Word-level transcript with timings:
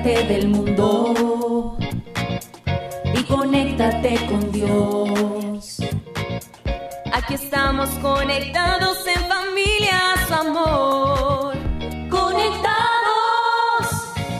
Olvídate 0.00 0.32
del 0.32 0.48
mundo 0.48 1.76
y 3.14 3.22
conéctate 3.24 4.16
con 4.26 4.50
Dios. 4.50 5.78
Aquí 7.12 7.34
estamos 7.34 7.90
conectados 8.00 8.98
en 9.06 9.20
familia, 9.28 10.00
su 10.26 10.34
amor. 10.34 11.54
Conectados. 12.08 12.70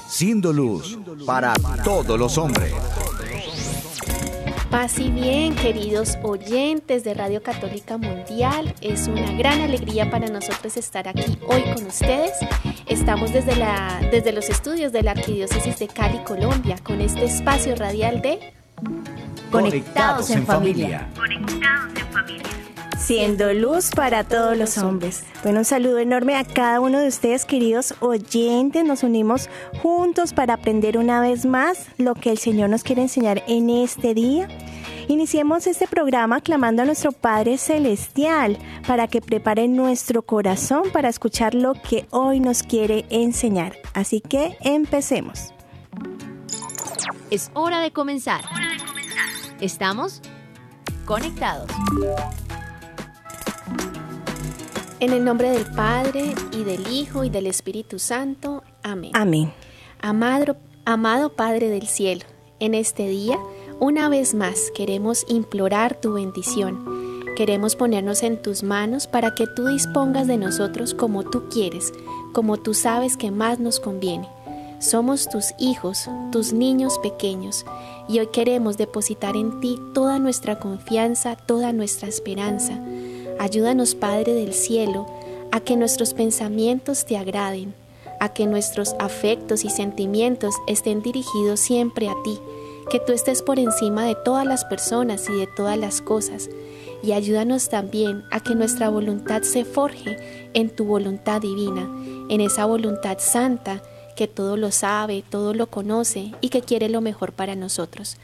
Siendo 0.09 0.51
luz 0.51 0.99
para 1.27 1.53
todos 1.85 2.19
los 2.19 2.39
hombres. 2.39 2.73
Paz 4.71 4.99
y 4.99 5.11
bien, 5.11 5.55
queridos 5.57 6.17
oyentes 6.23 7.05
de 7.05 7.13
Radio 7.13 7.43
Católica 7.43 7.99
Mundial. 7.99 8.75
Es 8.81 9.09
una 9.09 9.33
gran 9.33 9.61
alegría 9.61 10.11
para 10.11 10.29
nosotros 10.29 10.77
estar 10.79 11.07
aquí 11.09 11.39
hoy 11.47 11.63
con 11.75 11.87
ustedes. 11.87 12.33
Estamos 12.91 13.33
desde, 13.33 13.55
la, 13.55 14.01
desde 14.11 14.33
los 14.33 14.51
estudios 14.51 14.91
de 14.91 15.05
la 15.05 15.13
Arquidiócesis 15.13 15.79
de 15.79 15.87
Cali, 15.87 16.19
Colombia, 16.25 16.77
con 16.83 17.01
este 17.01 17.25
espacio 17.25 17.77
radial 17.77 18.21
de 18.21 18.53
Conectados 19.53 20.29
en 20.31 20.45
familia. 20.45 21.09
Siendo 22.99 23.53
luz 23.53 23.91
para 23.95 24.25
todos 24.25 24.57
los 24.57 24.77
hombres. 24.79 25.23
Bueno, 25.45 25.61
un 25.61 25.65
saludo 25.65 25.99
enorme 25.99 26.37
a 26.37 26.43
cada 26.43 26.81
uno 26.81 26.99
de 26.99 27.07
ustedes, 27.07 27.45
queridos 27.45 27.95
oyentes. 28.01 28.85
Nos 28.85 29.05
unimos 29.05 29.49
juntos 29.81 30.33
para 30.33 30.55
aprender 30.55 30.99
una 30.99 31.21
vez 31.21 31.47
más 31.47 31.87
lo 31.97 32.17
que 32.17 32.33
el 32.33 32.39
Señor 32.39 32.71
nos 32.71 32.83
quiere 32.83 33.03
enseñar 33.03 33.45
en 33.47 33.71
este 33.71 34.15
día. 34.15 34.49
Iniciemos 35.11 35.67
este 35.67 35.89
programa 35.89 36.41
clamando 36.41 36.83
a 36.83 36.85
nuestro 36.85 37.11
Padre 37.11 37.59
Celestial 37.59 38.57
para 38.87 39.09
que 39.09 39.21
prepare 39.21 39.67
nuestro 39.67 40.23
corazón 40.23 40.85
para 40.93 41.09
escuchar 41.09 41.53
lo 41.53 41.73
que 41.73 42.07
hoy 42.11 42.39
nos 42.39 42.63
quiere 42.63 43.07
enseñar. 43.11 43.77
Así 43.93 44.21
que 44.21 44.57
empecemos. 44.61 45.53
Es 47.29 47.51
hora 47.55 47.81
de 47.81 47.91
comenzar. 47.91 48.45
Estamos 49.61 50.23
conectados. 51.07 51.69
En 55.01 55.13
el 55.13 55.25
nombre 55.25 55.51
del 55.51 55.67
Padre 55.75 56.37
y 56.53 56.63
del 56.63 56.87
Hijo 56.87 57.25
y 57.25 57.31
del 57.31 57.49
Espíritu 57.49 57.99
Santo. 57.99 58.63
Amén. 58.85 59.11
Amén. 59.15 59.53
Amado, 60.01 60.57
amado 60.85 61.35
Padre 61.35 61.69
del 61.69 61.89
cielo, 61.89 62.27
en 62.61 62.75
este 62.75 63.09
día, 63.09 63.41
una 63.81 64.11
vez 64.11 64.35
más 64.35 64.71
queremos 64.75 65.25
implorar 65.27 65.99
tu 65.99 66.13
bendición. 66.13 67.25
Queremos 67.35 67.77
ponernos 67.77 68.23
en 68.23 68.41
tus 68.41 68.63
manos 68.63 69.07
para 69.07 69.35
que 69.35 69.47
tú 69.47 69.69
dispongas 69.69 70.27
de 70.27 70.37
nosotros 70.37 70.93
como 70.93 71.25
tú 71.25 71.49
quieres, 71.49 71.93
como 72.35 72.59
tú 72.59 72.75
sabes 72.75 73.17
que 73.17 73.31
más 73.31 73.59
nos 73.59 73.81
conviene. 73.81 74.29
Somos 74.81 75.29
tus 75.31 75.55
hijos, 75.59 76.11
tus 76.31 76.53
niños 76.53 76.99
pequeños, 76.99 77.65
y 78.07 78.19
hoy 78.19 78.27
queremos 78.27 78.77
depositar 78.77 79.35
en 79.37 79.61
ti 79.61 79.79
toda 79.95 80.19
nuestra 80.19 80.59
confianza, 80.59 81.37
toda 81.37 81.73
nuestra 81.73 82.09
esperanza. 82.09 82.79
Ayúdanos, 83.39 83.95
Padre 83.95 84.35
del 84.35 84.53
cielo, 84.53 85.07
a 85.53 85.61
que 85.61 85.77
nuestros 85.77 86.13
pensamientos 86.13 87.07
te 87.07 87.17
agraden, 87.17 87.75
a 88.21 88.35
que 88.35 88.47
nuestros 88.47 88.95
afectos 88.99 89.65
y 89.65 89.71
sentimientos 89.71 90.55
estén 90.67 91.01
dirigidos 91.01 91.61
siempre 91.61 92.11
a 92.11 92.15
ti, 92.23 92.39
que 92.91 92.99
tú 92.99 93.13
estés 93.13 93.41
por 93.41 93.61
encima 93.61 94.05
de 94.05 94.17
todas 94.17 94.45
las 94.45 94.65
personas 94.65 95.29
y 95.29 95.39
de 95.39 95.47
todas 95.47 95.79
las 95.79 96.03
cosas. 96.03 96.51
Y 97.03 97.13
ayúdanos 97.13 97.69
también 97.69 98.25
a 98.31 98.41
que 98.41 98.57
nuestra 98.57 98.89
voluntad 98.89 99.43
se 99.43 99.65
forje 99.65 100.51
en 100.55 100.69
tu 100.71 100.85
voluntad 100.85 101.41
divina, 101.41 101.89
en 102.29 102.41
esa 102.41 102.67
voluntad 102.67 103.19
santa 103.21 103.81
que 104.17 104.27
todo 104.27 104.57
lo 104.57 104.73
sabe, 104.73 105.23
todo 105.29 105.55
lo 105.55 105.69
conoce 105.69 106.33
y 106.41 106.49
que 106.49 106.63
quiere 106.63 106.89
lo 106.89 107.01
mejor 107.01 107.33
para 107.33 107.55
nosotros. 107.55 108.17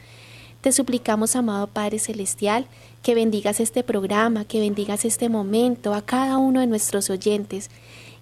Te 0.59 0.73
suplicamos, 0.73 1.37
amado 1.37 1.67
Padre 1.67 1.97
Celestial, 1.97 2.67
que 3.01 3.15
bendigas 3.15 3.61
este 3.61 3.83
programa, 3.83 4.43
que 4.43 4.59
bendigas 4.59 5.05
este 5.05 5.29
momento 5.29 5.93
a 5.93 6.01
cada 6.01 6.37
uno 6.37 6.59
de 6.59 6.67
nuestros 6.67 7.09
oyentes 7.09 7.69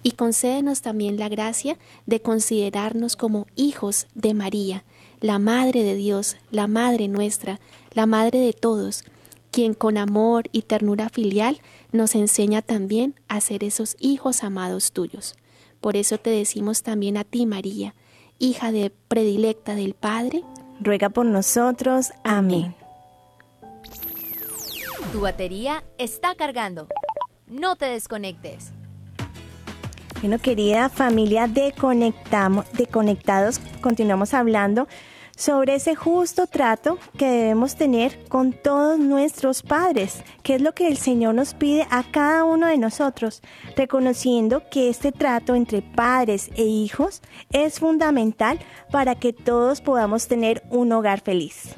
y 0.04 0.12
concédenos 0.12 0.80
también 0.80 1.18
la 1.18 1.28
gracia 1.28 1.76
de 2.06 2.20
considerarnos 2.20 3.16
como 3.16 3.48
hijos 3.56 4.06
de 4.14 4.32
María, 4.32 4.84
la 5.20 5.38
Madre 5.38 5.82
de 5.82 5.94
Dios, 5.94 6.36
la 6.50 6.66
Madre 6.66 7.08
nuestra, 7.08 7.60
la 7.92 8.06
Madre 8.06 8.38
de 8.38 8.52
todos, 8.52 9.04
quien 9.50 9.74
con 9.74 9.96
amor 9.96 10.44
y 10.52 10.62
ternura 10.62 11.08
filial 11.08 11.60
nos 11.92 12.14
enseña 12.14 12.62
también 12.62 13.14
a 13.28 13.40
ser 13.40 13.64
esos 13.64 13.96
hijos 13.98 14.42
amados 14.42 14.92
tuyos. 14.92 15.34
Por 15.80 15.96
eso 15.96 16.18
te 16.18 16.30
decimos 16.30 16.82
también 16.82 17.16
a 17.16 17.24
ti, 17.24 17.46
María, 17.46 17.94
hija 18.38 18.72
de 18.72 18.90
predilecta 19.08 19.74
del 19.74 19.94
Padre, 19.94 20.42
Ruega 20.80 21.08
por 21.08 21.26
nosotros. 21.26 22.12
Amén. 22.22 22.74
Tu 25.12 25.20
batería 25.20 25.84
está 25.98 26.34
cargando. 26.34 26.88
No 27.46 27.76
te 27.76 27.86
desconectes. 27.86 28.72
Bueno, 30.20 30.38
querida 30.38 30.88
familia 30.88 31.46
de, 31.46 31.72
Conectamos, 31.72 32.70
de 32.72 32.86
Conectados, 32.86 33.60
continuamos 33.80 34.34
hablando 34.34 34.88
sobre 35.36 35.76
ese 35.76 35.94
justo 35.94 36.46
trato 36.46 36.98
que 37.16 37.26
debemos 37.26 37.76
tener 37.76 38.26
con 38.28 38.52
todos 38.52 38.98
nuestros 38.98 39.62
padres, 39.62 40.24
que 40.42 40.56
es 40.56 40.62
lo 40.62 40.74
que 40.74 40.88
el 40.88 40.96
Señor 40.96 41.34
nos 41.34 41.54
pide 41.54 41.86
a 41.90 42.02
cada 42.10 42.44
uno 42.44 42.66
de 42.66 42.78
nosotros, 42.78 43.42
reconociendo 43.76 44.62
que 44.70 44.88
este 44.88 45.12
trato 45.12 45.54
entre 45.54 45.82
padres 45.82 46.50
e 46.56 46.64
hijos 46.64 47.22
es 47.52 47.78
fundamental 47.78 48.58
para 48.90 49.14
que 49.14 49.32
todos 49.32 49.80
podamos 49.80 50.26
tener 50.26 50.62
un 50.70 50.90
hogar 50.92 51.20
feliz. 51.20 51.74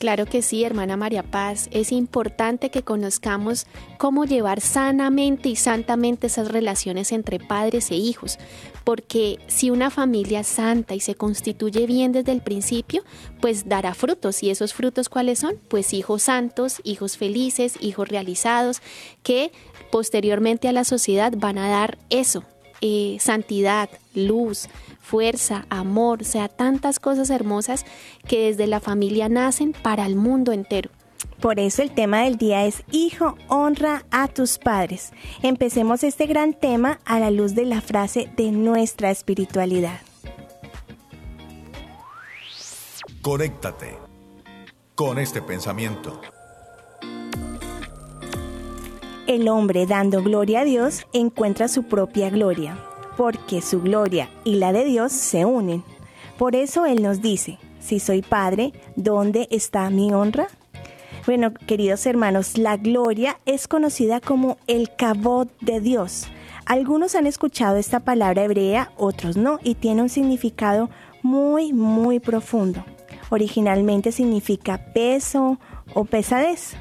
Claro 0.00 0.24
que 0.24 0.40
sí, 0.40 0.64
hermana 0.64 0.96
María 0.96 1.22
Paz. 1.22 1.68
Es 1.72 1.92
importante 1.92 2.70
que 2.70 2.82
conozcamos 2.82 3.66
cómo 3.98 4.24
llevar 4.24 4.62
sanamente 4.62 5.50
y 5.50 5.56
santamente 5.56 6.28
esas 6.28 6.48
relaciones 6.48 7.12
entre 7.12 7.38
padres 7.38 7.90
e 7.90 7.96
hijos, 7.96 8.38
porque 8.84 9.38
si 9.46 9.68
una 9.68 9.90
familia 9.90 10.42
santa 10.42 10.94
y 10.94 11.00
se 11.00 11.16
constituye 11.16 11.86
bien 11.86 12.12
desde 12.12 12.32
el 12.32 12.40
principio, 12.40 13.04
pues 13.42 13.68
dará 13.68 13.92
frutos. 13.92 14.42
¿Y 14.42 14.48
esos 14.48 14.72
frutos 14.72 15.10
cuáles 15.10 15.40
son? 15.40 15.56
Pues 15.68 15.92
hijos 15.92 16.22
santos, 16.22 16.80
hijos 16.82 17.18
felices, 17.18 17.74
hijos 17.78 18.08
realizados, 18.08 18.80
que 19.22 19.52
posteriormente 19.92 20.66
a 20.68 20.72
la 20.72 20.84
sociedad 20.84 21.34
van 21.36 21.58
a 21.58 21.68
dar 21.68 21.98
eso, 22.08 22.42
eh, 22.80 23.16
santidad, 23.20 23.88
luz, 24.14 24.68
fuerza, 25.00 25.66
amor, 25.68 26.22
o 26.22 26.24
sea, 26.24 26.48
tantas 26.48 26.98
cosas 26.98 27.30
hermosas 27.30 27.84
que 28.26 28.46
desde 28.46 28.66
la 28.66 28.80
familia 28.80 29.28
nacen 29.28 29.72
para 29.72 30.06
el 30.06 30.16
mundo 30.16 30.52
entero. 30.52 30.90
Por 31.40 31.58
eso 31.58 31.82
el 31.82 31.90
tema 31.90 32.22
del 32.22 32.36
día 32.36 32.66
es 32.66 32.82
Hijo, 32.90 33.36
honra 33.48 34.04
a 34.10 34.28
tus 34.28 34.58
padres. 34.58 35.12
Empecemos 35.42 36.04
este 36.04 36.26
gran 36.26 36.52
tema 36.54 37.00
a 37.04 37.18
la 37.18 37.30
luz 37.30 37.54
de 37.54 37.64
la 37.64 37.80
frase 37.80 38.30
de 38.36 38.52
nuestra 38.52 39.10
espiritualidad. 39.10 40.00
Conéctate 43.22 43.98
con 44.94 45.18
este 45.18 45.40
pensamiento. 45.42 46.20
El 49.30 49.48
hombre 49.48 49.86
dando 49.86 50.24
gloria 50.24 50.62
a 50.62 50.64
Dios 50.64 51.06
encuentra 51.12 51.68
su 51.68 51.84
propia 51.84 52.30
gloria, 52.30 52.76
porque 53.16 53.62
su 53.62 53.80
gloria 53.80 54.28
y 54.42 54.56
la 54.56 54.72
de 54.72 54.84
Dios 54.84 55.12
se 55.12 55.44
unen. 55.44 55.84
Por 56.36 56.56
eso 56.56 56.84
Él 56.84 57.00
nos 57.00 57.22
dice, 57.22 57.60
si 57.78 58.00
soy 58.00 58.22
padre, 58.22 58.72
¿dónde 58.96 59.46
está 59.52 59.88
mi 59.88 60.12
honra? 60.12 60.48
Bueno, 61.26 61.54
queridos 61.54 62.06
hermanos, 62.06 62.58
la 62.58 62.76
gloria 62.76 63.38
es 63.46 63.68
conocida 63.68 64.18
como 64.18 64.58
el 64.66 64.96
cabot 64.96 65.48
de 65.60 65.80
Dios. 65.80 66.26
Algunos 66.66 67.14
han 67.14 67.28
escuchado 67.28 67.76
esta 67.76 68.00
palabra 68.00 68.42
hebrea, 68.42 68.90
otros 68.96 69.36
no, 69.36 69.60
y 69.62 69.76
tiene 69.76 70.02
un 70.02 70.08
significado 70.08 70.90
muy, 71.22 71.72
muy 71.72 72.18
profundo. 72.18 72.84
Originalmente 73.28 74.10
significa 74.10 74.92
peso 74.92 75.60
o 75.94 76.04
pesadez. 76.04 76.74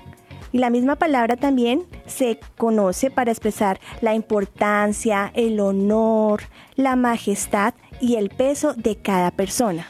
Y 0.51 0.57
la 0.59 0.69
misma 0.69 0.95
palabra 0.95 1.35
también 1.35 1.83
se 2.07 2.39
conoce 2.57 3.11
para 3.11 3.31
expresar 3.31 3.79
la 4.01 4.15
importancia, 4.15 5.31
el 5.35 5.59
honor, 5.59 6.43
la 6.75 6.95
majestad 6.95 7.73
y 7.99 8.15
el 8.15 8.29
peso 8.29 8.73
de 8.73 8.95
cada 8.95 9.31
persona. 9.31 9.87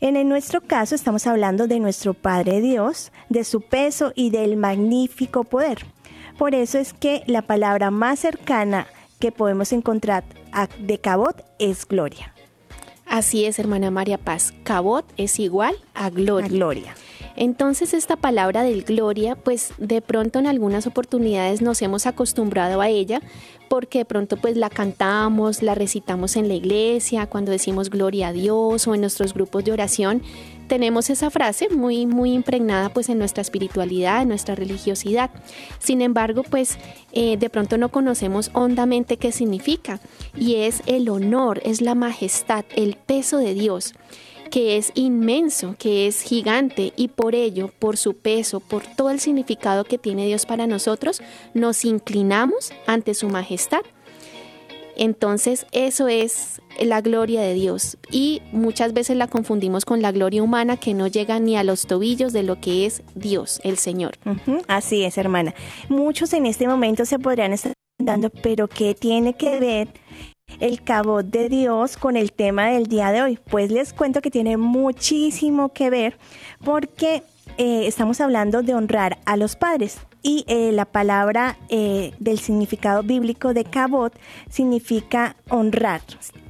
En 0.00 0.28
nuestro 0.28 0.60
caso 0.60 0.94
estamos 0.94 1.26
hablando 1.26 1.66
de 1.66 1.80
nuestro 1.80 2.14
Padre 2.14 2.60
Dios, 2.60 3.10
de 3.28 3.42
su 3.44 3.60
peso 3.60 4.12
y 4.14 4.30
del 4.30 4.56
magnífico 4.56 5.44
poder. 5.44 5.86
Por 6.38 6.54
eso 6.54 6.78
es 6.78 6.92
que 6.92 7.24
la 7.26 7.42
palabra 7.42 7.90
más 7.90 8.20
cercana 8.20 8.86
que 9.18 9.32
podemos 9.32 9.72
encontrar 9.72 10.24
de 10.78 10.98
Cabot 10.98 11.44
es 11.58 11.86
gloria. 11.86 12.32
Así 13.06 13.44
es, 13.44 13.58
hermana 13.58 13.90
María 13.90 14.18
Paz. 14.18 14.54
Cabot 14.62 15.04
es 15.16 15.40
igual 15.40 15.74
a 15.94 16.10
gloria. 16.10 16.46
A 16.46 16.48
gloria. 16.48 16.94
Entonces 17.40 17.94
esta 17.94 18.16
palabra 18.16 18.64
del 18.64 18.82
gloria, 18.82 19.36
pues 19.36 19.72
de 19.78 20.02
pronto 20.02 20.40
en 20.40 20.48
algunas 20.48 20.88
oportunidades 20.88 21.62
nos 21.62 21.80
hemos 21.82 22.04
acostumbrado 22.06 22.80
a 22.80 22.88
ella 22.88 23.22
porque 23.68 23.98
de 23.98 24.04
pronto 24.06 24.38
pues 24.38 24.56
la 24.56 24.70
cantamos, 24.70 25.62
la 25.62 25.76
recitamos 25.76 26.34
en 26.34 26.48
la 26.48 26.54
iglesia, 26.54 27.26
cuando 27.26 27.52
decimos 27.52 27.90
gloria 27.90 28.28
a 28.28 28.32
Dios 28.32 28.88
o 28.88 28.94
en 28.96 29.02
nuestros 29.02 29.34
grupos 29.34 29.64
de 29.64 29.70
oración, 29.70 30.20
tenemos 30.66 31.10
esa 31.10 31.30
frase 31.30 31.68
muy 31.68 32.06
muy 32.06 32.32
impregnada 32.32 32.88
pues 32.88 33.08
en 33.08 33.18
nuestra 33.18 33.42
espiritualidad, 33.42 34.22
en 34.22 34.28
nuestra 34.28 34.56
religiosidad. 34.56 35.30
Sin 35.78 36.02
embargo, 36.02 36.42
pues 36.42 36.76
eh, 37.12 37.36
de 37.36 37.50
pronto 37.50 37.78
no 37.78 37.90
conocemos 37.90 38.50
hondamente 38.52 39.16
qué 39.16 39.30
significa 39.30 40.00
y 40.36 40.56
es 40.56 40.82
el 40.86 41.08
honor, 41.08 41.60
es 41.64 41.82
la 41.82 41.94
majestad, 41.94 42.64
el 42.74 42.96
peso 42.96 43.38
de 43.38 43.54
Dios 43.54 43.94
que 44.48 44.76
es 44.76 44.92
inmenso, 44.94 45.76
que 45.78 46.06
es 46.06 46.22
gigante 46.22 46.92
y 46.96 47.08
por 47.08 47.34
ello, 47.34 47.70
por 47.78 47.96
su 47.96 48.14
peso, 48.14 48.60
por 48.60 48.82
todo 48.84 49.10
el 49.10 49.20
significado 49.20 49.84
que 49.84 49.98
tiene 49.98 50.26
Dios 50.26 50.46
para 50.46 50.66
nosotros, 50.66 51.20
nos 51.54 51.84
inclinamos 51.84 52.72
ante 52.86 53.14
su 53.14 53.28
majestad. 53.28 53.82
Entonces 54.96 55.66
eso 55.70 56.08
es 56.08 56.60
la 56.80 57.00
gloria 57.00 57.40
de 57.40 57.54
Dios 57.54 57.98
y 58.10 58.42
muchas 58.50 58.92
veces 58.92 59.16
la 59.16 59.28
confundimos 59.28 59.84
con 59.84 60.02
la 60.02 60.10
gloria 60.10 60.42
humana 60.42 60.76
que 60.76 60.92
no 60.92 61.06
llega 61.06 61.38
ni 61.38 61.56
a 61.56 61.62
los 61.62 61.86
tobillos 61.86 62.32
de 62.32 62.42
lo 62.42 62.60
que 62.60 62.84
es 62.84 63.02
Dios, 63.14 63.60
el 63.62 63.78
Señor. 63.78 64.18
Así 64.66 65.04
es, 65.04 65.16
hermana. 65.16 65.54
Muchos 65.88 66.32
en 66.32 66.46
este 66.46 66.66
momento 66.66 67.04
se 67.04 67.20
podrían 67.20 67.52
estar 67.52 67.72
preguntando, 67.96 68.30
pero 68.42 68.66
¿qué 68.66 68.96
tiene 68.96 69.34
que 69.34 69.60
ver 69.60 69.88
el 70.60 70.82
cabo 70.82 71.22
de 71.22 71.48
Dios 71.48 71.96
con 71.96 72.16
el 72.16 72.32
tema 72.32 72.66
del 72.68 72.86
día 72.86 73.12
de 73.12 73.22
hoy? 73.22 73.38
Pues 73.50 73.70
les 73.70 73.92
cuento 73.92 74.20
que 74.20 74.30
tiene 74.30 74.56
muchísimo 74.56 75.72
que 75.72 75.90
ver 75.90 76.18
porque 76.64 77.22
eh, 77.56 77.86
estamos 77.86 78.20
hablando 78.20 78.62
de 78.62 78.74
honrar 78.74 79.18
a 79.24 79.36
los 79.36 79.56
padres 79.56 79.98
y 80.22 80.44
eh, 80.48 80.72
la 80.72 80.84
palabra 80.84 81.56
eh, 81.68 82.12
del 82.18 82.38
significado 82.38 83.02
bíblico 83.02 83.54
de 83.54 83.64
cabot 83.64 84.12
significa 84.50 85.36
honrar 85.48 86.00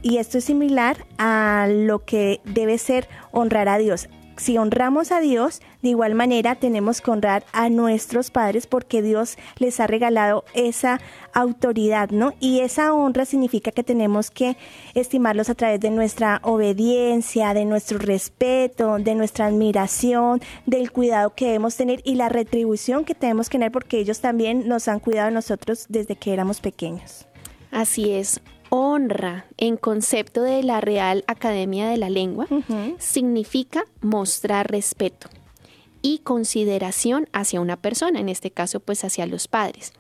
y 0.03 0.17
esto 0.19 0.39
es 0.39 0.45
similar 0.45 1.07
a 1.19 1.67
lo 1.71 2.05
que 2.05 2.41
debe 2.45 2.79
ser 2.79 3.09
honrar 3.31 3.69
a 3.69 3.79
Dios 3.79 4.09
si 4.39 4.57
honramos 4.57 5.13
a 5.13 5.21
Dios, 5.21 5.61
de 5.83 5.91
igual 5.91 6.15
manera 6.15 6.55
tenemos 6.55 7.01
que 7.01 7.11
honrar 7.11 7.45
a 7.53 7.69
nuestros 7.69 8.31
padres 8.31 8.67
porque 8.67 9.03
Dios 9.03 9.37
les 9.59 9.81
ha 9.81 9.87
regalado 9.87 10.45
esa 10.55 11.01
autoridad, 11.33 12.11
¿no? 12.11 12.35
Y 12.41 12.61
esa 12.61 12.93
honra 12.95 13.25
significa 13.25 13.73
que 13.73 13.83
tenemos 13.83 14.31
que 14.31 14.57
estimarlos 14.95 15.51
a 15.51 15.55
través 15.55 15.81
de 15.81 15.91
nuestra 15.91 16.41
obediencia, 16.45 17.53
de 17.53 17.65
nuestro 17.65 17.99
respeto, 17.99 18.99
de 18.99 19.15
nuestra 19.15 19.47
admiración, 19.47 20.41
del 20.67 20.93
cuidado 20.93 21.35
que 21.35 21.47
debemos 21.47 21.77
tener 21.77 22.01
y 22.05 22.15
la 22.15 22.29
retribución 22.29 23.05
que 23.05 23.15
tenemos 23.15 23.49
que 23.49 23.59
tener 23.59 23.73
porque 23.73 23.99
ellos 23.99 24.21
también 24.21 24.69
nos 24.69 24.89
han 24.89 25.01
cuidado 25.01 25.29
de 25.29 25.35
nosotros 25.35 25.87
desde 25.89 26.17
que 26.17 26.33
éramos 26.33 26.61
pequeños. 26.61 27.27
Así 27.71 28.13
es 28.13 28.41
honra 28.71 29.47
en 29.57 29.77
concepto 29.77 30.43
de 30.43 30.63
la 30.63 30.81
Real 30.81 31.25
Academia 31.27 31.89
de 31.89 31.97
la 31.97 32.11
Lengua 32.11 32.47
significa 32.99 33.85
mostrar 34.01 34.71
respeto 34.71 35.29
y 36.03 36.19
consideración 36.19 37.29
hacia 37.33 37.61
una 37.61 37.77
persona, 37.77 38.21
en 38.21 38.29
este 38.29 38.51
caso 38.51 38.81
pues 38.81 39.05
hacia 39.05 39.27
los 39.27 39.49
padres. 39.49 39.93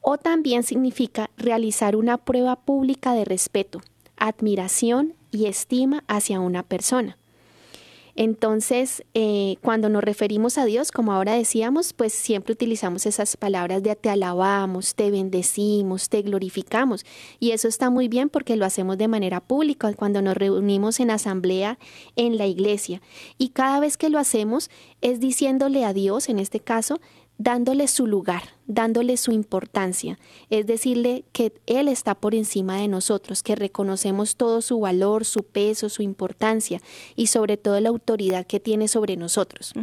O 0.00 0.18
también 0.18 0.62
significa 0.62 1.30
realizar 1.36 1.96
una 1.96 2.18
prueba 2.18 2.56
pública 2.56 3.14
de 3.14 3.24
respeto, 3.24 3.80
admiración 4.16 5.14
y 5.30 5.46
estima 5.46 6.04
hacia 6.08 6.40
una 6.40 6.62
persona. 6.62 7.16
Entonces, 8.16 9.02
eh, 9.14 9.56
cuando 9.60 9.88
nos 9.88 10.04
referimos 10.04 10.58
a 10.58 10.64
Dios, 10.64 10.92
como 10.92 11.12
ahora 11.12 11.34
decíamos, 11.34 11.92
pues 11.92 12.12
siempre 12.12 12.52
utilizamos 12.52 13.06
esas 13.06 13.36
palabras 13.36 13.82
de 13.82 13.96
te 13.96 14.10
alabamos, 14.10 14.94
te 14.94 15.10
bendecimos, 15.10 16.08
te 16.08 16.22
glorificamos. 16.22 17.04
Y 17.40 17.50
eso 17.50 17.68
está 17.68 17.90
muy 17.90 18.08
bien 18.08 18.28
porque 18.28 18.56
lo 18.56 18.66
hacemos 18.66 18.98
de 18.98 19.08
manera 19.08 19.40
pública 19.40 19.92
cuando 19.94 20.22
nos 20.22 20.36
reunimos 20.36 21.00
en 21.00 21.10
asamblea 21.10 21.78
en 22.16 22.38
la 22.38 22.46
iglesia. 22.46 23.02
Y 23.38 23.48
cada 23.50 23.80
vez 23.80 23.96
que 23.96 24.10
lo 24.10 24.18
hacemos 24.18 24.70
es 25.00 25.20
diciéndole 25.20 25.84
a 25.84 25.92
Dios, 25.92 26.28
en 26.28 26.38
este 26.38 26.60
caso, 26.60 27.00
dándole 27.38 27.88
su 27.88 28.06
lugar, 28.06 28.42
dándole 28.66 29.16
su 29.16 29.32
importancia, 29.32 30.18
es 30.50 30.66
decirle 30.66 31.24
que 31.32 31.52
Él 31.66 31.88
está 31.88 32.14
por 32.14 32.34
encima 32.34 32.78
de 32.78 32.88
nosotros, 32.88 33.42
que 33.42 33.56
reconocemos 33.56 34.36
todo 34.36 34.62
su 34.62 34.80
valor, 34.80 35.24
su 35.24 35.42
peso, 35.42 35.88
su 35.88 36.02
importancia 36.02 36.80
y 37.16 37.26
sobre 37.26 37.56
todo 37.56 37.80
la 37.80 37.88
autoridad 37.88 38.46
que 38.46 38.60
tiene 38.60 38.88
sobre 38.88 39.16
nosotros. 39.16 39.74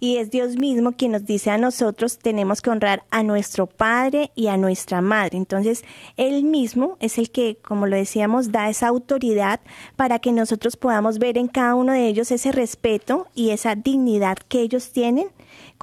Y 0.00 0.16
es 0.16 0.30
Dios 0.30 0.56
mismo 0.56 0.92
quien 0.92 1.12
nos 1.12 1.24
dice 1.24 1.50
a 1.50 1.58
nosotros 1.58 2.18
tenemos 2.18 2.60
que 2.60 2.70
honrar 2.70 3.04
a 3.10 3.22
nuestro 3.22 3.66
Padre 3.66 4.30
y 4.34 4.48
a 4.48 4.56
nuestra 4.56 5.00
Madre. 5.00 5.38
Entonces, 5.38 5.84
Él 6.16 6.44
mismo 6.44 6.96
es 7.00 7.18
el 7.18 7.30
que, 7.30 7.56
como 7.56 7.86
lo 7.86 7.96
decíamos, 7.96 8.52
da 8.52 8.68
esa 8.68 8.88
autoridad 8.88 9.60
para 9.96 10.18
que 10.18 10.32
nosotros 10.32 10.76
podamos 10.76 11.18
ver 11.18 11.38
en 11.38 11.48
cada 11.48 11.74
uno 11.74 11.92
de 11.92 12.06
ellos 12.06 12.30
ese 12.30 12.52
respeto 12.52 13.28
y 13.34 13.50
esa 13.50 13.74
dignidad 13.74 14.36
que 14.36 14.60
ellos 14.60 14.92
tienen 14.92 15.28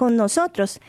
con 0.00 0.16
nosotros. 0.16 0.80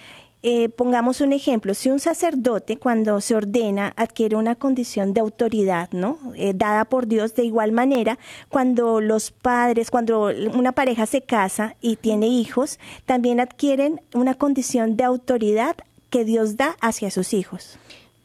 Eh, 0.42 0.70
pongamos 0.70 1.20
un 1.20 1.34
ejemplo, 1.34 1.74
si 1.74 1.90
un 1.90 2.00
sacerdote 2.00 2.78
cuando 2.78 3.20
se 3.20 3.36
ordena 3.36 3.92
adquiere 3.98 4.38
una 4.38 4.56
condición 4.56 5.14
de 5.14 5.20
autoridad, 5.20 5.90
¿no? 5.92 6.18
Eh, 6.36 6.54
dada 6.56 6.86
por 6.86 7.08
Dios, 7.08 7.36
de 7.36 7.44
igual 7.44 7.74
manera, 7.74 8.20
cuando 8.48 9.02
los 9.02 9.32
padres, 9.32 9.92
cuando 9.92 10.32
una 10.54 10.72
pareja 10.72 11.06
se 11.08 11.22
casa 11.22 11.76
y 11.82 11.98
tiene 11.98 12.28
hijos, 12.28 12.80
también 13.06 13.42
adquieren 13.42 14.00
una 14.14 14.36
condición 14.36 14.96
de 14.96 15.04
autoridad 15.04 15.76
que 16.10 16.24
Dios 16.24 16.56
da 16.56 16.78
hacia 16.80 17.12
sus 17.12 17.34
hijos. 17.34 17.78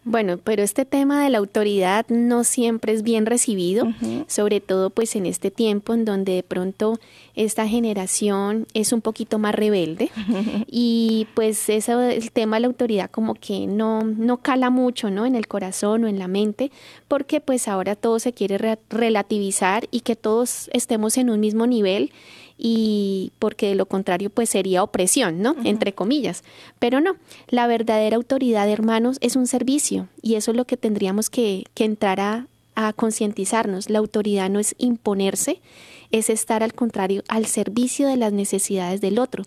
Bueno, 0.09 0.39
pero 0.39 0.63
este 0.63 0.85
tema 0.85 1.25
de 1.25 1.31
la 1.31 1.39
autoridad 1.39 2.07
no 2.09 2.45
siempre 2.45 2.93
es 2.93 3.03
bien 3.03 3.27
recibido, 3.27 3.89
sobre 4.29 4.61
todo 4.61 4.91
pues 4.91 5.17
en 5.17 5.27
este 5.27 5.51
tiempo 5.51 5.95
en 5.95 6.05
donde 6.05 6.35
de 6.35 6.43
pronto 6.45 7.01
esta 7.35 7.67
generación 7.67 8.69
es 8.73 8.93
un 8.93 9.01
poquito 9.01 9.41
más 9.41 9.53
rebelde 9.53 10.11
y 10.69 11.27
pues 11.35 11.69
eso, 11.69 12.01
el 12.03 12.31
tema 12.31 12.57
de 12.57 12.61
la 12.61 12.67
autoridad 12.69 13.11
como 13.11 13.35
que 13.35 13.67
no, 13.67 14.03
no 14.05 14.37
cala 14.37 14.71
mucho, 14.71 15.11
¿no? 15.11 15.27
En 15.27 15.35
el 15.35 15.49
corazón 15.49 16.05
o 16.05 16.07
en 16.07 16.21
la 16.21 16.29
mente, 16.29 16.71
porque 17.09 17.41
pues 17.41 17.67
ahora 17.67 17.97
todo 17.97 18.21
se 18.21 18.33
quiere 18.33 18.79
relativizar 18.89 19.89
y 19.91 20.03
que 20.03 20.15
todos 20.15 20.71
estemos 20.73 21.19
en 21.19 21.31
un 21.31 21.41
mismo 21.41 21.67
nivel 21.67 22.13
y 22.59 23.33
porque 23.39 23.69
de 23.69 23.75
lo 23.75 23.87
contrario 23.87 24.31
pues 24.31 24.51
sería 24.51 24.83
opresión, 24.83 25.43
¿no? 25.43 25.57
Entre 25.65 25.93
comillas. 25.93 26.43
Pero 26.79 27.01
no, 27.01 27.17
la 27.49 27.67
verdadera 27.67 28.17
autoridad, 28.17 28.69
hermanos, 28.69 29.19
es 29.21 29.37
un 29.37 29.47
servicio 29.47 30.09
y 30.23 30.35
eso 30.35 30.51
es 30.51 30.57
lo 30.57 30.65
que 30.65 30.77
tendríamos 30.77 31.31
que, 31.31 31.65
que 31.75 31.85
entrar 31.85 32.21
a, 32.21 32.47
a 32.75 32.93
concientizarnos. 32.93 33.91
La 33.91 33.99
autoridad 33.99 34.49
no 34.49 34.59
es 34.59 34.75
imponerse, 34.79 35.61
es 36.13 36.31
estar 36.31 36.63
al 36.63 36.75
contrario, 36.75 37.23
al 37.29 37.47
servicio 37.47 38.09
de 38.09 38.17
las 38.17 38.33
necesidades 38.33 39.01
del 39.01 39.19
otro. 39.19 39.45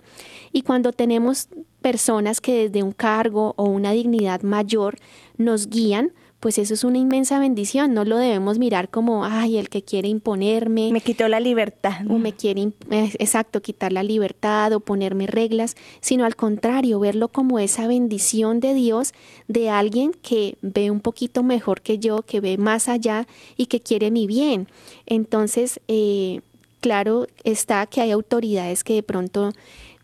Y 0.52 0.64
cuando 0.64 0.92
tenemos 0.92 1.48
personas 1.82 2.42
que 2.42 2.68
desde 2.68 2.84
un 2.84 2.92
cargo 2.92 3.54
o 3.56 3.64
una 3.64 3.92
dignidad 3.92 4.42
mayor 4.42 4.98
nos 5.38 5.70
guían, 5.70 6.12
pues 6.40 6.58
eso 6.58 6.74
es 6.74 6.84
una 6.84 6.98
inmensa 6.98 7.38
bendición. 7.40 7.94
No 7.94 8.06
lo 8.06 8.18
debemos 8.18 8.60
mirar 8.60 8.90
como, 8.90 9.26
ay, 9.26 9.58
el 9.58 9.70
que 9.70 9.82
quiere 9.82 10.08
imponerme. 10.08 10.92
Me 10.92 11.02
quitó 11.02 11.28
la 11.28 11.40
libertad. 11.40 12.00
O 12.10 12.18
me 12.18 12.34
quiere, 12.34 12.72
eh, 12.92 13.12
exacto, 13.20 13.62
quitar 13.62 13.92
la 13.92 14.04
libertad 14.04 14.72
o 14.72 14.80
ponerme 14.80 15.28
reglas, 15.28 15.76
sino 16.00 16.26
al 16.26 16.38
contrario, 16.38 17.00
verlo 17.00 17.28
como 17.28 17.60
esa 17.60 17.88
bendición 17.88 18.62
de 18.62 18.74
Dios 18.74 19.14
de 19.48 19.70
alguien 19.70 20.12
que 20.22 20.58
ve 20.62 20.92
un 20.92 21.02
poquito 21.02 21.44
mejor 21.44 21.82
que 21.82 22.00
yo, 22.00 22.22
que 22.22 22.40
ve 22.40 22.58
más 22.58 22.88
allá 22.88 23.28
y 23.58 23.66
que 23.66 23.82
quiere 23.82 24.10
mi 24.10 24.26
bien. 24.26 24.68
Entonces, 25.06 25.82
eh, 25.90 26.40
claro 26.80 27.28
está 27.44 27.86
que 27.88 28.00
hay 28.02 28.12
autoridades 28.12 28.84
que 28.84 28.94
de 28.94 29.04
pronto 29.04 29.52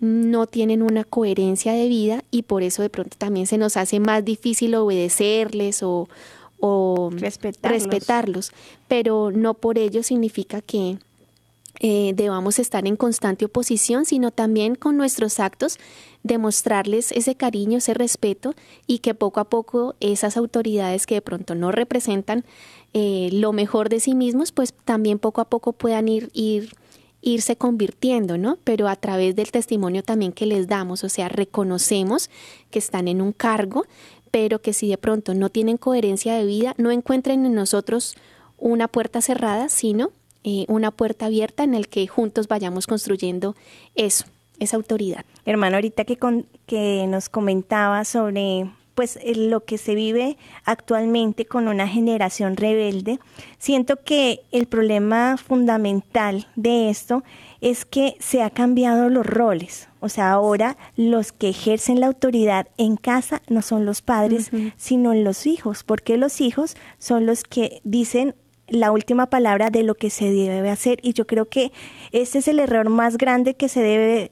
no 0.06 0.48
tienen 0.48 0.82
una 0.82 1.04
coherencia 1.04 1.74
de 1.74 1.88
vida 1.88 2.24
y 2.32 2.44
por 2.44 2.64
eso 2.64 2.82
de 2.82 2.90
pronto 2.90 3.18
también 3.18 3.48
se 3.48 3.58
nos 3.58 3.78
hace 3.78 4.00
más 4.00 4.24
difícil 4.24 4.76
obedecerles 4.76 5.82
o, 5.84 6.08
respetarlos. 7.62 8.52
pero 8.88 9.32
no 9.32 9.54
por 9.54 9.78
ello 9.78 10.02
significa 10.02 10.62
que 10.62 10.98
eh, 11.80 12.14
debamos 12.16 12.58
estar 12.58 12.88
en 12.88 12.96
constante 12.96 13.46
oposición, 13.46 14.06
sino 14.06 14.32
también 14.32 14.76
con 14.76 14.96
nuestros 14.98 15.40
actos 15.40 15.78
demostrarles 16.24 17.12
ese 17.12 17.36
cariño, 17.36 17.78
ese 17.78 17.94
respeto 17.94 18.56
y 18.88 19.00
que 19.00 19.14
poco 19.14 19.40
a 19.40 19.44
poco 19.46 19.96
esas 20.00 20.38
autoridades 20.38 21.06
que 21.06 21.16
de 21.16 21.22
pronto 21.22 21.54
no 21.54 21.72
representan 21.72 22.46
eh, 22.94 23.30
lo 23.34 23.52
mejor 23.52 23.90
de 23.90 24.00
sí 24.00 24.16
mismos, 24.16 24.52
pues 24.52 24.74
también 24.86 25.20
poco 25.20 25.42
a 25.42 25.46
poco 25.46 25.74
puedan 25.74 26.08
ir, 26.08 26.30
ir 26.34 26.72
irse 27.26 27.58
convirtiendo, 27.58 28.38
¿no? 28.38 28.58
Pero 28.64 28.88
a 28.88 28.96
través 28.96 29.36
del 29.36 29.52
testimonio 29.52 30.04
también 30.04 30.32
que 30.32 30.46
les 30.46 30.68
damos, 30.68 31.04
o 31.04 31.10
sea, 31.10 31.28
reconocemos 31.28 32.30
que 32.70 32.80
están 32.80 33.08
en 33.08 33.20
un 33.20 33.34
cargo, 33.34 33.86
pero 34.32 34.62
que 34.62 34.74
si 34.74 34.88
de 34.88 34.98
pronto 34.98 35.34
no 35.34 35.50
tienen 35.50 35.78
coherencia 35.78 36.36
de 36.36 36.46
vida, 36.46 36.76
no 36.78 36.92
encuentren 36.92 37.46
en 37.46 37.56
nosotros 37.56 38.16
una 38.58 38.88
puerta 38.88 39.22
cerrada, 39.22 39.70
sino 39.70 40.12
eh, 40.44 40.66
una 40.68 40.92
puerta 40.92 41.26
abierta 41.26 41.64
en 41.64 41.74
el 41.74 41.88
que 41.88 42.06
juntos 42.06 42.48
vayamos 42.48 42.86
construyendo 42.86 43.56
eso, 43.96 44.26
esa 44.60 44.78
autoridad. 44.78 45.26
Hermano, 45.46 45.78
ahorita 45.78 46.06
que, 46.06 46.20
que 46.68 47.08
nos 47.08 47.28
comentaba 47.28 48.06
sobre 48.06 48.70
pues 48.96 49.20
lo 49.36 49.66
que 49.66 49.78
se 49.78 49.94
vive 49.94 50.38
actualmente 50.64 51.46
con 51.46 51.68
una 51.68 51.88
generación 51.88 52.56
rebelde, 52.56 53.20
siento 53.60 53.98
que 54.04 54.42
el 54.52 54.66
problema 54.66 55.38
fundamental 55.38 56.48
de 56.56 56.90
esto 56.90 57.24
es 57.62 57.86
que 57.86 58.16
se 58.20 58.42
ha 58.42 58.50
cambiado 58.50 59.10
los 59.10 59.26
roles. 59.26 59.90
O 60.00 60.10
sea, 60.10 60.32
ahora 60.32 60.78
los 60.96 61.32
que 61.32 61.50
ejercen 61.50 62.00
la 62.00 62.08
autoridad 62.08 62.68
en 62.78 62.96
casa 62.96 63.42
no 63.50 63.62
son 63.62 63.86
los 63.86 64.02
padres, 64.02 64.52
sino 64.78 65.14
los 65.14 65.46
hijos, 65.46 65.84
porque 65.84 66.18
los 66.18 66.42
hijos 66.42 66.76
son 66.98 67.26
los 67.26 67.44
que 67.44 67.82
dicen 67.84 68.36
la 68.68 68.92
última 68.92 69.28
palabra 69.28 69.70
de 69.70 69.84
lo 69.84 69.96
que 69.96 70.10
se 70.10 70.32
debe 70.32 70.70
hacer 70.70 71.00
y 71.04 71.14
yo 71.14 71.28
creo 71.28 71.46
que 71.46 71.72
ese 72.12 72.40
es 72.40 72.48
el 72.48 72.60
error 72.60 72.90
más 72.90 73.18
grande 73.18 73.54
que 73.54 73.70
se 73.70 73.82
debe 73.82 74.32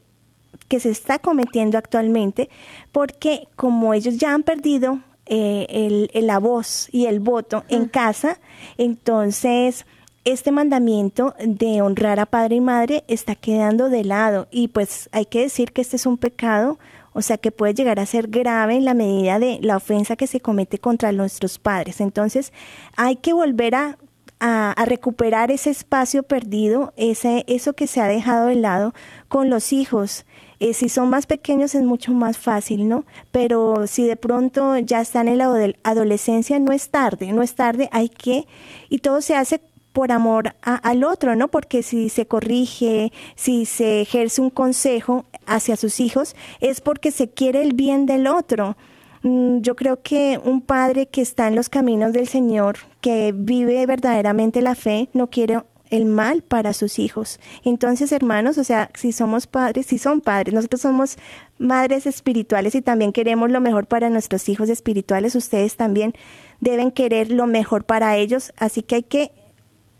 que 0.68 0.80
se 0.80 0.90
está 0.90 1.20
cometiendo 1.20 1.78
actualmente, 1.78 2.50
porque 2.92 3.48
como 3.56 3.94
ellos 3.94 4.18
ya 4.18 4.34
han 4.34 4.44
perdido 4.44 5.00
eh, 5.26 5.68
el, 6.14 6.28
la 6.28 6.40
voz 6.40 6.90
y 6.92 7.06
el 7.06 7.20
voto 7.20 7.64
en 7.70 7.88
casa, 7.88 8.40
entonces 8.78 9.86
este 10.26 10.52
mandamiento 10.52 11.36
de 11.44 11.82
honrar 11.82 12.20
a 12.20 12.26
padre 12.26 12.56
y 12.56 12.62
madre 12.62 13.04
está 13.08 13.36
quedando 13.36 13.90
de 13.90 14.04
lado 14.04 14.48
y 14.52 14.70
pues 14.70 15.10
hay 15.12 15.26
que 15.26 15.42
decir 15.42 15.72
que 15.72 15.82
este 15.82 15.98
es 15.98 16.06
un 16.06 16.18
pecado, 16.18 16.80
o 17.12 17.22
sea 17.22 17.38
que 17.38 17.52
puede 17.52 17.74
llegar 17.74 18.00
a 18.00 18.06
ser 18.06 18.28
grave 18.28 18.76
en 18.76 18.86
la 18.86 18.94
medida 18.94 19.38
de 19.38 19.60
la 19.62 19.78
ofensa 19.78 20.16
que 20.16 20.28
se 20.28 20.40
comete 20.40 20.80
contra 20.80 21.12
nuestros 21.12 21.60
padres. 21.60 22.02
Entonces 22.02 22.54
hay 22.96 23.18
que 23.18 23.34
volver 23.34 23.76
a, 23.76 23.98
a, 24.40 24.86
recuperar 24.86 25.52
ese 25.52 25.70
espacio 25.70 26.24
perdido, 26.24 26.94
ese, 26.98 27.46
eso 27.48 27.74
que 27.74 27.88
se 27.88 28.02
ha 28.02 28.08
dejado 28.08 28.48
de 28.48 28.56
lado 28.56 28.94
con 29.30 29.50
los 29.50 29.72
hijos. 29.72 30.26
Eh, 30.60 30.74
si 30.74 30.90
son 30.90 31.10
más 31.10 31.26
pequeños 31.26 31.76
es 31.76 31.84
mucho 31.84 32.12
más 32.12 32.38
fácil, 32.38 32.88
¿no? 32.88 33.06
Pero 33.32 33.88
si 33.88 34.06
de 34.06 34.16
pronto 34.16 34.78
ya 34.78 35.02
están 35.02 35.28
en 35.28 35.38
la 35.40 35.74
adolescencia, 35.84 36.60
no 36.60 36.72
es 36.72 36.90
tarde, 36.90 37.32
no 37.32 37.42
es 37.42 37.56
tarde, 37.56 37.90
hay 37.92 38.10
que, 38.10 38.48
y 38.90 39.00
todo 39.00 39.22
se 39.22 39.36
hace 39.36 39.62
por 39.94 40.12
amor 40.12 40.56
al 40.62 41.04
otro, 41.04 41.36
¿no? 41.36 41.48
Porque 41.50 41.84
si 41.84 42.10
se 42.10 42.26
corrige, 42.26 43.14
si 43.36 43.66
se 43.66 44.02
ejerce 44.02 44.42
un 44.42 44.50
consejo 44.50 45.26
hacia 45.46 45.76
sus 45.76 46.00
hijos, 46.00 46.36
es 46.60 46.82
porque 46.82 47.12
se 47.12 47.30
quiere 47.30 47.62
el 47.62 47.74
bien 47.74 48.06
del 48.08 48.28
otro. 48.28 48.76
Mm, 49.22 49.60
yo 49.62 49.76
creo 49.76 50.02
que 50.02 50.40
un 50.44 50.62
padre 50.62 51.06
que 51.06 51.22
está 51.22 51.48
en 51.48 51.56
los 51.56 51.70
caminos 51.70 52.12
del 52.12 52.28
Señor, 52.28 52.78
que 53.02 53.34
vive 53.36 53.86
verdaderamente 53.86 54.62
la 54.62 54.76
fe, 54.76 55.10
no 55.14 55.30
quiere 55.30 55.62
el 55.94 56.06
mal 56.06 56.42
para 56.42 56.74
sus 56.74 56.98
hijos. 56.98 57.40
Entonces, 57.64 58.12
hermanos, 58.12 58.58
o 58.58 58.64
sea, 58.64 58.90
si 58.96 59.12
somos 59.12 59.46
padres, 59.46 59.86
si 59.86 60.00
son 60.00 60.22
padres, 60.22 60.52
nosotros 60.52 60.82
somos 60.82 61.18
madres 61.60 62.08
espirituales 62.08 62.74
y 62.74 62.82
también 62.82 63.14
queremos 63.14 63.52
lo 63.52 63.62
mejor 63.62 63.86
para 63.86 64.10
nuestros 64.10 64.50
hijos 64.50 64.70
espirituales, 64.70 65.36
ustedes 65.36 65.76
también 65.76 66.14
deben 66.60 66.90
querer 66.90 67.30
lo 67.30 67.46
mejor 67.46 67.84
para 67.86 68.18
ellos, 68.18 68.54
así 68.58 68.82
que 68.82 68.96
hay 68.96 69.04
que 69.04 69.32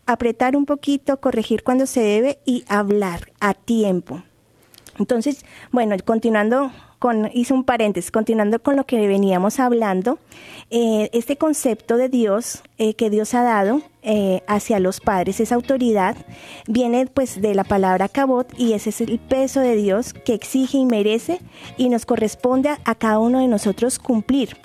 apretar 0.04 0.56
un 0.56 0.66
poquito, 0.66 1.20
corregir 1.20 1.62
cuando 1.62 1.86
se 1.86 2.00
debe 2.00 2.40
y 2.44 2.64
hablar 2.66 3.30
a 3.38 3.54
tiempo. 3.54 4.24
Entonces, 4.98 5.44
bueno, 5.70 5.94
continuando 6.04 6.72
hice 7.32 7.54
un 7.54 7.64
paréntesis, 7.64 8.10
continuando 8.10 8.58
con 8.60 8.76
lo 8.76 8.84
que 8.84 9.06
veníamos 9.06 9.60
hablando, 9.60 10.18
eh, 10.70 11.10
este 11.12 11.36
concepto 11.36 11.96
de 11.96 12.08
Dios 12.08 12.62
eh, 12.78 12.94
que 12.94 13.10
Dios 13.10 13.34
ha 13.34 13.42
dado 13.42 13.82
eh, 14.02 14.42
hacia 14.46 14.80
los 14.80 15.00
padres, 15.00 15.40
esa 15.40 15.54
autoridad, 15.54 16.16
viene 16.66 17.06
pues 17.06 17.40
de 17.40 17.54
la 17.54 17.64
palabra 17.64 18.08
cabot 18.08 18.52
y 18.58 18.72
ese 18.72 18.90
es 18.90 19.00
el 19.00 19.18
peso 19.18 19.60
de 19.60 19.76
Dios 19.76 20.12
que 20.12 20.34
exige 20.34 20.78
y 20.78 20.86
merece 20.86 21.40
y 21.76 21.88
nos 21.88 22.06
corresponde 22.06 22.70
a 22.84 22.94
cada 22.94 23.18
uno 23.18 23.40
de 23.40 23.48
nosotros 23.48 23.98
cumplir 23.98 24.56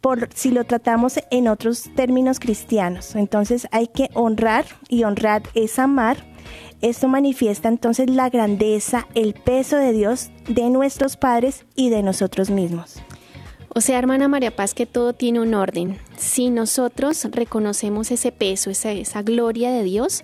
por 0.00 0.28
si 0.34 0.50
lo 0.50 0.64
tratamos 0.64 1.18
en 1.30 1.48
otros 1.48 1.90
términos 1.96 2.38
cristianos. 2.38 3.16
Entonces 3.16 3.66
hay 3.72 3.88
que 3.88 4.08
honrar 4.14 4.64
y 4.88 5.04
honrar 5.04 5.42
es 5.54 5.78
amar 5.78 6.18
esto 6.82 7.08
manifiesta 7.08 7.68
entonces 7.68 8.10
la 8.10 8.28
grandeza, 8.28 9.06
el 9.14 9.34
peso 9.34 9.76
de 9.76 9.92
Dios, 9.92 10.30
de 10.48 10.70
nuestros 10.70 11.16
padres 11.16 11.64
y 11.74 11.90
de 11.90 12.02
nosotros 12.02 12.50
mismos. 12.50 13.02
O 13.76 13.82
sea, 13.82 13.98
hermana 13.98 14.26
María 14.26 14.56
Paz, 14.56 14.72
que 14.72 14.86
todo 14.86 15.12
tiene 15.12 15.38
un 15.38 15.52
orden. 15.52 15.98
Si 16.16 16.48
nosotros 16.48 17.28
reconocemos 17.30 18.10
ese 18.10 18.32
peso, 18.32 18.70
esa, 18.70 18.92
esa 18.92 19.20
gloria 19.22 19.70
de 19.70 19.82
Dios, 19.82 20.22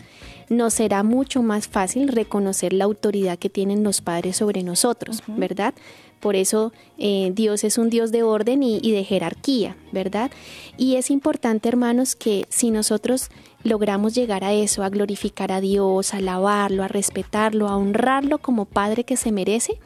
nos 0.48 0.72
será 0.72 1.02
mucho 1.02 1.42
más 1.42 1.68
fácil 1.68 2.08
reconocer 2.08 2.72
la 2.72 2.84
autoridad 2.84 3.38
que 3.38 3.50
tienen 3.50 3.84
los 3.84 4.00
padres 4.00 4.36
sobre 4.36 4.62
nosotros, 4.62 5.22
¿verdad? 5.26 5.74
Por 6.18 6.34
eso 6.34 6.72
eh, 6.96 7.30
Dios 7.34 7.62
es 7.64 7.76
un 7.76 7.90
Dios 7.90 8.10
de 8.10 8.22
orden 8.22 8.62
y, 8.62 8.78
y, 8.80 8.92
de 8.92 9.04
jerarquía, 9.04 9.76
¿verdad? 9.92 10.30
Y 10.78 10.96
es 10.96 11.10
importante, 11.10 11.68
hermanos, 11.68 12.16
que 12.16 12.46
si 12.48 12.70
nosotros 12.70 13.28
logramos 13.64 14.14
llegar 14.14 14.44
a 14.44 14.52
eso, 14.52 14.82
a 14.82 14.88
glorificar 14.88 15.52
a 15.52 15.60
Dios, 15.60 16.14
a 16.14 16.18
alabarlo, 16.18 16.82
a 16.82 16.88
respetarlo, 16.88 17.68
a 17.68 17.76
honrarlo 17.76 18.38
como 18.38 18.64
Padre 18.64 19.04
que 19.04 19.16
se 19.16 19.32
merece, 19.32 19.78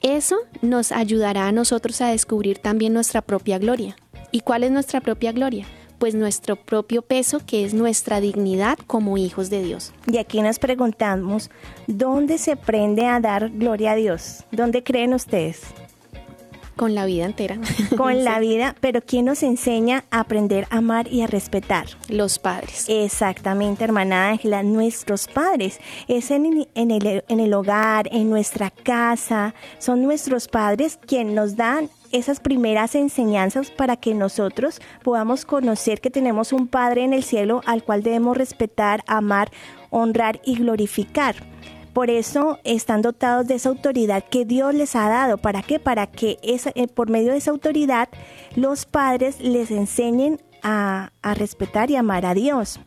eso 0.00 0.36
nos 0.60 0.92
ayudará 0.92 1.48
a 1.48 1.52
nosotros 1.52 2.00
a 2.02 2.08
descubrir 2.08 2.58
también 2.58 2.92
nuestra 2.92 3.22
propia 3.22 3.58
gloria. 3.58 3.96
¿Y 4.30 4.40
cuál 4.40 4.64
es 4.64 4.70
nuestra 4.70 5.00
propia 5.00 5.32
gloria? 5.32 5.66
Pues 5.98 6.14
nuestro 6.14 6.56
propio 6.56 7.02
peso, 7.02 7.40
que 7.46 7.64
es 7.64 7.72
nuestra 7.72 8.20
dignidad 8.20 8.78
como 8.86 9.16
hijos 9.16 9.48
de 9.48 9.62
Dios. 9.62 9.92
Y 10.06 10.18
aquí 10.18 10.42
nos 10.42 10.58
preguntamos, 10.58 11.50
¿dónde 11.86 12.36
se 12.36 12.52
aprende 12.52 13.06
a 13.06 13.20
dar 13.20 13.48
gloria 13.50 13.92
a 13.92 13.94
Dios? 13.94 14.44
¿Dónde 14.50 14.82
creen 14.82 15.14
ustedes? 15.14 15.62
Con 16.76 16.94
la 16.94 17.06
vida 17.06 17.24
entera. 17.24 17.58
Con 17.96 18.24
la 18.24 18.40
vida, 18.40 18.74
pero 18.80 19.00
¿quién 19.00 19.26
nos 19.26 19.42
enseña 19.42 20.04
a 20.10 20.20
aprender 20.20 20.66
a 20.70 20.78
amar 20.78 21.06
y 21.08 21.22
a 21.22 21.26
respetar? 21.26 21.86
Los 22.08 22.38
padres. 22.38 22.86
Exactamente, 22.88 23.84
hermana 23.84 24.28
Ángela, 24.30 24.62
nuestros 24.62 25.28
padres. 25.28 25.78
Es 26.08 26.30
en, 26.30 26.66
en, 26.74 26.90
el, 26.90 27.24
en 27.28 27.40
el 27.40 27.54
hogar, 27.54 28.08
en 28.12 28.28
nuestra 28.28 28.70
casa. 28.70 29.54
Son 29.78 30.02
nuestros 30.02 30.48
padres 30.48 30.98
quienes 31.06 31.34
nos 31.34 31.56
dan 31.56 31.88
esas 32.14 32.38
primeras 32.38 32.94
enseñanzas 32.94 33.70
para 33.70 33.96
que 33.96 34.14
nosotros 34.14 34.80
podamos 35.02 35.44
conocer 35.44 36.00
que 36.00 36.10
tenemos 36.10 36.52
un 36.52 36.68
Padre 36.68 37.02
en 37.02 37.12
el 37.12 37.24
cielo 37.24 37.60
al 37.66 37.82
cual 37.82 38.04
debemos 38.04 38.36
respetar, 38.36 39.02
amar, 39.08 39.50
honrar 39.90 40.40
y 40.44 40.56
glorificar. 40.56 41.34
Por 41.94 42.10
eso 42.10 42.58
están 42.64 43.02
dotados 43.02 43.46
de 43.46 43.54
esa 43.54 43.68
autoridad 43.68 44.24
que 44.24 44.44
Dios 44.44 44.74
les 44.74 44.96
ha 44.96 45.08
dado. 45.08 45.38
¿Para 45.38 45.62
qué? 45.62 45.78
Para 45.78 46.08
que 46.08 46.38
esa, 46.42 46.72
eh, 46.74 46.88
por 46.88 47.08
medio 47.08 47.30
de 47.30 47.38
esa 47.38 47.52
autoridad 47.52 48.08
los 48.56 48.84
padres 48.84 49.40
les 49.40 49.70
enseñen 49.70 50.40
a, 50.64 51.12
respetar 51.22 51.90
y 51.90 51.96
amar 51.96 52.26
a 52.26 52.34
Dios. 52.34 52.80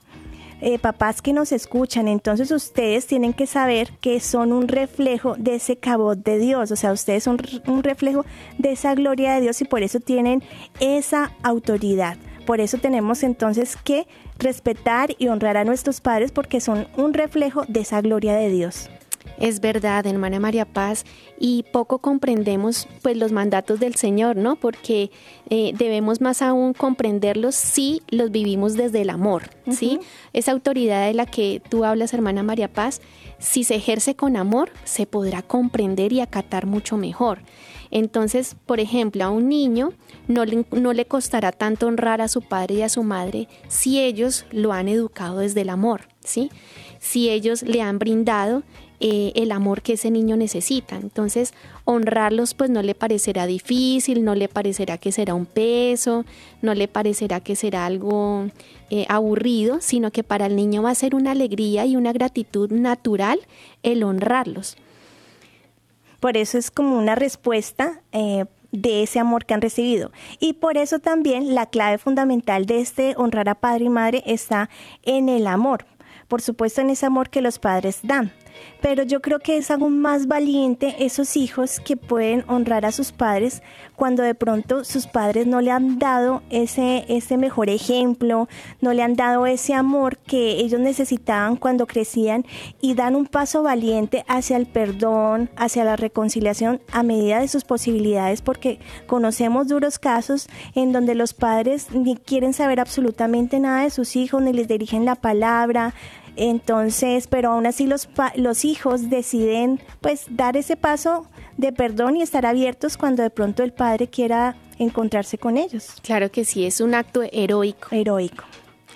Eh, 0.60 0.78
papás 0.78 1.22
que 1.22 1.32
nos 1.32 1.52
escuchan, 1.52 2.08
entonces 2.08 2.52
ustedes 2.52 3.06
tienen 3.06 3.34
que 3.34 3.46
saber 3.46 3.92
que 4.02 4.20
son 4.20 4.52
un 4.52 4.68
reflejo 4.68 5.36
de 5.38 5.56
ese 5.56 5.78
cabot 5.78 6.18
de 6.18 6.40
Dios, 6.40 6.72
o 6.72 6.76
sea, 6.76 6.92
ustedes 6.92 7.24
son 7.24 7.38
un 7.68 7.84
reflejo 7.84 8.26
de 8.58 8.72
esa 8.72 8.96
gloria 8.96 9.36
de 9.36 9.42
Dios 9.42 9.62
y 9.62 9.66
por 9.66 9.84
eso 9.84 10.00
tienen 10.00 10.42
esa 10.80 11.32
autoridad. 11.44 12.18
Por 12.48 12.60
eso 12.60 12.80
tenemos 12.80 13.22
entonces 13.22 13.78
que 13.78 14.08
respetar 14.40 15.12
y 15.20 15.28
honrar 15.28 15.58
a 15.58 15.64
nuestros 15.64 16.02
padres 16.02 16.32
porque 16.32 16.60
son 16.60 16.88
un 16.98 17.14
reflejo 17.14 17.64
de 17.68 17.82
esa 17.82 18.02
gloria 18.02 18.34
de 18.36 18.50
Dios. 18.50 18.90
Es 19.40 19.60
verdad, 19.60 20.06
hermana 20.06 20.40
María 20.40 20.66
Paz, 20.66 21.06
y 21.40 21.64
poco 21.72 22.00
comprendemos 22.00 22.88
pues 23.02 23.18
los 23.18 23.32
mandatos 23.32 23.80
del 23.80 23.96
Señor, 23.96 24.36
¿no? 24.36 24.56
Porque 24.56 25.12
eh, 25.50 25.74
debemos 25.78 26.22
más 26.22 26.42
aún 26.42 26.74
comprenderlos 26.74 27.56
si 27.56 28.02
los 28.10 28.32
vivimos 28.32 28.76
desde 28.76 29.02
el 29.02 29.10
amor, 29.10 29.50
¿sí? 29.70 30.00
Esa 30.34 30.52
autoridad 30.52 31.06
de 31.08 31.14
la 31.14 31.26
que 31.26 31.62
tú 31.70 31.86
hablas, 31.86 32.14
hermana 32.14 32.44
María 32.44 32.72
Paz, 32.72 33.02
si 33.40 33.64
se 33.64 33.76
ejerce 33.76 34.16
con 34.16 34.36
amor, 34.36 34.72
se 34.84 35.06
podrá 35.06 35.42
comprender 35.42 36.14
y 36.14 36.22
acatar 36.22 36.66
mucho 36.66 36.98
mejor. 36.98 37.40
Entonces, 37.92 38.56
por 38.66 38.80
ejemplo, 38.80 39.24
a 39.24 39.30
un 39.30 39.48
niño 39.48 39.94
no 40.28 40.46
le, 40.46 40.66
no 40.72 40.94
le 40.94 41.06
costará 41.06 41.52
tanto 41.52 41.88
honrar 41.88 42.22
a 42.22 42.28
su 42.28 42.42
padre 42.42 42.76
y 42.76 42.82
a 42.82 42.90
su 42.90 43.04
madre 43.04 43.48
si 43.68 44.02
ellos 44.02 44.46
lo 44.52 44.74
han 44.74 44.88
educado 44.88 45.40
desde 45.40 45.62
el 45.62 45.70
amor, 45.70 46.08
¿sí? 46.20 46.52
Si 47.00 47.30
ellos 47.30 47.62
le 47.62 47.82
han 47.82 48.00
brindado 48.00 48.64
eh, 49.00 49.32
el 49.36 49.51
amor 49.51 49.84
que 49.84 49.94
ese 49.94 50.10
niño 50.10 50.38
necesita. 50.38 50.96
Entonces, 50.96 51.54
honrarlos 51.86 52.56
pues 52.56 52.72
no 52.72 52.82
le 52.82 52.96
parecerá 52.96 53.46
difícil, 53.46 54.25
no 54.25 54.34
le 54.34 54.50
parecerá 54.50 54.98
que 54.98 55.12
será 55.12 55.36
un 55.36 55.46
peso, 55.46 56.25
no 56.63 56.74
le 56.74 56.88
parecerá 56.88 57.39
que 57.39 57.56
será 57.56 57.86
algo 57.86 58.48
eh, 58.89 59.06
aburrido, 59.08 59.82
sino 59.82 60.10
que 60.10 60.24
para 60.24 60.48
el 60.48 60.56
niño 60.56 60.82
va 60.82 60.89
a 60.89 60.96
ser 60.96 61.13
una 61.13 61.32
alegría 61.32 61.86
y 61.86 61.96
una 61.96 62.12
gratitud 62.12 62.72
natural 62.72 63.39
el 63.84 64.04
honrarlos. 64.04 64.77
Por 66.20 66.36
eso 66.36 66.58
es 66.58 66.72
como 66.72 66.98
una 66.98 67.13
respuesta 67.13 68.01
eh, 68.12 68.46
de 68.72 69.04
ese 69.04 69.20
amor 69.20 69.46
que 69.46 69.54
han 69.54 69.62
recibido. 69.62 70.12
Y 70.39 70.54
por 70.54 70.75
eso 70.75 70.98
también 70.98 71.54
la 71.54 71.68
clave 71.68 72.00
fundamental 72.00 72.66
de 72.66 72.82
este 72.82 73.13
honrar 73.16 73.48
a 73.50 73.56
padre 73.56 73.86
y 73.86 73.89
madre 73.89 74.24
está 74.25 74.72
en 75.04 75.30
el 75.30 75.46
amor. 75.46 75.86
Por 76.27 76.42
supuesto, 76.42 76.82
en 76.82 76.89
ese 76.89 77.06
amor 77.06 77.30
que 77.30 77.42
los 77.42 77.60
padres 77.60 78.00
dan 78.01 78.34
pero 78.82 79.04
yo 79.04 79.22
creo 79.22 79.40
que 79.40 79.58
es 79.58 79.72
aún 79.72 80.00
más 80.00 80.28
valiente 80.28 80.96
esos 81.00 81.36
hijos 81.38 81.80
que 81.80 81.98
pueden 81.98 82.44
honrar 82.48 82.86
a 82.86 82.92
sus 82.92 83.12
padres 83.12 83.62
cuando 83.96 84.24
de 84.24 84.36
pronto 84.36 84.84
sus 84.84 85.08
padres 85.08 85.48
no 85.48 85.60
le 85.62 85.72
han 85.72 85.98
dado 85.98 86.44
ese, 86.50 87.06
ese 87.10 87.38
mejor 87.38 87.70
ejemplo, 87.70 88.48
no 88.80 88.94
le 88.94 89.02
han 89.02 89.16
dado 89.16 89.48
ese 89.48 89.74
amor 89.74 90.18
que 90.18 90.60
ellos 90.60 90.80
necesitaban 90.80 91.56
cuando 91.56 91.88
crecían 91.88 92.46
y 92.80 92.94
dan 92.94 93.16
un 93.16 93.26
paso 93.26 93.64
valiente 93.64 94.24
hacia 94.28 94.58
el 94.58 94.68
perdón, 94.68 95.50
hacia 95.56 95.84
la 95.84 95.96
reconciliación 95.96 96.80
a 96.92 97.02
medida 97.02 97.40
de 97.40 97.48
sus 97.48 97.64
posibilidades, 97.64 98.42
porque 98.42 98.80
conocemos 99.08 99.68
duros 99.68 99.98
casos 99.98 100.48
en 100.76 100.92
donde 100.92 101.16
los 101.16 101.34
padres 101.34 101.92
ni 101.92 102.16
quieren 102.16 102.54
saber 102.54 102.80
absolutamente 102.80 103.60
nada 103.60 103.84
de 103.84 103.90
sus 103.90 104.16
hijos, 104.16 104.42
ni 104.42 104.54
les 104.54 104.68
dirigen 104.68 105.06
la 105.06 105.16
palabra, 105.16 105.94
entonces, 106.38 107.27
pero 107.27 107.51
aún 107.51 107.65
así 107.65 107.88
los, 107.88 108.08
los 108.36 108.65
hijos 108.65 109.10
deciden 109.10 109.82
pues 110.01 110.25
dar 110.29 110.56
ese 110.56 110.77
paso 110.77 111.27
de 111.58 111.74
perdón 111.74 112.15
y 112.15 112.22
estar 112.22 112.46
abiertos 112.46 112.98
cuando 112.98 113.24
de 113.24 113.29
pronto 113.29 113.63
el 113.63 113.74
padre 113.74 114.08
quiera 114.08 114.56
encontrarse 114.79 115.38
con 115.38 115.58
ellos. 115.58 115.94
Claro 116.03 116.32
que 116.32 116.46
sí, 116.46 116.65
es 116.65 116.82
un 116.82 116.94
acto 116.94 117.24
heroico. 117.32 117.89
Heroico. 117.91 118.44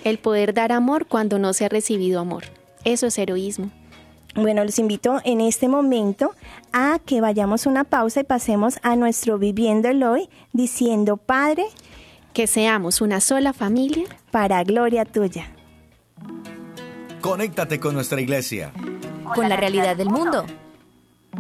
El 0.04 0.20
poder 0.20 0.54
dar 0.54 0.72
amor 0.72 1.08
cuando 1.08 1.40
no 1.40 1.54
se 1.54 1.66
ha 1.66 1.70
recibido 1.70 2.20
amor. 2.20 2.44
Eso 2.84 3.08
es 3.08 3.18
heroísmo. 3.18 3.72
Bueno, 4.34 4.64
los 4.64 4.80
invito 4.80 5.20
en 5.26 5.42
este 5.42 5.68
momento 5.68 6.34
a 6.72 7.00
que 7.06 7.20
vayamos 7.20 7.66
una 7.66 7.84
pausa 7.84 8.22
y 8.22 8.24
pasemos 8.24 8.80
a 8.82 8.96
nuestro 8.96 9.38
viviéndolo 9.38 10.14
hoy 10.14 10.30
diciendo, 10.54 11.18
Padre, 11.18 11.66
que 12.34 12.48
seamos 12.48 13.02
una 13.02 13.20
sola 13.20 13.52
familia 13.52 14.06
para 14.32 14.64
gloria 14.64 15.04
tuya. 15.04 15.48
Conéctate 17.22 17.80
con 17.80 17.94
nuestra 17.94 18.20
iglesia. 18.20 18.74
Con 19.36 19.48
la 19.48 19.56
realidad 19.56 19.96
del 19.96 20.10
mundo. 20.10 20.44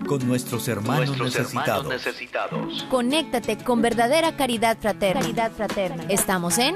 Con 0.07 0.25
nuestros 0.27 0.67
hermanos, 0.67 1.17
necesitados. 1.19 2.85
Conéctate 2.89 3.57
con 3.57 3.81
verdadera 3.81 4.37
caridad 4.37 4.77
fraterna. 4.79 5.21
Caridad 5.21 5.51
fraterna. 5.51 6.03
Estamos 6.07 6.59
en 6.59 6.75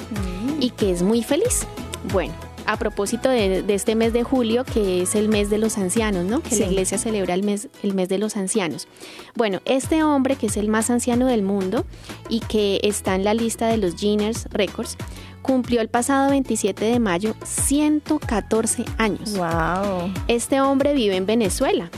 y 0.60 0.70
que 0.70 0.90
es 0.90 1.02
muy 1.02 1.22
feliz. 1.22 1.66
Bueno, 2.12 2.34
a 2.66 2.76
propósito 2.76 3.28
de, 3.28 3.64
este 3.68 3.94
mes 3.94 4.12
de 4.12 4.22
julio, 4.22 4.64
que 4.64 5.02
es 5.02 5.14
el 5.14 5.28
mes 5.28 5.50
de 5.50 5.58
los 5.58 5.76
ancianos, 5.78 6.24
¿no? 6.24 6.40
Que 6.40 6.56
la 6.56 6.66
iglesia 6.66 6.98
celebra 6.98 7.34
el 7.34 7.42
mes, 7.42 7.68
el 7.82 7.94
mes 7.94 8.08
de 8.08 8.18
los 8.18 8.36
ancianos. 8.36 8.86
Bueno, 9.34 9.60
este 9.64 10.04
hombre, 10.04 10.36
que 10.36 10.46
es 10.46 10.56
el 10.56 10.68
más 10.68 10.90
anciano 10.90 11.26
del 11.26 11.42
mundo 11.42 11.84
y 12.28 12.40
que 12.40 12.80
está 12.82 13.14
en 13.16 13.24
la 13.24 13.34
lista 13.34 13.66
de 13.66 13.76
los 13.76 14.00
Guinness 14.00 14.46
Records, 14.52 14.96
cumplió 15.42 15.80
el 15.80 15.88
pasado 15.88 16.30
27 16.30 16.84
de 16.84 17.00
mayo 17.00 17.34
114 17.44 18.84
años. 18.98 19.36
Wow. 19.36 20.12
Este 20.28 20.60
hombre 20.60 20.94
vive 20.94 21.16
en 21.16 21.26
Venezuela. 21.26 21.90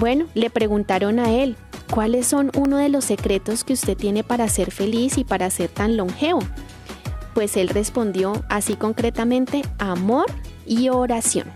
Bueno, 0.00 0.26
le 0.34 0.48
preguntaron 0.48 1.18
a 1.18 1.32
él, 1.32 1.56
¿cuáles 1.90 2.26
son 2.26 2.50
uno 2.56 2.78
de 2.78 2.88
los 2.88 3.04
secretos 3.04 3.62
que 3.62 3.74
usted 3.74 3.96
tiene 3.96 4.24
para 4.24 4.48
ser 4.48 4.70
feliz 4.70 5.18
y 5.18 5.24
para 5.24 5.50
ser 5.50 5.68
tan 5.68 5.96
longevo? 5.96 6.40
Pues 7.34 7.56
él 7.56 7.68
respondió 7.68 8.44
así 8.48 8.74
concretamente, 8.74 9.62
amor 9.78 10.26
y 10.66 10.88
oración. 10.88 11.50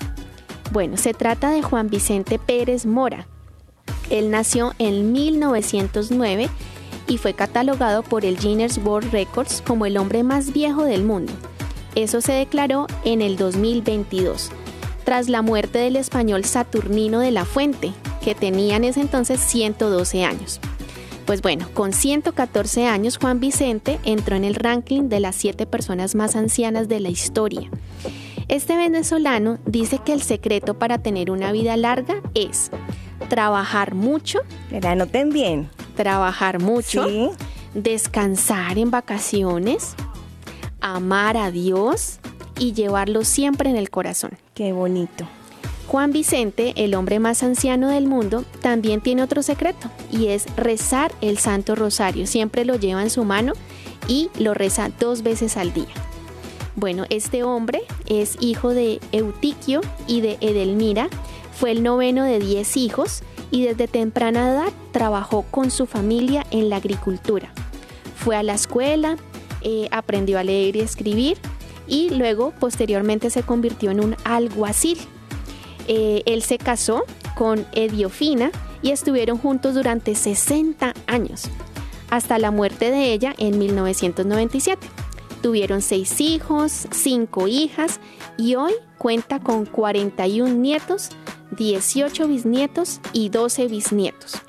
Bueno, 0.73 0.97
se 0.97 1.15
trata 1.15 1.51
de 1.51 1.63
Juan 1.63 1.89
Vicente 1.89 2.39
Pérez 2.39 2.87
Mora. 2.87 3.27
Él 4.11 4.31
nació 4.31 4.73
en 4.79 5.13
1909 5.13 6.49
y 7.09 7.19
fue 7.19 7.35
catalogado 7.35 8.03
por 8.03 8.25
el 8.25 8.37
Guinness 8.37 8.79
World 8.79 9.13
Records 9.13 9.63
como 9.65 9.87
el 9.87 9.97
hombre 9.97 10.23
más 10.23 10.53
viejo 10.53 10.85
del 10.85 11.05
mundo. 11.05 11.33
Eso 11.95 12.21
se 12.21 12.33
declaró 12.33 12.87
en 13.05 13.23
el 13.23 13.37
2022, 13.37 14.51
tras 15.05 15.29
la 15.29 15.41
muerte 15.43 15.79
del 15.79 15.97
español 15.97 16.45
Saturnino 16.45 17.21
de 17.21 17.31
la 17.31 17.45
Fuente, 17.45 17.93
que 18.23 18.35
tenía 18.35 18.77
en 18.77 18.85
ese 18.85 19.01
entonces 19.01 19.41
112 19.41 20.25
años. 20.25 20.61
Pues 21.27 21.43
bueno, 21.43 21.69
con 21.75 21.93
114 21.93 22.87
años 22.87 23.19
Juan 23.19 23.41
Vicente 23.41 23.99
entró 24.05 24.37
en 24.37 24.45
el 24.45 24.55
ranking 24.55 25.09
de 25.09 25.19
las 25.19 25.35
7 25.35 25.67
personas 25.67 26.15
más 26.15 26.37
ancianas 26.37 26.89
de 26.89 27.01
la 27.01 27.09
historia. 27.09 27.69
Este 28.47 28.77
venezolano 28.77 29.59
dice 29.67 29.99
que 29.99 30.13
el 30.13 30.23
secreto 30.23 30.79
para 30.79 30.99
tener 30.99 31.33
una 31.33 31.51
vida 31.51 31.77
larga 31.77 32.23
es 32.35 32.71
trabajar 33.29 33.95
mucho. 33.97 34.39
Pero 34.71 34.89
anoten 34.89 35.31
bien. 35.31 35.69
Trabajar 35.97 36.61
mucho. 36.61 37.05
Descansar 37.75 38.79
en 38.79 38.93
vacaciones. 38.93 39.97
Amar 40.81 41.37
a 41.37 41.51
Dios 41.51 42.21
y 42.57 42.73
llevarlo 42.73 43.25
siempre 43.25 43.69
en 43.69 43.77
el 43.77 43.91
corazón. 43.91 44.39
Qué 44.55 44.73
bonito. 44.73 45.27
Juan 45.87 46.11
Vicente, 46.11 46.73
el 46.77 46.95
hombre 46.95 47.21
más 47.21 47.43
anciano 47.43 47.89
del 47.89 48.07
mundo, 48.07 48.45
también 48.61 49.01
tiene 49.01 49.23
otro 49.23 49.43
secreto 49.43 49.89
y 50.11 50.29
es 50.29 50.47
rezar 50.57 51.13
el 51.21 51.39
Santo 51.39 51.75
Rosario. 51.77 52.27
Siempre 52.27 52.65
lo 52.65 52.77
lleva 52.77 53.03
en 53.03 53.11
su 53.11 53.25
mano 53.25 53.53
y 54.09 54.31
lo 54.39 54.53
reza 54.53 54.91
dos 54.99 55.23
veces 55.23 55.57
al 55.57 55.73
día. 55.73 55.87
Bueno, 56.75 57.05
este 57.09 57.43
hombre 57.43 57.83
es 58.07 58.37
hijo 58.41 58.71
de 58.71 59.01
Eutiquio 59.13 59.81
y 60.07 60.21
de 60.21 60.37
Edelmira, 60.41 61.09
fue 61.53 61.71
el 61.71 61.83
noveno 61.83 62.25
de 62.25 62.39
diez 62.39 62.77
hijos 62.77 63.23
y 63.51 63.65
desde 63.65 63.89
temprana 63.89 64.51
edad 64.51 64.73
trabajó 64.93 65.43
con 65.51 65.71
su 65.71 65.87
familia 65.87 66.45
en 66.51 66.69
la 66.69 66.77
agricultura. 66.77 67.51
Fue 68.17 68.37
a 68.37 68.43
la 68.43 68.55
escuela, 68.55 69.17
eh, 69.63 69.89
aprendió 69.91 70.39
a 70.39 70.45
leer 70.45 70.77
y 70.77 70.81
escribir 70.81 71.39
y 71.87 72.11
luego 72.11 72.53
posteriormente 72.59 73.31
se 73.31 73.43
convirtió 73.43 73.91
en 73.91 74.01
un 74.01 74.17
alguacil 74.25 74.99
eh, 75.89 76.23
él 76.27 76.43
se 76.43 76.59
casó 76.59 77.05
con 77.35 77.67
Ediofina 77.73 78.51
y 78.83 78.91
estuvieron 78.91 79.39
juntos 79.39 79.75
durante 79.75 80.15
60 80.15 80.95
años, 81.07 81.45
hasta 82.11 82.39
la 82.39 82.51
muerte 82.51 82.91
de 82.91 83.13
ella 83.13 83.35
en 83.39 83.59
1997. 83.59 84.87
Tuvieron 85.43 85.83
seis 85.83 86.21
hijos, 86.21 86.89
cinco 86.91 87.47
hijas 87.47 88.01
y 88.37 88.55
hoy 88.55 88.73
cuenta 88.99 89.41
con 89.41 89.67
41 89.67 90.55
nietos, 90.55 91.11
18 91.57 92.27
bisnietos 92.27 93.01
y 93.13 93.29
12 93.29 93.69
bisnietos. 93.69 94.43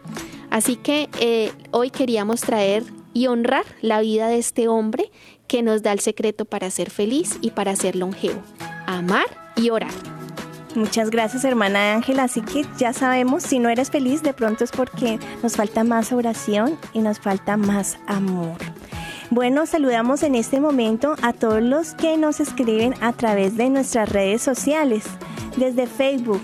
Así 0.49 0.75
que 0.75 1.09
eh, 1.19 1.51
hoy 1.71 1.89
queríamos 1.89 2.41
traer 2.41 2.83
y 3.13 3.27
honrar 3.27 3.65
la 3.81 4.01
vida 4.01 4.27
de 4.27 4.37
este 4.37 4.67
hombre 4.67 5.11
que 5.47 5.61
nos 5.61 5.81
da 5.81 5.91
el 5.91 5.99
secreto 5.99 6.45
para 6.45 6.69
ser 6.69 6.89
feliz 6.89 7.37
y 7.41 7.51
para 7.51 7.75
ser 7.75 7.95
longevo, 7.95 8.41
amar 8.85 9.25
y 9.55 9.69
orar. 9.69 10.16
Muchas 10.77 11.09
gracias, 11.09 11.43
hermana 11.43 11.95
Ángela. 11.95 12.25
Así 12.25 12.41
que 12.41 12.63
ya 12.77 12.93
sabemos, 12.93 13.41
si 13.41 13.57
no 13.57 13.67
eres 13.67 13.89
feliz, 13.89 14.21
de 14.21 14.31
pronto 14.31 14.63
es 14.63 14.69
porque 14.69 15.17
nos 15.41 15.55
falta 15.55 15.83
más 15.83 16.11
oración 16.11 16.77
y 16.93 16.99
nos 16.99 17.19
falta 17.19 17.57
más 17.57 17.97
amor. 18.05 18.57
Bueno, 19.31 19.65
saludamos 19.65 20.21
en 20.21 20.35
este 20.35 20.61
momento 20.61 21.15
a 21.23 21.33
todos 21.33 21.63
los 21.63 21.95
que 21.95 22.15
nos 22.15 22.39
escriben 22.39 22.93
a 23.01 23.11
través 23.13 23.57
de 23.57 23.71
nuestras 23.71 24.07
redes 24.09 24.43
sociales, 24.43 25.05
desde 25.55 25.87
Facebook. 25.87 26.41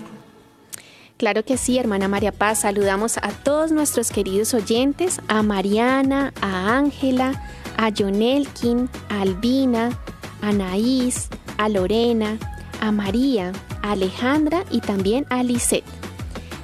Claro 1.16 1.44
que 1.44 1.56
sí, 1.56 1.78
hermana 1.78 2.08
María 2.08 2.32
Paz. 2.32 2.58
Saludamos 2.62 3.18
a 3.18 3.30
todos 3.30 3.70
nuestros 3.70 4.10
queridos 4.10 4.52
oyentes, 4.52 5.20
a 5.28 5.44
Mariana, 5.44 6.32
a 6.40 6.76
Ángela, 6.76 7.40
a 7.76 7.92
Jonelkin, 7.92 8.90
a 9.10 9.20
Albina, 9.20 9.96
a 10.42 10.50
Naís, 10.50 11.28
a 11.56 11.68
Lorena, 11.68 12.36
a 12.80 12.92
María, 12.92 13.52
a 13.82 13.92
Alejandra 13.92 14.64
y 14.70 14.80
también 14.80 15.26
a 15.30 15.42
Lisette. 15.42 15.84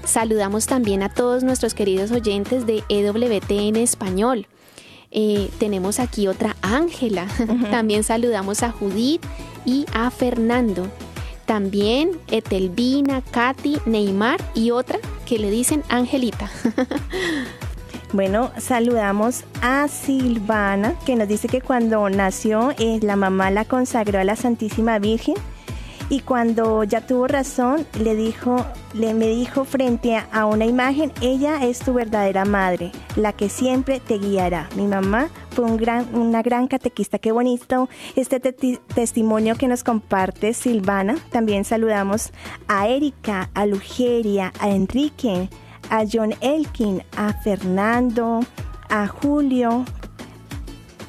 Saludamos 0.04 0.66
también 0.66 1.02
a 1.02 1.08
todos 1.08 1.44
nuestros 1.44 1.74
queridos 1.74 2.10
oyentes 2.10 2.66
de 2.66 2.82
EWT 2.88 3.50
en 3.50 3.76
español. 3.76 4.46
Eh, 5.12 5.50
tenemos 5.58 6.00
aquí 6.00 6.28
otra 6.28 6.56
Ángela. 6.62 7.26
También 7.70 8.04
saludamos 8.04 8.62
a 8.62 8.70
Judith 8.70 9.22
y 9.64 9.86
a 9.92 10.10
Fernando. 10.10 10.88
También 11.46 12.12
Etelvina, 12.28 13.22
Katy, 13.22 13.78
Neymar 13.86 14.40
y 14.54 14.70
otra 14.70 15.00
que 15.26 15.38
le 15.38 15.50
dicen 15.50 15.82
Angelita. 15.88 16.50
Bueno, 18.12 18.50
saludamos 18.58 19.44
a 19.62 19.86
Silvana, 19.86 20.94
que 21.06 21.14
nos 21.14 21.28
dice 21.28 21.46
que 21.46 21.60
cuando 21.60 22.10
nació 22.10 22.72
eh, 22.76 22.98
la 23.02 23.14
mamá 23.14 23.52
la 23.52 23.64
consagró 23.64 24.18
a 24.18 24.24
la 24.24 24.34
Santísima 24.34 24.98
Virgen 24.98 25.36
y 26.10 26.20
cuando 26.20 26.84
ya 26.84 27.00
tuvo 27.00 27.26
razón 27.26 27.86
le 27.98 28.14
dijo, 28.14 28.66
le 28.92 29.14
me 29.14 29.28
dijo 29.28 29.64
frente 29.64 30.16
a 30.16 30.44
una 30.44 30.66
imagen, 30.66 31.12
ella 31.22 31.64
es 31.64 31.78
tu 31.78 31.94
verdadera 31.94 32.44
madre, 32.44 32.92
la 33.16 33.32
que 33.32 33.48
siempre 33.48 34.00
te 34.00 34.18
guiará. 34.18 34.68
Mi 34.76 34.86
mamá 34.86 35.30
fue 35.52 35.64
un 35.64 35.78
gran, 35.78 36.14
una 36.14 36.42
gran 36.42 36.66
catequista, 36.66 37.18
qué 37.18 37.32
bonito 37.32 37.88
este 38.16 38.40
testimonio 38.40 39.54
que 39.54 39.68
nos 39.68 39.84
comparte 39.84 40.52
Silvana. 40.52 41.16
También 41.30 41.64
saludamos 41.64 42.32
a 42.68 42.88
Erika, 42.88 43.48
a 43.54 43.64
Lugeria, 43.64 44.52
a 44.60 44.68
Enrique 44.68 45.48
a 45.90 46.04
John 46.10 46.34
Elkin, 46.40 47.02
a 47.16 47.32
Fernando, 47.32 48.40
a 48.88 49.06
Julio, 49.06 49.84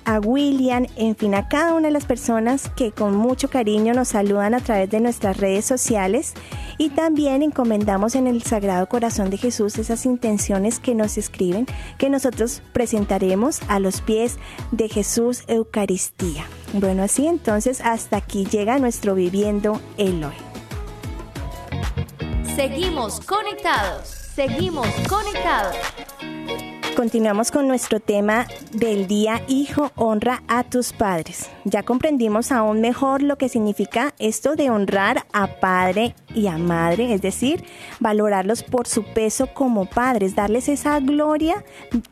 a 0.06 0.20
William, 0.20 0.86
en 0.96 1.16
fin, 1.16 1.36
a 1.36 1.48
cada 1.48 1.74
una 1.74 1.88
de 1.88 1.94
las 1.94 2.06
personas 2.06 2.70
que 2.76 2.92
con 2.92 3.16
mucho 3.16 3.50
cariño 3.50 3.94
nos 3.94 4.10
saludan 4.10 4.54
a 4.54 4.60
través 4.60 4.90
de 4.90 5.00
nuestras 5.00 5.38
redes 5.38 5.66
sociales 5.66 6.34
y 6.78 6.90
también 6.90 7.44
encomendamos 7.44 8.16
en 8.16 8.28
el 8.28 8.42
Sagrado 8.44 8.88
Corazón 8.88 9.30
de 9.30 9.38
Jesús 9.38 9.78
esas 9.78 10.06
intenciones 10.06 10.80
que 10.80 10.96
nos 10.96 11.18
escriben 11.18 11.68
que 11.98 12.10
nosotros 12.10 12.62
presentaremos 12.74 13.62
a 13.68 13.80
los 13.80 14.02
pies 14.02 14.38
de 14.72 14.90
Jesús 14.90 15.44
Eucaristía. 15.48 16.46
Bueno, 16.74 17.04
así 17.04 17.28
entonces 17.28 17.82
hasta 17.82 18.18
aquí 18.18 18.46
llega 18.46 18.80
nuestro 18.80 19.16
Viviendo 19.16 19.80
Eloy. 19.98 20.34
Seguimos 22.56 23.20
conectados. 23.22 24.08
Seguimos 24.36 24.88
conectados. 25.10 25.76
Continuamos 26.96 27.52
con 27.52 27.70
nuestro 27.70 28.02
tema 28.02 28.48
del 28.74 29.08
día 29.08 29.42
Hijo, 29.48 29.92
honra 29.96 30.44
a 30.48 30.64
tus 30.64 30.92
padres. 30.92 31.50
Ya 31.64 31.84
comprendimos 31.84 32.52
aún 32.52 32.82
mejor 32.82 33.24
lo 33.24 33.38
que 33.38 33.50
significa 33.50 34.14
esto 34.20 34.56
de 34.56 34.70
honrar 34.70 35.26
a 35.32 35.48
padre 35.60 36.16
y 36.36 36.48
a 36.48 36.58
madre, 36.58 37.14
es 37.14 37.22
decir, 37.22 37.64
valorarlos 38.00 38.64
por 38.64 38.88
su 38.88 39.04
peso 39.04 39.48
como 39.54 39.86
padres, 39.86 40.36
darles 40.36 40.68
esa 40.68 41.00
gloria 41.00 41.64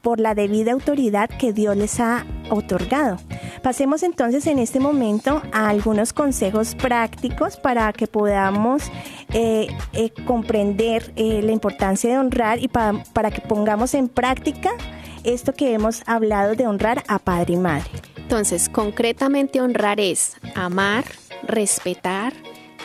por 0.02 0.20
la 0.20 0.34
debida 0.34 0.72
autoridad 0.72 1.30
que 1.30 1.52
Dios 1.52 1.76
les 1.76 2.00
ha 2.00 2.26
otorgado. 2.50 3.18
Pasemos 3.62 4.04
entonces 4.04 4.48
en 4.48 4.60
este 4.60 4.80
momento 4.80 5.42
a 5.52 5.70
algunos 5.70 6.14
consejos 6.14 6.76
prácticos 6.76 7.58
para 7.58 7.92
que 7.92 8.08
podamos 8.08 8.90
eh, 9.34 9.68
eh, 9.94 10.12
comprender 10.26 11.12
eh, 11.16 11.42
la 11.44 11.52
importancia 11.52 12.10
de 12.10 12.18
honrar 12.18 12.60
y 12.60 12.70
para, 12.70 13.04
para 13.14 13.32
que 13.32 13.42
pongamos 13.42 13.94
en 13.94 14.08
práctica 14.08 14.69
esto 15.24 15.54
que 15.54 15.74
hemos 15.74 16.04
hablado 16.06 16.56
de 16.56 16.68
honrar 16.68 17.04
a 17.08 17.20
padre 17.20 17.54
y 17.54 17.58
madre. 17.58 17.90
Entonces, 18.18 18.70
concretamente 18.70 19.62
honrar 19.62 20.00
es 20.00 20.38
amar, 20.56 21.04
respetar, 21.44 22.34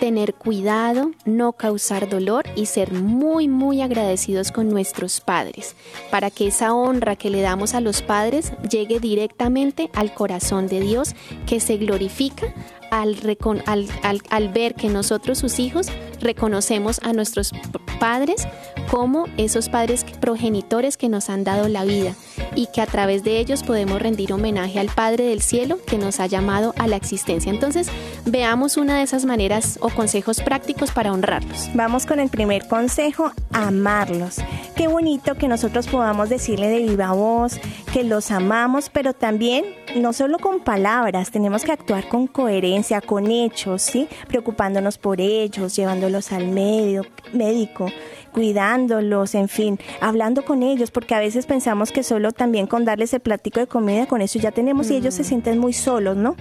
tener 0.00 0.34
cuidado, 0.34 1.12
no 1.24 1.52
causar 1.52 2.08
dolor 2.08 2.44
y 2.56 2.66
ser 2.66 2.92
muy, 2.92 3.48
muy 3.48 3.80
agradecidos 3.80 4.52
con 4.52 4.68
nuestros 4.68 5.20
padres, 5.20 5.76
para 6.10 6.30
que 6.30 6.48
esa 6.48 6.74
honra 6.74 7.16
que 7.16 7.30
le 7.30 7.40
damos 7.40 7.74
a 7.74 7.80
los 7.80 8.02
padres 8.02 8.52
llegue 8.68 9.00
directamente 9.00 9.90
al 9.94 10.12
corazón 10.12 10.66
de 10.66 10.80
Dios, 10.80 11.14
que 11.46 11.60
se 11.60 11.76
glorifica 11.76 12.52
al, 13.00 14.48
ver 14.50 14.74
que 14.74 14.88
nosotros, 14.88 15.38
sus 15.38 15.58
hijos, 15.58 15.88
reconocemos 16.20 17.00
a 17.02 17.12
nuestros 17.12 17.52
padres 17.98 18.46
como 18.90 19.26
esos 19.36 19.68
padres 19.68 20.04
progenitores 20.20 20.96
que 20.96 21.08
nos 21.08 21.28
han 21.28 21.42
dado 21.42 21.68
la 21.68 21.84
vida 21.84 22.14
y 22.54 22.68
que 22.68 22.80
a 22.80 22.86
través 22.86 23.24
de 23.24 23.38
ellos 23.38 23.62
podemos 23.62 24.00
rendir 24.00 24.32
homenaje 24.32 24.78
al 24.78 24.88
Padre 24.88 25.24
del 25.24 25.42
Cielo 25.42 25.78
que 25.86 25.98
nos 25.98 26.20
ha 26.20 26.26
llamado 26.26 26.74
a 26.78 26.86
la 26.86 26.96
existencia. 26.96 27.50
Entonces, 27.50 27.88
veamos 28.24 28.76
una 28.76 28.98
de 28.98 29.02
esas 29.02 29.24
maneras 29.24 29.78
o 29.80 29.90
consejos 29.90 30.40
prácticos 30.40 30.92
para 30.92 31.12
honrarlos. 31.12 31.70
Vamos 31.74 32.06
con 32.06 32.20
el 32.20 32.28
primer 32.28 32.68
consejo, 32.68 33.32
amarlos. 33.52 34.36
Qué 34.76 34.86
bonito 34.86 35.34
que 35.34 35.48
nosotros 35.48 35.88
podamos 35.88 36.28
decirle 36.28 36.68
de 36.68 36.80
viva 36.80 37.12
voz 37.12 37.58
que 37.92 38.04
los 38.04 38.30
amamos, 38.30 38.90
pero 38.90 39.12
también 39.12 39.64
no 39.94 40.12
solo 40.12 40.38
con 40.38 40.60
palabras, 40.60 41.30
tenemos 41.30 41.64
que 41.64 41.72
actuar 41.72 42.08
con 42.08 42.26
coherencia, 42.26 42.83
con 43.06 43.30
hechos, 43.30 43.82
¿sí? 43.82 44.08
Preocupándonos 44.28 44.98
por 44.98 45.20
ellos, 45.20 45.74
llevándolos 45.74 46.32
al 46.32 46.48
medio, 46.48 47.02
médico, 47.32 47.86
cuidándolos, 48.34 49.34
en 49.34 49.48
fin, 49.48 49.78
hablando 50.00 50.44
con 50.44 50.62
ellos, 50.62 50.90
porque 50.90 51.14
a 51.14 51.20
veces 51.20 51.46
pensamos 51.46 51.92
que 51.92 52.02
solo 52.02 52.32
también 52.32 52.66
con 52.66 52.84
darles 52.84 53.14
el 53.14 53.20
platico 53.20 53.60
de 53.60 53.68
comida, 53.68 54.06
con 54.06 54.20
eso 54.20 54.38
ya 54.38 54.50
tenemos 54.50 54.90
y 54.90 54.96
ellos 54.96 55.14
se 55.14 55.22
mm. 55.22 55.26
sienten 55.26 55.58
muy 55.58 55.72
solos, 55.72 56.16
¿no? 56.16 56.34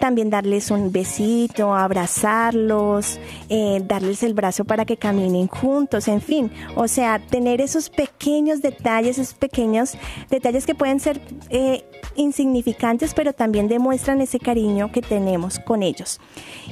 También 0.00 0.30
darles 0.30 0.70
un 0.70 0.92
besito, 0.92 1.74
abrazarlos, 1.74 3.18
eh, 3.48 3.82
darles 3.84 4.22
el 4.22 4.32
brazo 4.32 4.64
para 4.64 4.84
que 4.84 4.96
caminen 4.96 5.48
juntos, 5.48 6.06
en 6.06 6.20
fin, 6.20 6.52
o 6.76 6.86
sea, 6.86 7.18
tener 7.18 7.60
esos 7.60 7.90
pequeños 7.90 8.62
detalles, 8.62 9.18
esos 9.18 9.34
pequeños 9.34 9.94
detalles 10.30 10.66
que 10.66 10.76
pueden 10.76 11.00
ser 11.00 11.20
eh, 11.50 11.84
insignificantes, 12.16 13.14
pero 13.14 13.32
también 13.32 13.68
demuestran 13.68 14.20
ese 14.20 14.38
cariño 14.38 14.92
que 14.92 15.02
tenemos 15.02 15.58
con 15.58 15.82
ellos. 15.82 16.20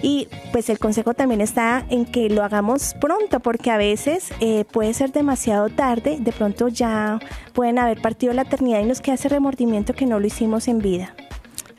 Y 0.02 0.28
pues 0.52 0.68
el 0.70 0.78
consejo 0.78 1.14
también 1.14 1.40
está 1.40 1.84
en 1.90 2.04
que 2.04 2.30
lo 2.30 2.44
hagamos 2.44 2.94
pronto, 3.00 3.40
porque 3.40 3.70
a 3.70 3.76
veces 3.76 4.30
eh, 4.40 4.64
puede 4.72 4.94
ser 4.94 5.12
demasiado 5.12 5.68
tarde, 5.68 6.18
de 6.20 6.33
pronto 6.33 6.68
ya 6.68 7.18
pueden 7.52 7.78
haber 7.78 8.00
partido 8.00 8.33
la 8.33 8.42
eternidad 8.42 8.81
y 8.81 8.87
nos 8.87 9.00
queda 9.00 9.14
ese 9.14 9.28
remordimiento 9.28 9.94
que 9.94 10.07
no 10.07 10.20
lo 10.20 10.26
hicimos 10.26 10.68
en 10.68 10.78
vida. 10.78 11.14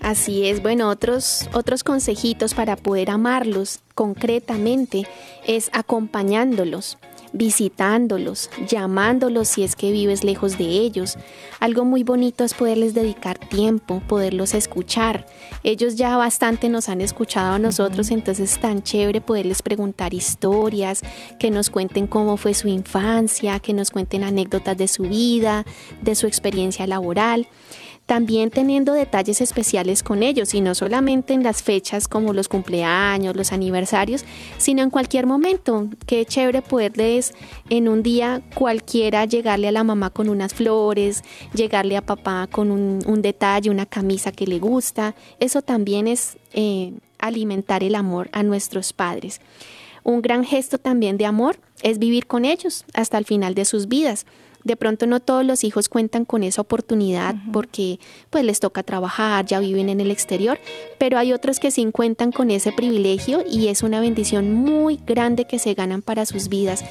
Así 0.02 0.48
es, 0.48 0.62
bueno, 0.62 0.90
otros, 0.90 1.50
otros 1.54 1.84
consejitos 1.84 2.54
para 2.54 2.78
poder 2.78 3.10
amarlos 3.10 3.82
concretamente 3.96 5.06
es 5.46 5.70
acompañándolos 5.74 6.98
visitándolos, 7.34 8.50
llamándolos 8.68 9.48
si 9.48 9.64
es 9.64 9.76
que 9.76 9.92
vives 9.92 10.24
lejos 10.24 10.58
de 10.58 10.66
ellos. 10.66 11.18
Algo 11.60 11.86
muy 11.86 12.04
bonito 12.04 12.44
es 12.44 12.54
poderles 12.54 12.94
dedicar 12.94 13.38
tiempo, 13.38 14.02
poderlos 14.08 14.54
escuchar. 14.54 15.26
Ellos 15.64 15.96
ya 15.96 16.18
bastante 16.18 16.70
nos 16.70 16.90
han 16.90 17.02
escuchado 17.02 17.54
a 17.54 17.60
nosotros, 17.60 18.12
entonces 18.12 18.54
es 18.54 18.60
tan 18.60 18.84
chévere 18.84 19.22
poderles 19.22 19.62
preguntar 19.62 20.14
historias, 20.14 21.02
que 21.40 21.52
nos 21.52 21.70
cuenten 21.70 22.08
cómo 22.08 22.38
fue 22.38 22.54
su 22.54 22.68
infancia, 22.68 23.60
que 23.60 23.74
nos 23.74 23.92
cuenten 23.92 24.24
anécdotas 24.24 24.78
de 24.78 24.88
su 24.88 25.04
vida, 25.04 25.66
de 26.02 26.16
su 26.16 26.28
experiencia 26.28 26.88
laboral 26.88 27.48
también 28.10 28.50
teniendo 28.50 28.94
detalles 28.94 29.40
especiales 29.40 30.02
con 30.02 30.24
ellos 30.24 30.56
y 30.56 30.62
no 30.62 30.74
solamente 30.74 31.36
en 31.36 31.44
las 31.44 31.62
fechas 31.62 32.08
como 32.08 32.34
los 32.34 32.48
cumpleaños, 32.48 33.36
los 33.36 33.52
aniversarios, 33.52 34.26
sino 34.58 34.82
en 34.82 34.90
cualquier 34.90 35.28
momento. 35.28 35.88
Qué 36.08 36.26
chévere 36.26 36.64
poderles 36.64 37.36
en 37.70 37.88
un 37.88 38.02
día 38.02 38.42
cualquiera 38.56 39.26
llegarle 39.26 39.68
a 39.68 39.72
la 39.72 39.84
mamá 39.84 40.10
con 40.10 40.28
unas 40.28 40.56
flores, 40.56 41.24
llegarle 41.54 41.98
a 41.98 42.02
papá 42.02 42.48
con 42.52 42.72
un, 42.72 43.22
detalle, 43.22 43.70
una 43.70 43.86
camisa 43.86 44.32
que 44.32 44.48
le 44.48 44.58
gusta. 44.58 45.14
Eso 45.40 45.62
también 45.62 46.08
es 46.08 46.40
eh, 46.54 46.94
alimentar 47.20 47.84
el 47.84 47.94
amor 47.94 48.28
a 48.32 48.42
nuestros 48.42 48.92
padres. 48.92 49.40
Un 50.04 50.24
gran 50.24 50.46
gesto 50.46 50.80
también 50.80 51.20
de 51.20 51.28
amor 51.28 51.60
es 51.84 52.00
vivir 52.00 52.26
con 52.26 52.46
ellos 52.46 52.86
hasta 52.96 53.20
el 53.20 53.26
final 53.26 53.54
de 53.54 53.66
sus 53.66 53.88
vidas. 53.88 54.26
De 54.64 54.76
pronto 54.76 55.08
no 55.08 55.20
todos 55.20 55.46
los 55.46 55.64
hijos 55.64 55.90
cuentan 55.90 56.26
con 56.26 56.44
esa 56.44 56.62
oportunidad 56.62 57.36
porque 57.54 58.00
pues 58.30 58.44
les 58.44 58.60
toca 58.60 58.84
trabajar, 58.84 59.46
ya 59.46 59.60
viven 59.60 59.90
en 59.90 60.02
el 60.02 60.12
exterior, 60.12 60.60
pero 60.98 61.18
hay 61.18 61.34
otros 61.34 61.60
que 61.60 61.72
sí 61.72 61.90
cuentan 61.92 62.32
con 62.32 62.52
ese 62.52 62.72
privilegio 62.72 63.44
y 63.50 63.68
es 63.70 63.84
una 63.84 64.02
bendición 64.02 64.54
muy 64.54 65.00
grande 65.08 65.46
que 65.46 65.60
se 65.60 65.74
ganan 65.74 66.02
para 66.02 66.26
sus 66.26 66.50
vidas. 66.50 66.84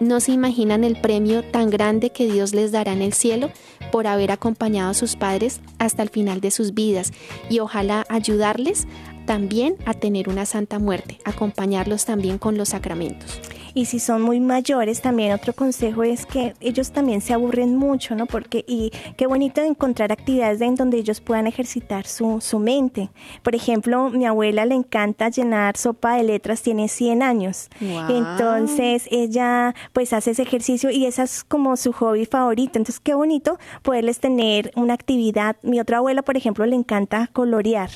No 0.00 0.18
se 0.18 0.32
imaginan 0.32 0.82
el 0.82 1.00
premio 1.00 1.44
tan 1.44 1.70
grande 1.70 2.10
que 2.10 2.30
Dios 2.30 2.54
les 2.54 2.72
dará 2.72 2.92
en 2.92 3.02
el 3.02 3.12
cielo 3.12 3.50
por 3.92 4.08
haber 4.08 4.32
acompañado 4.32 4.90
a 4.90 4.94
sus 4.94 5.14
padres 5.14 5.60
hasta 5.78 6.02
el 6.02 6.08
final 6.08 6.40
de 6.40 6.50
sus 6.50 6.74
vidas 6.74 7.12
y 7.48 7.60
ojalá 7.60 8.04
ayudarles 8.08 8.86
también 9.26 9.76
a 9.86 9.94
tener 9.94 10.28
una 10.28 10.46
santa 10.46 10.80
muerte, 10.80 11.18
acompañarlos 11.24 12.04
también 12.04 12.38
con 12.38 12.56
los 12.56 12.70
sacramentos. 12.70 13.40
Y 13.74 13.86
si 13.86 13.98
son 13.98 14.22
muy 14.22 14.40
mayores, 14.40 15.00
también 15.00 15.32
otro 15.32 15.52
consejo 15.52 16.02
es 16.02 16.26
que 16.26 16.54
ellos 16.60 16.92
también 16.92 17.20
se 17.20 17.32
aburren 17.32 17.76
mucho, 17.76 18.14
¿no? 18.14 18.26
Porque, 18.26 18.64
y 18.66 18.92
qué 19.16 19.26
bonito 19.26 19.62
encontrar 19.62 20.12
actividades 20.12 20.60
en 20.60 20.74
donde 20.74 20.98
ellos 20.98 21.20
puedan 21.20 21.46
ejercitar 21.46 22.06
su, 22.06 22.40
su 22.40 22.58
mente. 22.58 23.10
Por 23.42 23.54
ejemplo, 23.54 24.10
mi 24.10 24.26
abuela 24.26 24.66
le 24.66 24.74
encanta 24.74 25.28
llenar 25.28 25.76
sopa 25.76 26.16
de 26.16 26.24
letras, 26.24 26.62
tiene 26.62 26.88
100 26.88 27.22
años. 27.22 27.68
Entonces, 27.80 29.08
ella 29.10 29.74
pues 29.92 30.12
hace 30.12 30.32
ese 30.32 30.42
ejercicio 30.42 30.90
y 30.90 31.06
esa 31.06 31.24
es 31.24 31.44
como 31.44 31.76
su 31.76 31.92
hobby 31.92 32.26
favorito. 32.26 32.78
Entonces, 32.78 33.00
qué 33.00 33.14
bonito 33.14 33.58
poderles 33.82 34.20
tener 34.20 34.70
una 34.76 34.94
actividad. 34.94 35.56
Mi 35.62 35.80
otra 35.80 35.98
abuela, 35.98 36.22
por 36.22 36.36
ejemplo, 36.36 36.66
le 36.66 36.76
encanta 36.76 37.28
colorear. 37.32 37.90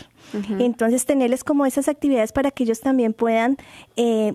Entonces, 0.58 1.06
tenerles 1.06 1.44
como 1.44 1.66
esas 1.66 1.88
actividades 1.88 2.32
para 2.32 2.50
que 2.50 2.64
ellos 2.64 2.80
también 2.80 3.12
puedan... 3.12 3.56
Eh, 3.96 4.34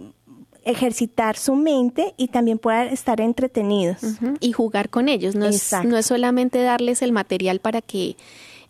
ejercitar 0.63 1.37
su 1.37 1.55
mente 1.55 2.13
y 2.17 2.27
también 2.27 2.59
puedan 2.59 2.87
estar 2.87 3.19
entretenidos. 3.21 3.97
Y 4.39 4.51
jugar 4.51 4.89
con 4.89 5.09
ellos, 5.09 5.35
no 5.35 5.45
es, 5.45 5.73
no 5.83 5.97
es 5.97 6.05
solamente 6.05 6.61
darles 6.61 7.01
el 7.01 7.11
material 7.11 7.59
para 7.59 7.81
que 7.81 8.15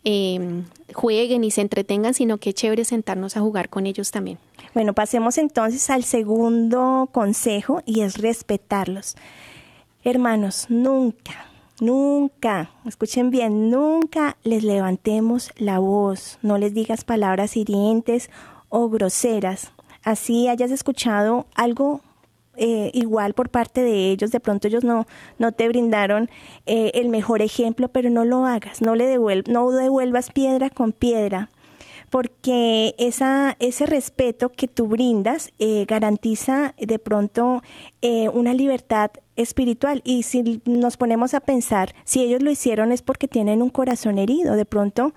eh, 0.03 0.63
jueguen 0.93 1.43
y 1.43 1.51
se 1.51 1.61
entretengan, 1.61 2.13
sino 2.13 2.37
que 2.37 2.49
es 2.49 2.55
chévere 2.55 2.85
sentarnos 2.85 3.37
a 3.37 3.41
jugar 3.41 3.69
con 3.69 3.85
ellos 3.85 4.11
también. 4.11 4.37
Bueno, 4.73 4.93
pasemos 4.93 5.37
entonces 5.37 5.89
al 5.89 6.03
segundo 6.03 7.09
consejo 7.11 7.81
y 7.85 8.01
es 8.01 8.17
respetarlos. 8.17 9.15
Hermanos, 10.03 10.67
nunca, 10.69 11.49
nunca, 11.79 12.71
escuchen 12.85 13.29
bien, 13.29 13.69
nunca 13.69 14.37
les 14.43 14.63
levantemos 14.63 15.51
la 15.57 15.79
voz, 15.79 16.39
no 16.41 16.57
les 16.57 16.73
digas 16.73 17.03
palabras 17.03 17.55
hirientes 17.55 18.29
o 18.69 18.89
groseras. 18.89 19.71
Así 20.03 20.47
hayas 20.47 20.71
escuchado 20.71 21.45
algo 21.55 22.01
eh, 22.57 22.91
igual 22.93 23.33
por 23.33 23.49
parte 23.49 23.81
de 23.81 24.11
ellos, 24.11 24.31
de 24.31 24.39
pronto 24.39 24.67
ellos 24.67 24.83
no, 24.83 25.07
no 25.39 25.51
te 25.51 25.67
brindaron 25.67 26.29
eh, 26.65 26.91
el 26.95 27.09
mejor 27.09 27.41
ejemplo, 27.41 27.87
pero 27.87 28.09
no 28.09 28.25
lo 28.25 28.45
hagas, 28.45 28.81
no, 28.81 28.95
le 28.95 29.05
no 29.47 29.71
devuelvas 29.71 30.31
piedra 30.31 30.69
con 30.69 30.91
piedra, 30.91 31.49
porque 32.11 32.93
esa, 32.99 33.55
ese 33.59 33.87
respeto 33.87 34.49
que 34.49 34.67
tú 34.67 34.85
brindas 34.85 35.51
eh, 35.57 35.85
garantiza 35.87 36.75
de 36.77 36.99
pronto 36.99 37.63
una 38.33 38.55
libertad 38.55 39.11
espiritual. 39.35 40.01
Y 40.03 40.23
si 40.23 40.61
nos 40.65 40.97
ponemos 40.97 41.33
a 41.33 41.39
pensar, 41.39 41.93
si 42.03 42.21
ellos 42.21 42.41
lo 42.41 42.51
hicieron 42.51 42.91
es 42.91 43.01
porque 43.01 43.27
tienen 43.27 43.61
un 43.61 43.69
corazón 43.69 44.17
herido, 44.17 44.55
de 44.55 44.65
pronto 44.65 45.13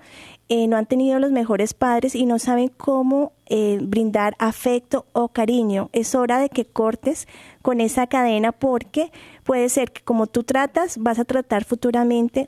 eh, 0.47 0.67
no 0.67 0.77
han 0.77 0.85
tenido 0.85 1.19
los 1.19 1.31
mejores 1.31 1.73
padres 1.73 2.13
y 2.13 2.25
no 2.25 2.37
saben 2.37 2.69
cómo 2.69 3.31
eh, 3.47 3.79
brindar 3.81 4.35
afecto 4.37 5.05
o 5.13 5.29
cariño. 5.29 5.89
Es 5.91 6.13
hora 6.13 6.39
de 6.39 6.49
que 6.49 6.65
cortes 6.65 7.27
con 7.61 7.81
esa 7.81 8.07
cadena 8.07 8.51
porque 8.51 9.11
puede 9.43 9.69
ser 9.69 9.91
que 9.91 10.03
como 10.03 10.27
tú 10.27 10.43
tratas, 10.43 10.97
vas 10.99 11.17
a 11.17 11.25
tratar 11.25 11.63
futuramente 11.63 12.47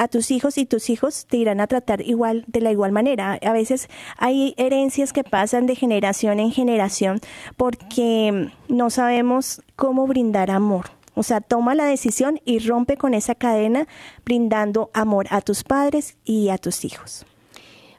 a 0.00 0.08
tus 0.08 0.30
hijos 0.30 0.56
y 0.56 0.64
tus 0.64 0.88
hijos 0.88 1.26
te 1.28 1.36
irán 1.36 1.60
a 1.60 1.66
tratar 1.66 2.00
igual 2.00 2.44
de 2.46 2.62
la 2.62 2.72
igual 2.72 2.90
manera. 2.90 3.38
A 3.42 3.52
veces 3.52 3.88
hay 4.16 4.54
herencias 4.56 5.12
que 5.12 5.24
pasan 5.24 5.66
de 5.66 5.76
generación 5.76 6.40
en 6.40 6.52
generación 6.52 7.20
porque 7.58 8.50
no 8.68 8.88
sabemos 8.88 9.60
cómo 9.76 10.06
brindar 10.06 10.50
amor. 10.50 10.86
O 11.14 11.22
sea, 11.22 11.42
toma 11.42 11.74
la 11.74 11.84
decisión 11.84 12.40
y 12.46 12.60
rompe 12.60 12.96
con 12.96 13.12
esa 13.12 13.34
cadena 13.34 13.86
brindando 14.24 14.90
amor 14.94 15.26
a 15.28 15.42
tus 15.42 15.64
padres 15.64 16.16
y 16.24 16.48
a 16.48 16.56
tus 16.56 16.86
hijos. 16.86 17.26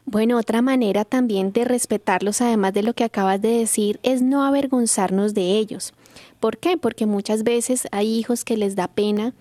Bueno, 0.04 0.36
otra 0.38 0.60
manera 0.60 1.04
también 1.04 1.52
de 1.52 1.64
respetarlos, 1.64 2.40
además 2.40 2.72
de 2.72 2.82
lo 2.82 2.94
que 2.94 3.04
acabas 3.04 3.40
de 3.40 3.50
decir, 3.50 4.00
es 4.02 4.22
no 4.22 4.42
avergonzarnos 4.42 5.34
de 5.34 5.56
ellos. 5.56 5.94
¿Por 6.40 6.58
qué? 6.58 6.76
Porque 6.76 7.06
muchas 7.06 7.44
veces 7.44 7.86
hay 7.92 8.18
hijos 8.18 8.44
que 8.44 8.56
les 8.56 8.74
da 8.74 8.88
pena 8.88 9.32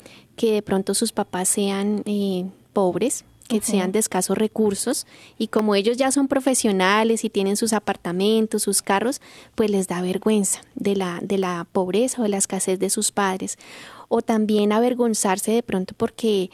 que 0.41 0.53
de 0.53 0.63
pronto 0.63 0.95
sus 0.95 1.11
papás 1.11 1.49
sean 1.49 2.01
eh, 2.07 2.45
pobres, 2.73 3.25
que 3.47 3.61
sean 3.61 3.91
de 3.91 3.99
escasos 3.99 4.35
recursos 4.35 5.05
y 5.37 5.49
como 5.49 5.75
ellos 5.75 5.97
ya 5.97 6.09
son 6.11 6.27
profesionales 6.27 7.23
y 7.23 7.29
tienen 7.29 7.57
sus 7.57 7.73
apartamentos, 7.73 8.63
sus 8.63 8.81
carros, 8.81 9.21
pues 9.53 9.69
les 9.69 9.87
da 9.87 10.01
vergüenza 10.01 10.61
de 10.73 10.95
la, 10.95 11.19
de 11.21 11.37
la 11.37 11.67
pobreza 11.71 12.21
o 12.21 12.23
de 12.23 12.29
la 12.29 12.37
escasez 12.37 12.79
de 12.79 12.89
sus 12.89 13.11
padres. 13.11 13.59
O 14.07 14.21
también 14.21 14.73
avergonzarse 14.73 15.51
de 15.51 15.63
pronto 15.63 15.93
porque 15.95 16.49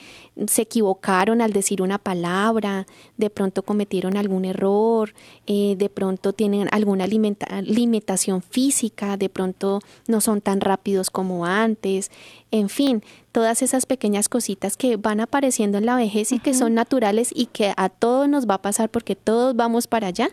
se 0.47 0.63
equivocaron 0.63 1.41
al 1.41 1.53
decir 1.53 1.81
una 1.81 1.97
palabra, 1.97 2.85
de 3.15 3.29
pronto 3.29 3.63
cometieron 3.63 4.17
algún 4.17 4.43
error, 4.45 5.13
eh, 5.47 5.75
de 5.77 5.89
pronto 5.89 6.33
tienen 6.33 6.67
alguna 6.71 7.07
limitación 7.07 8.41
física, 8.43 9.17
de 9.17 9.29
pronto 9.29 9.79
no 10.07 10.19
son 10.19 10.41
tan 10.41 10.61
rápidos 10.61 11.09
como 11.09 11.45
antes, 11.45 12.11
en 12.51 12.69
fin, 12.69 13.03
todas 13.37 13.61
esas 13.61 13.85
pequeñas 13.85 14.29
cositas 14.29 14.77
que 14.77 14.97
van 14.97 15.19
apareciendo 15.19 15.77
en 15.77 15.85
la 15.85 15.95
vejez 15.95 16.31
y 16.31 16.39
que 16.39 16.55
son 16.55 16.73
naturales 16.73 17.29
y 17.35 17.45
que 17.45 17.71
a 17.77 17.87
todos 17.87 18.27
nos 18.27 18.49
va 18.49 18.55
a 18.55 18.61
pasar 18.63 18.89
porque 18.89 19.15
todos 19.15 19.55
vamos 19.55 19.85
para 19.85 20.07
allá, 20.07 20.31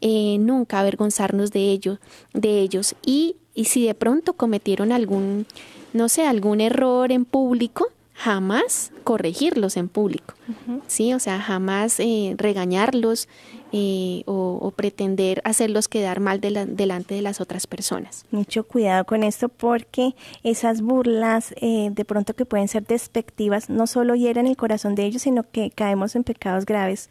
eh, 0.00 0.36
nunca 0.40 0.80
avergonzarnos 0.80 1.52
de 1.52 1.70
ellos, 1.70 2.00
de 2.34 2.58
ellos. 2.58 2.96
Y, 3.06 3.36
y 3.54 3.66
si 3.66 3.86
de 3.86 3.94
pronto 3.94 4.32
cometieron 4.32 4.90
algún 4.90 5.46
no 5.92 6.08
sé, 6.08 6.26
algún 6.26 6.60
error 6.60 7.12
en 7.12 7.24
público, 7.24 7.86
jamás 8.20 8.92
corregirlos 9.02 9.78
en 9.78 9.88
público, 9.88 10.34
¿sí? 10.86 11.14
O 11.14 11.18
sea, 11.18 11.40
jamás 11.40 11.98
eh, 12.00 12.34
regañarlos 12.36 13.28
eh, 13.72 14.24
o, 14.26 14.72
pretender 14.76 15.40
hacerlos 15.44 15.88
quedar 15.88 16.20
mal 16.20 16.38
delante 16.40 17.14
de 17.14 17.22
las 17.22 17.40
otras 17.40 17.66
personas. 17.66 18.26
Mucho 18.30 18.64
cuidado 18.64 19.06
con 19.06 19.22
esto 19.22 19.48
porque 19.48 20.14
esas 20.42 20.82
burlas 20.82 21.54
eh, 21.62 21.88
de 21.92 22.04
pronto 22.04 22.34
que 22.34 22.44
pueden 22.44 22.68
ser 22.68 22.86
despectivas 22.86 23.70
no 23.70 23.86
solo 23.86 24.14
hieren 24.14 24.46
el 24.46 24.56
corazón 24.56 24.94
de 24.94 25.06
ellos, 25.06 25.22
sino 25.22 25.48
que 25.50 25.70
caemos 25.70 26.14
en 26.14 26.22
pecados 26.22 26.66
graves 26.66 27.08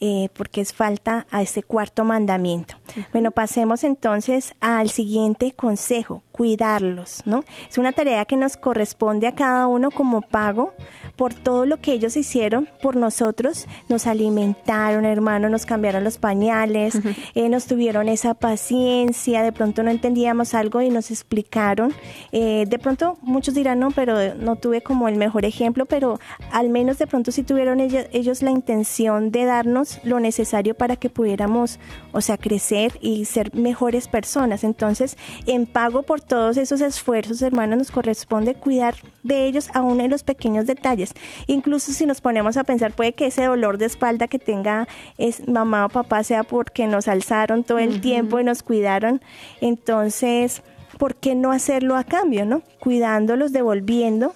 eh, 0.00 0.30
porque 0.32 0.62
es 0.62 0.72
falta 0.72 1.26
a 1.30 1.42
ese 1.42 1.62
cuarto 1.62 2.04
mandamiento. 2.04 2.76
Bueno, 3.12 3.30
pasemos 3.30 3.84
entonces 3.84 4.54
al 4.60 4.90
siguiente 4.90 5.52
consejo, 5.52 6.22
cuidarlos, 6.32 7.22
¿no? 7.26 7.44
Es 7.68 7.76
una 7.76 7.92
tarea 7.92 8.24
que 8.24 8.36
nos 8.36 8.56
corresponde 8.56 9.26
a 9.26 9.34
cada 9.34 9.66
uno 9.66 9.90
como 9.90 10.22
pago 10.22 10.72
por 11.16 11.34
todo 11.34 11.66
lo 11.66 11.76
que 11.76 11.92
ellos 11.92 12.16
hicieron 12.16 12.66
por 12.82 12.96
nosotros, 12.96 13.66
nos 13.90 14.06
alimentaron, 14.06 15.04
hermano, 15.04 15.50
nos 15.50 15.66
cambiaron 15.66 16.02
los 16.02 16.16
pañales, 16.16 16.98
eh, 17.34 17.50
nos 17.50 17.66
tuvieron 17.66 18.08
esa 18.08 18.32
paciencia, 18.32 19.42
de 19.42 19.52
pronto 19.52 19.82
no 19.82 19.90
entendíamos 19.90 20.54
algo 20.54 20.80
y 20.80 20.88
nos 20.88 21.10
explicaron. 21.10 21.92
Eh, 22.32 22.64
de 22.66 22.78
pronto 22.78 23.18
muchos 23.20 23.52
dirán, 23.52 23.80
no, 23.80 23.90
pero 23.90 24.34
no 24.34 24.56
tuve 24.56 24.80
como 24.80 25.08
el 25.08 25.16
mejor 25.16 25.44
ejemplo, 25.44 25.84
pero 25.84 26.18
al 26.52 26.70
menos 26.70 26.96
de 26.96 27.06
pronto 27.06 27.32
sí 27.32 27.42
tuvieron 27.42 27.80
ellos, 27.80 28.06
ellos 28.12 28.40
la 28.40 28.50
intención 28.50 29.30
de 29.30 29.44
darnos 29.44 29.89
lo 30.04 30.20
necesario 30.20 30.74
para 30.74 30.96
que 30.96 31.10
pudiéramos, 31.10 31.78
o 32.12 32.20
sea, 32.20 32.36
crecer 32.36 32.98
y 33.00 33.24
ser 33.24 33.54
mejores 33.54 34.08
personas. 34.08 34.64
Entonces, 34.64 35.16
en 35.46 35.66
pago 35.66 36.02
por 36.02 36.20
todos 36.20 36.56
esos 36.56 36.80
esfuerzos, 36.80 37.42
hermanos, 37.42 37.78
nos 37.78 37.90
corresponde 37.90 38.54
cuidar 38.54 38.94
de 39.22 39.46
ellos 39.46 39.70
aún 39.74 40.00
en 40.00 40.10
los 40.10 40.22
pequeños 40.22 40.66
detalles. 40.66 41.14
Incluso 41.46 41.92
si 41.92 42.06
nos 42.06 42.20
ponemos 42.20 42.56
a 42.56 42.64
pensar, 42.64 42.92
puede 42.92 43.12
que 43.12 43.26
ese 43.26 43.44
dolor 43.44 43.78
de 43.78 43.86
espalda 43.86 44.28
que 44.28 44.38
tenga 44.38 44.88
es 45.18 45.48
mamá 45.48 45.86
o 45.86 45.88
papá 45.88 46.22
sea 46.24 46.44
porque 46.44 46.86
nos 46.86 47.08
alzaron 47.08 47.64
todo 47.64 47.78
el 47.78 48.00
tiempo 48.00 48.40
y 48.40 48.44
nos 48.44 48.62
cuidaron. 48.62 49.20
Entonces, 49.60 50.62
¿por 50.98 51.14
qué 51.16 51.34
no 51.34 51.52
hacerlo 51.52 51.96
a 51.96 52.04
cambio, 52.04 52.44
no? 52.44 52.62
Cuidándolos, 52.78 53.52
devolviendo. 53.52 54.34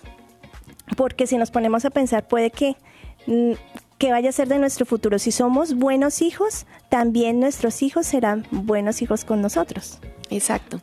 Porque 0.96 1.26
si 1.26 1.36
nos 1.38 1.50
ponemos 1.50 1.84
a 1.84 1.90
pensar, 1.90 2.26
puede 2.28 2.50
que 2.50 2.76
mm, 3.26 3.52
que 3.98 4.10
vaya 4.10 4.30
a 4.30 4.32
ser 4.32 4.48
de 4.48 4.58
nuestro 4.58 4.86
futuro. 4.86 5.18
Si 5.18 5.30
somos 5.30 5.74
buenos 5.74 6.22
hijos, 6.22 6.66
también 6.88 7.40
nuestros 7.40 7.82
hijos 7.82 8.06
serán 8.06 8.46
buenos 8.50 9.02
hijos 9.02 9.24
con 9.24 9.40
nosotros. 9.40 9.98
Exacto. 10.30 10.80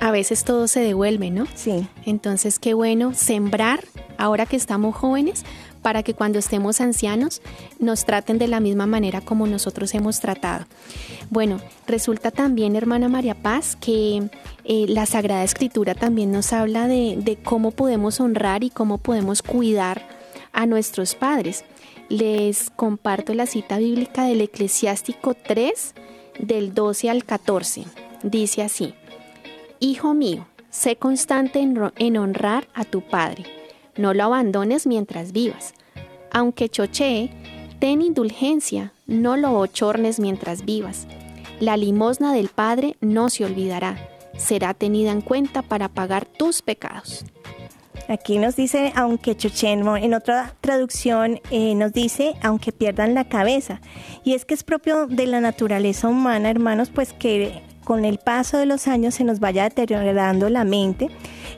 A 0.00 0.10
veces 0.10 0.44
todo 0.44 0.68
se 0.68 0.80
devuelve, 0.80 1.30
¿no? 1.30 1.46
Sí. 1.54 1.88
Entonces, 2.04 2.58
qué 2.58 2.74
bueno 2.74 3.14
sembrar 3.14 3.84
ahora 4.18 4.44
que 4.44 4.56
estamos 4.56 4.94
jóvenes 4.94 5.44
para 5.80 6.02
que 6.02 6.14
cuando 6.14 6.38
estemos 6.38 6.80
ancianos 6.80 7.40
nos 7.78 8.04
traten 8.04 8.38
de 8.38 8.48
la 8.48 8.60
misma 8.60 8.86
manera 8.86 9.20
como 9.20 9.46
nosotros 9.46 9.94
hemos 9.94 10.20
tratado. 10.20 10.66
Bueno, 11.30 11.60
resulta 11.86 12.30
también, 12.30 12.76
hermana 12.76 13.08
María 13.08 13.34
Paz, 13.34 13.76
que 13.76 14.28
eh, 14.64 14.86
la 14.88 15.06
Sagrada 15.06 15.44
Escritura 15.44 15.94
también 15.94 16.32
nos 16.32 16.52
habla 16.52 16.88
de, 16.88 17.16
de 17.18 17.36
cómo 17.36 17.70
podemos 17.70 18.20
honrar 18.20 18.64
y 18.64 18.70
cómo 18.70 18.98
podemos 18.98 19.42
cuidar 19.42 20.02
a 20.52 20.66
nuestros 20.66 21.14
padres 21.14 21.64
les 22.08 22.70
comparto 22.70 23.34
la 23.34 23.46
cita 23.46 23.78
bíblica 23.78 24.24
del 24.24 24.40
Eclesiástico 24.40 25.34
3, 25.34 25.94
del 26.38 26.74
12 26.74 27.10
al 27.10 27.24
14. 27.24 27.84
Dice 28.22 28.62
así, 28.62 28.94
Hijo 29.80 30.14
mío, 30.14 30.46
sé 30.70 30.96
constante 30.96 31.60
en, 31.60 32.16
honrar 32.16 32.68
a 32.74 32.84
tu 32.84 33.02
Padre, 33.02 33.44
no 33.96 34.14
lo 34.14 34.24
abandones 34.24 34.86
mientras 34.86 35.32
vivas. 35.32 35.74
Aunque 36.30 36.68
chochee, 36.68 37.30
ten 37.78 38.02
indulgencia, 38.02 38.92
no 39.06 39.36
lo 39.36 39.58
ochornes 39.58 40.20
mientras 40.20 40.64
vivas. 40.64 41.06
La 41.60 41.76
limosna 41.76 42.32
del 42.32 42.48
Padre 42.48 42.96
no 43.00 43.30
se 43.30 43.44
olvidará, 43.44 43.96
será 44.36 44.74
tenida 44.74 45.10
en 45.12 45.22
cuenta 45.22 45.62
para 45.62 45.88
pagar 45.88 46.26
tus 46.26 46.62
pecados. 46.62 47.24
Aquí 48.08 48.38
nos 48.38 48.56
dice, 48.56 48.92
aunque 48.94 49.36
Chochenmo, 49.36 49.96
en 49.96 50.14
otra 50.14 50.54
traducción 50.60 51.40
eh, 51.50 51.74
nos 51.74 51.92
dice, 51.92 52.34
aunque 52.42 52.72
pierdan 52.72 53.14
la 53.14 53.28
cabeza. 53.28 53.80
Y 54.24 54.34
es 54.34 54.44
que 54.44 54.54
es 54.54 54.62
propio 54.62 55.06
de 55.06 55.26
la 55.26 55.40
naturaleza 55.40 56.08
humana, 56.08 56.50
hermanos, 56.50 56.90
pues 56.94 57.12
que 57.12 57.62
con 57.86 58.04
el 58.04 58.18
paso 58.18 58.58
de 58.58 58.66
los 58.66 58.88
años 58.88 59.14
se 59.14 59.22
nos 59.22 59.38
vaya 59.38 59.62
deteriorando 59.62 60.48
la 60.50 60.64
mente 60.64 61.08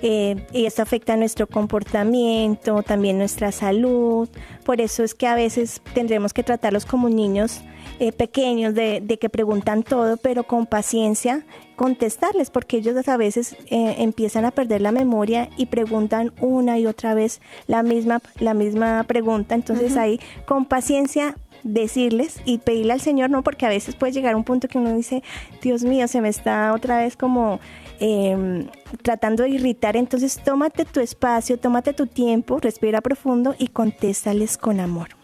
eh, 0.03 0.37
y 0.53 0.67
esto 0.67 0.83
afecta 0.83 1.17
nuestro 1.17 1.47
comportamiento, 1.47 2.83
también 2.83 3.17
nuestra 3.17 3.51
salud. 3.51 4.29
Por 4.63 4.83
eso 4.83 5.03
es 5.03 5.15
que 5.15 5.27
a 5.27 5.35
veces 5.35 5.81
tendremos 5.95 6.35
que 6.35 6.43
tratarlos 6.43 6.85
como 6.85 7.09
niños 7.09 7.63
eh, 8.01 8.13
pequeños 8.13 8.75
de, 8.75 9.19
que 9.21 9.29
preguntan 9.29 9.83
todo, 9.83 10.17
pero 10.17 10.45
con 10.45 10.67
paciencia 10.67 11.45
contestarles, 11.77 12.51
porque 12.51 12.79
ellos 12.79 13.09
a 13.09 13.17
veces 13.17 13.57
eh, 13.71 13.97
empiezan 13.99 14.45
a 14.45 14.51
perder 14.51 14.81
la 14.81 14.93
memoria 14.93 15.49
y 15.57 15.67
preguntan 15.67 16.33
una 16.41 16.79
y 16.79 16.87
otra 16.87 17.15
vez 17.15 17.41
la 17.67 17.83
misma, 17.83 18.21
la 18.39 18.55
misma 18.55 19.05
pregunta. 19.05 19.55
Entonces 19.55 19.97
ahí 19.97 20.21
con 20.47 20.65
paciencia 20.65 21.37
decirles 21.63 22.41
y 22.45 22.59
pedirle 22.59 22.93
al 22.93 23.01
Señor, 23.01 23.31
no, 23.31 23.43
porque 23.43 23.67
a 23.67 23.69
veces 23.69 23.95
puede 23.95 24.13
llegar 24.13 24.37
un 24.37 24.45
punto 24.45 24.69
que 24.69 24.79
uno 24.79 24.95
dice, 24.95 25.23
Dios 25.63 25.85
mío, 25.85 26.09
se 26.09 26.21
me 26.21 26.29
está 26.29 26.73
otra 26.73 26.99
vez 26.99 27.17
como 27.17 27.61
em, 28.01 28.69
tratando 29.03 29.43
de 29.43 29.51
irritar. 29.51 29.97
Entonces 29.97 30.41
tómate 30.45 30.85
tu 30.85 31.01
espacio, 31.01 31.59
tómate 31.59 31.93
tu 31.93 32.07
tiempo, 32.07 32.59
respira 32.61 33.01
profundo 33.01 33.55
y 33.59 33.69
contéstales 33.69 34.57
con 34.57 34.81
amor. 34.81 35.18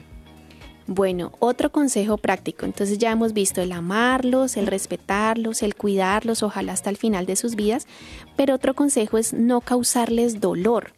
Bueno, 0.86 1.32
otro 1.38 1.72
consejo 1.72 2.18
práctico. 2.18 2.66
Entonces 2.66 2.98
ya 2.98 3.10
hemos 3.10 3.32
visto 3.32 3.62
el 3.62 3.72
amarlos, 3.72 4.56
el 4.56 4.66
respetarlos, 4.66 5.62
el 5.62 5.74
cuidarlos, 5.74 6.42
ojalá 6.42 6.72
hasta 6.72 6.90
el 6.90 6.98
final 6.98 7.24
de 7.24 7.36
sus 7.36 7.54
vidas. 7.54 7.86
Pero 8.36 8.54
otro 8.54 8.74
consejo 8.74 9.16
es 9.16 9.32
no 9.32 9.60
causarles 9.62 10.40
dolor. 10.40 10.92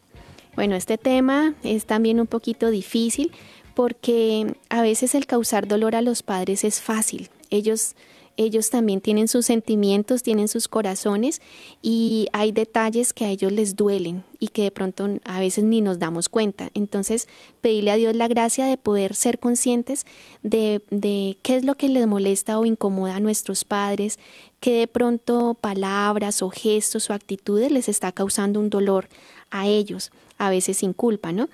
Bueno, 0.55 0.75
este 0.75 0.97
tema 0.97 1.53
es 1.63 1.85
también 1.85 2.19
un 2.19 2.27
poquito 2.27 2.69
difícil 2.69 3.31
porque 3.75 4.55
a 4.69 4.81
veces 4.81 5.13
el 5.15 5.27
causar 5.27 5.67
dolor 5.67 5.95
a 5.95 6.01
los 6.01 6.23
padres 6.23 6.63
es 6.63 6.81
fácil. 6.81 7.29
Ellos 7.49 7.95
ellos 8.37 8.69
también 8.69 9.01
tienen 9.01 9.27
sus 9.27 9.45
sentimientos, 9.45 10.23
tienen 10.23 10.47
sus 10.47 10.67
corazones 10.67 11.41
y 11.81 12.27
hay 12.31 12.51
detalles 12.51 13.13
que 13.13 13.25
a 13.25 13.29
ellos 13.29 13.51
les 13.51 13.75
duelen 13.75 14.23
y 14.39 14.49
que 14.49 14.63
de 14.63 14.71
pronto 14.71 15.09
a 15.25 15.39
veces 15.39 15.63
ni 15.63 15.81
nos 15.81 15.99
damos 15.99 16.29
cuenta. 16.29 16.69
Entonces, 16.73 17.27
pedirle 17.61 17.91
a 17.91 17.95
Dios 17.95 18.15
la 18.15 18.27
gracia 18.27 18.65
de 18.65 18.77
poder 18.77 19.15
ser 19.15 19.39
conscientes 19.39 20.05
de, 20.49 21.37
qué 21.41 21.55
es 21.55 21.65
lo 21.65 21.75
que 21.75 21.89
les 21.89 22.07
molesta 22.07 22.59
o 22.59 22.65
incomoda 22.65 23.15
a 23.15 23.19
nuestros 23.19 23.63
padres, 23.65 24.19
que 24.59 24.79
de 24.79 24.87
pronto 24.87 25.55
palabras 25.59 26.41
o 26.41 26.49
gestos 26.49 27.09
o 27.09 27.13
actitudes 27.13 27.71
les 27.71 27.89
está 27.89 28.11
causando 28.11 28.59
un 28.59 28.69
dolor 28.69 29.07
a 29.51 29.67
ellos, 29.67 30.11
a 30.37 30.49
veces 30.49 30.77
sin 30.77 30.93
culpa, 30.93 31.31
¿no? 31.31 31.49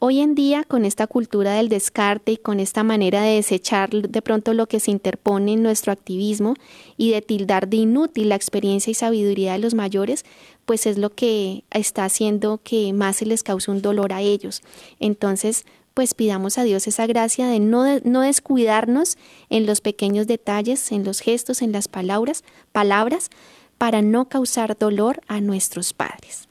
Hoy 0.00 0.20
en 0.20 0.34
día, 0.34 0.64
con 0.64 0.84
esta 0.84 1.06
cultura 1.06 1.54
del 1.54 1.68
descarte 1.68 2.32
y 2.32 2.36
con 2.36 2.60
esta 2.60 2.82
manera 2.82 3.22
de 3.22 3.36
desechar 3.36 3.90
de 3.90 4.22
pronto 4.22 4.52
lo 4.52 4.66
que 4.66 4.80
se 4.80 4.90
interpone 4.90 5.54
en 5.54 5.62
nuestro 5.62 5.92
activismo 5.92 6.54
y 6.96 7.12
de 7.12 7.22
tildar 7.22 7.68
de 7.68 7.78
inútil 7.78 8.28
la 8.28 8.34
experiencia 8.34 8.90
y 8.90 8.94
sabiduría 8.94 9.52
de 9.52 9.60
los 9.60 9.72
mayores, 9.72 10.24
pues 10.66 10.86
es 10.86 10.98
lo 10.98 11.10
que 11.10 11.64
está 11.70 12.04
haciendo 12.04 12.60
que 12.62 12.92
más 12.92 13.16
se 13.16 13.26
les 13.26 13.42
cause 13.42 13.70
un 13.70 13.80
dolor 13.80 14.12
a 14.12 14.20
ellos. 14.20 14.62
Entonces, 15.00 15.64
pues 15.94 16.14
pidamos 16.14 16.58
a 16.58 16.64
Dios 16.64 16.86
esa 16.88 17.06
gracia 17.06 17.46
de 17.46 17.60
no, 17.60 18.00
no 18.00 18.20
descuidarnos 18.20 19.16
en 19.48 19.64
los 19.64 19.80
pequeños 19.80 20.26
detalles, 20.26 20.90
en 20.92 21.04
los 21.04 21.20
gestos, 21.20 21.62
en 21.62 21.72
las 21.72 21.88
palabras, 21.88 22.42
palabras, 22.72 23.30
para 23.78 24.02
no 24.02 24.28
causar 24.28 24.76
dolor 24.76 25.20
a 25.28 25.40
nuestros 25.40 25.92
padres. 25.92 26.48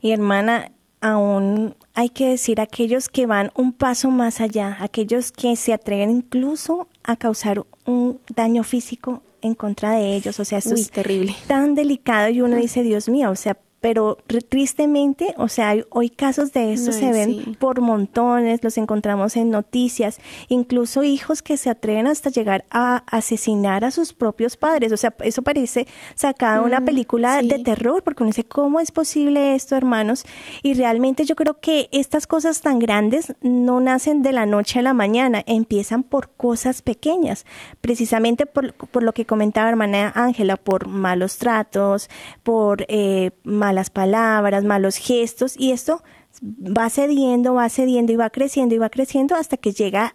Y 0.00 0.10
hermana, 0.10 0.72
aún 1.00 1.76
hay 1.94 2.08
que 2.08 2.28
decir 2.28 2.60
aquellos 2.60 3.08
que 3.08 3.26
van 3.26 3.52
un 3.54 3.72
paso 3.72 4.10
más 4.10 4.40
allá, 4.40 4.76
aquellos 4.80 5.30
que 5.30 5.54
se 5.56 5.72
atreven 5.72 6.10
incluso 6.10 6.88
a 7.04 7.16
causar 7.16 7.64
un 7.86 8.20
daño 8.34 8.64
físico 8.64 9.22
en 9.40 9.54
contra 9.54 9.92
de 9.92 10.16
ellos. 10.16 10.40
O 10.40 10.44
sea, 10.44 10.58
eso 10.58 10.74
es 10.74 10.90
terrible. 10.90 11.34
tan 11.46 11.74
delicado 11.74 12.28
y 12.30 12.40
uno 12.40 12.56
dice, 12.56 12.82
Dios 12.82 13.08
mío, 13.08 13.30
o 13.30 13.36
sea, 13.36 13.56
pero 13.82 14.16
tristemente, 14.48 15.34
o 15.36 15.48
sea, 15.48 15.74
hoy 15.90 16.08
casos 16.08 16.52
de 16.52 16.72
esto 16.72 16.92
se 16.92 17.10
ven 17.10 17.56
por 17.56 17.80
montones, 17.80 18.62
los 18.62 18.78
encontramos 18.78 19.36
en 19.36 19.50
noticias, 19.50 20.20
incluso 20.48 21.02
hijos 21.02 21.42
que 21.42 21.56
se 21.56 21.68
atreven 21.68 22.06
hasta 22.06 22.30
llegar 22.30 22.64
a 22.70 23.02
asesinar 23.08 23.84
a 23.84 23.90
sus 23.90 24.12
propios 24.12 24.56
padres, 24.56 24.92
o 24.92 24.96
sea, 24.96 25.12
eso 25.24 25.42
parece 25.42 25.88
sacada 26.14 26.62
una 26.62 26.78
mm, 26.78 26.84
película 26.84 27.42
de 27.42 27.58
terror, 27.58 28.04
porque 28.04 28.22
uno 28.22 28.28
dice, 28.28 28.44
¿cómo 28.44 28.78
es 28.78 28.92
posible 28.92 29.56
esto, 29.56 29.74
hermanos? 29.74 30.24
Y 30.62 30.74
realmente 30.74 31.24
yo 31.24 31.34
creo 31.34 31.58
que 31.58 31.88
estas 31.90 32.28
cosas 32.28 32.60
tan 32.60 32.78
grandes 32.78 33.34
no 33.40 33.80
nacen 33.80 34.22
de 34.22 34.30
la 34.30 34.46
noche 34.46 34.78
a 34.78 34.82
la 34.82 34.94
mañana, 34.94 35.42
empiezan 35.44 36.04
por 36.04 36.30
cosas 36.30 36.82
pequeñas, 36.82 37.46
precisamente 37.80 38.46
por, 38.46 38.74
por 38.74 39.02
lo 39.02 39.12
que 39.12 39.26
comentaba 39.26 39.68
hermana 39.68 40.12
Ángela, 40.14 40.56
por 40.56 40.86
malos 40.86 41.38
tratos, 41.38 42.08
por 42.44 42.84
eh, 42.86 43.32
malas 43.72 43.88
palabras, 43.88 44.64
malos 44.64 44.96
gestos, 44.96 45.54
y 45.58 45.72
esto 45.72 46.02
va 46.42 46.90
cediendo, 46.90 47.54
va 47.54 47.70
cediendo 47.70 48.12
y 48.12 48.16
va 48.16 48.28
creciendo 48.28 48.74
y 48.74 48.78
va 48.78 48.90
creciendo 48.90 49.34
hasta 49.34 49.56
que 49.56 49.72
llega 49.72 50.14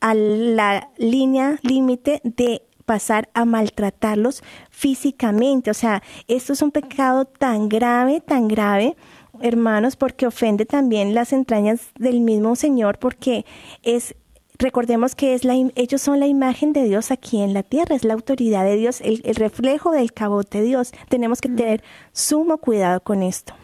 a 0.00 0.12
la 0.14 0.90
línea 0.98 1.58
límite 1.62 2.20
de 2.22 2.62
pasar 2.84 3.30
a 3.32 3.46
maltratarlos 3.46 4.42
físicamente. 4.70 5.70
O 5.70 5.74
sea, 5.74 6.02
esto 6.26 6.52
es 6.52 6.60
un 6.60 6.70
pecado 6.70 7.24
tan 7.24 7.68
grave, 7.70 8.20
tan 8.20 8.46
grave, 8.46 8.94
hermanos, 9.40 9.96
porque 9.96 10.26
ofende 10.26 10.66
también 10.66 11.14
las 11.14 11.32
entrañas 11.32 11.80
del 11.98 12.20
mismo 12.20 12.56
Señor, 12.56 12.98
porque 12.98 13.46
es 13.82 14.14
recordemos 14.58 15.14
que 15.14 15.34
es 15.34 15.44
la, 15.44 15.54
ellos 15.76 16.02
son 16.02 16.20
la 16.20 16.26
imagen 16.26 16.72
de 16.72 16.84
Dios 16.84 17.10
aquí 17.10 17.40
en 17.40 17.54
la 17.54 17.62
tierra, 17.62 17.94
es 17.94 18.04
la 18.04 18.14
autoridad 18.14 18.64
de 18.64 18.76
Dios, 18.76 19.00
el, 19.00 19.22
reflejo 19.34 19.92
del 19.92 20.12
cabote 20.12 20.58
de 20.58 20.64
Dios. 20.64 20.92
Tenemos 21.08 21.40
que 21.40 21.48
tener 21.48 21.82
sumo 22.12 22.58
cuidado 22.58 23.00
con 23.00 23.22
esto. 23.22 23.54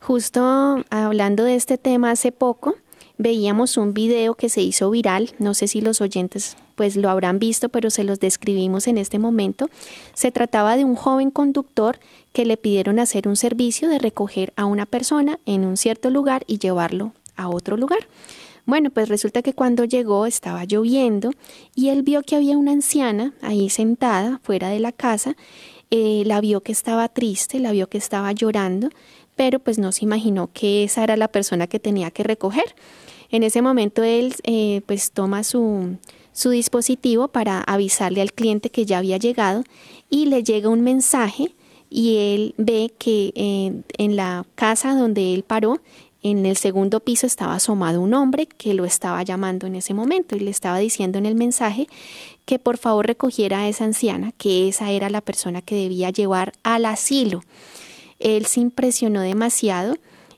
Justo 0.00 0.84
hablando 0.90 1.44
de 1.44 1.54
este 1.54 1.78
tema 1.78 2.10
hace 2.10 2.32
poco, 2.32 2.74
veíamos 3.18 3.76
un 3.76 3.92
video 3.94 4.34
que 4.34 4.48
se 4.48 4.62
hizo 4.62 4.90
viral, 4.90 5.30
no 5.38 5.54
sé 5.54 5.68
si 5.68 5.80
los 5.80 6.00
oyentes 6.00 6.56
pues 6.74 6.96
lo 6.96 7.10
habrán 7.10 7.38
visto, 7.38 7.68
pero 7.68 7.90
se 7.90 8.04
los 8.04 8.18
describimos 8.18 8.88
en 8.88 8.96
este 8.96 9.18
momento. 9.18 9.68
Se 10.14 10.32
trataba 10.32 10.76
de 10.76 10.84
un 10.84 10.96
joven 10.96 11.30
conductor 11.30 11.98
que 12.32 12.46
le 12.46 12.56
pidieron 12.56 12.98
hacer 12.98 13.28
un 13.28 13.36
servicio 13.36 13.88
de 13.88 13.98
recoger 13.98 14.54
a 14.56 14.64
una 14.64 14.86
persona 14.86 15.38
en 15.44 15.66
un 15.66 15.76
cierto 15.76 16.08
lugar 16.08 16.42
y 16.46 16.58
llevarlo 16.58 17.12
a 17.36 17.50
otro 17.50 17.76
lugar. 17.76 18.08
Bueno, 18.66 18.90
pues 18.90 19.08
resulta 19.08 19.42
que 19.42 19.54
cuando 19.54 19.84
llegó 19.84 20.26
estaba 20.26 20.64
lloviendo 20.64 21.32
y 21.74 21.88
él 21.88 22.02
vio 22.02 22.22
que 22.22 22.36
había 22.36 22.56
una 22.56 22.72
anciana 22.72 23.34
ahí 23.40 23.70
sentada 23.70 24.40
fuera 24.42 24.68
de 24.68 24.80
la 24.80 24.92
casa, 24.92 25.36
eh, 25.90 26.22
la 26.26 26.40
vio 26.40 26.60
que 26.60 26.72
estaba 26.72 27.08
triste, 27.08 27.58
la 27.58 27.72
vio 27.72 27.88
que 27.88 27.98
estaba 27.98 28.30
llorando, 28.32 28.90
pero 29.36 29.58
pues 29.58 29.78
no 29.78 29.92
se 29.92 30.04
imaginó 30.04 30.50
que 30.52 30.84
esa 30.84 31.02
era 31.02 31.16
la 31.16 31.28
persona 31.28 31.66
que 31.66 31.80
tenía 31.80 32.10
que 32.10 32.22
recoger. 32.22 32.74
En 33.30 33.42
ese 33.42 33.62
momento 33.62 34.02
él 34.02 34.34
eh, 34.44 34.82
pues 34.86 35.12
toma 35.12 35.42
su, 35.44 35.96
su 36.32 36.50
dispositivo 36.50 37.28
para 37.28 37.60
avisarle 37.62 38.20
al 38.20 38.32
cliente 38.32 38.70
que 38.70 38.86
ya 38.86 38.98
había 38.98 39.16
llegado 39.16 39.64
y 40.08 40.26
le 40.26 40.42
llega 40.42 40.68
un 40.68 40.82
mensaje 40.82 41.54
y 41.88 42.16
él 42.16 42.54
ve 42.56 42.92
que 42.98 43.32
eh, 43.34 43.82
en 43.98 44.16
la 44.16 44.46
casa 44.54 44.94
donde 44.94 45.34
él 45.34 45.42
paró 45.42 45.80
en 46.22 46.44
el 46.44 46.56
segundo 46.56 47.00
piso 47.00 47.26
estaba 47.26 47.54
asomado 47.54 48.00
un 48.00 48.12
hombre 48.14 48.46
que 48.46 48.74
lo 48.74 48.84
estaba 48.84 49.22
llamando 49.22 49.66
en 49.66 49.76
ese 49.76 49.94
momento 49.94 50.36
y 50.36 50.40
le 50.40 50.50
estaba 50.50 50.78
diciendo 50.78 51.18
en 51.18 51.26
el 51.26 51.34
mensaje 51.34 51.88
que 52.44 52.58
por 52.58 52.76
favor 52.76 53.06
recogiera 53.06 53.60
a 53.60 53.68
esa 53.68 53.84
anciana, 53.84 54.32
que 54.36 54.68
esa 54.68 54.90
era 54.90 55.08
la 55.08 55.22
persona 55.22 55.62
que 55.62 55.76
debía 55.76 56.10
llevar 56.10 56.52
al 56.62 56.84
asilo. 56.84 57.42
Él 58.18 58.46
se 58.46 58.60
impresionó 58.60 59.22
demasiado 59.22 59.96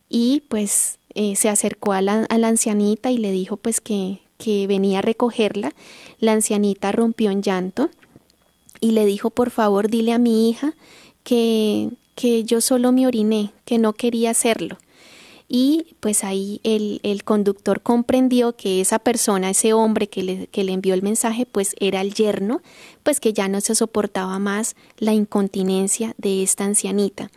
y 0.08 0.44
pues 0.48 0.98
eh, 1.14 1.34
se 1.34 1.48
acercó 1.48 1.92
a 1.92 2.02
la, 2.02 2.26
a 2.28 2.38
la, 2.38 2.48
ancianita 2.48 3.10
y 3.10 3.18
le 3.18 3.32
dijo 3.32 3.56
pues 3.56 3.80
que, 3.80 4.20
que 4.38 4.68
venía 4.68 5.00
a 5.00 5.02
recogerla. 5.02 5.72
La 6.20 6.32
ancianita 6.32 6.92
rompió 6.92 7.30
en 7.30 7.42
llanto 7.42 7.90
y 8.78 8.92
le 8.92 9.04
dijo 9.04 9.30
por 9.30 9.50
favor 9.50 9.88
dile 9.88 10.12
a 10.12 10.18
mi 10.18 10.48
hija 10.48 10.74
que, 11.24 11.90
que 12.14 12.44
yo 12.44 12.60
solo 12.60 12.92
me 12.92 13.06
oriné, 13.08 13.50
que 13.64 13.78
no 13.78 13.94
quería 13.94 14.30
hacerlo 14.30 14.78
y 15.55 15.96
pues 16.00 16.25
ahí 16.25 16.63
el, 16.65 16.98
el, 17.03 17.25
conductor 17.25 17.83
comprendió 17.83 18.57
que 18.57 18.81
esa 18.81 18.98
persona, 18.98 19.50
ese 19.50 19.75
hombre 19.75 20.09
que 20.09 20.23
le, 20.23 20.46
que 20.46 20.65
le 20.65 20.73
envió 20.73 20.94
el 20.94 21.03
mensaje, 21.03 21.44
pues 21.44 21.77
era 21.79 22.00
el 22.00 22.15
yerno, 22.15 22.63
pues 23.03 23.21
que 23.21 23.35
ya 23.35 23.48
no 23.48 23.61
se 23.61 23.75
soportaba 23.75 24.38
más 24.38 24.77
la 24.96 25.13
incontinencia 25.13 26.15
de 26.17 26.42
esta 26.42 26.65
ancianita. 26.65 27.31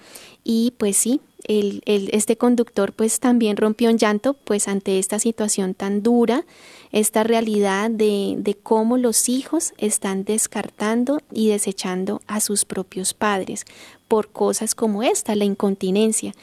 Y 0.46 0.76
pues 0.78 0.96
sí, 0.96 1.20
el, 1.48 1.82
este 1.86 2.38
conductor 2.38 2.94
pues 2.94 3.20
también 3.20 3.58
rompió 3.58 3.90
en 3.90 3.98
llanto 3.98 4.34
pues 4.34 4.68
ante 4.68 5.00
esta 5.00 5.20
situación 5.20 5.74
tan 5.74 6.04
dura, 6.04 6.46
esta 6.92 7.24
realidad 7.24 7.90
de, 7.90 8.36
de 8.38 8.56
cómo 8.56 8.98
los 8.98 9.30
hijos 9.30 9.74
están 9.78 10.24
descartando 10.24 11.22
y 11.32 11.50
desechando 11.50 12.22
a 12.28 12.40
sus 12.40 12.66
propios 12.66 13.14
padres 13.14 13.66
por 14.08 14.30
cosas 14.30 14.76
como 14.76 15.04
esta, 15.04 15.36
la 15.36 15.46
incontinencia. 15.46 16.34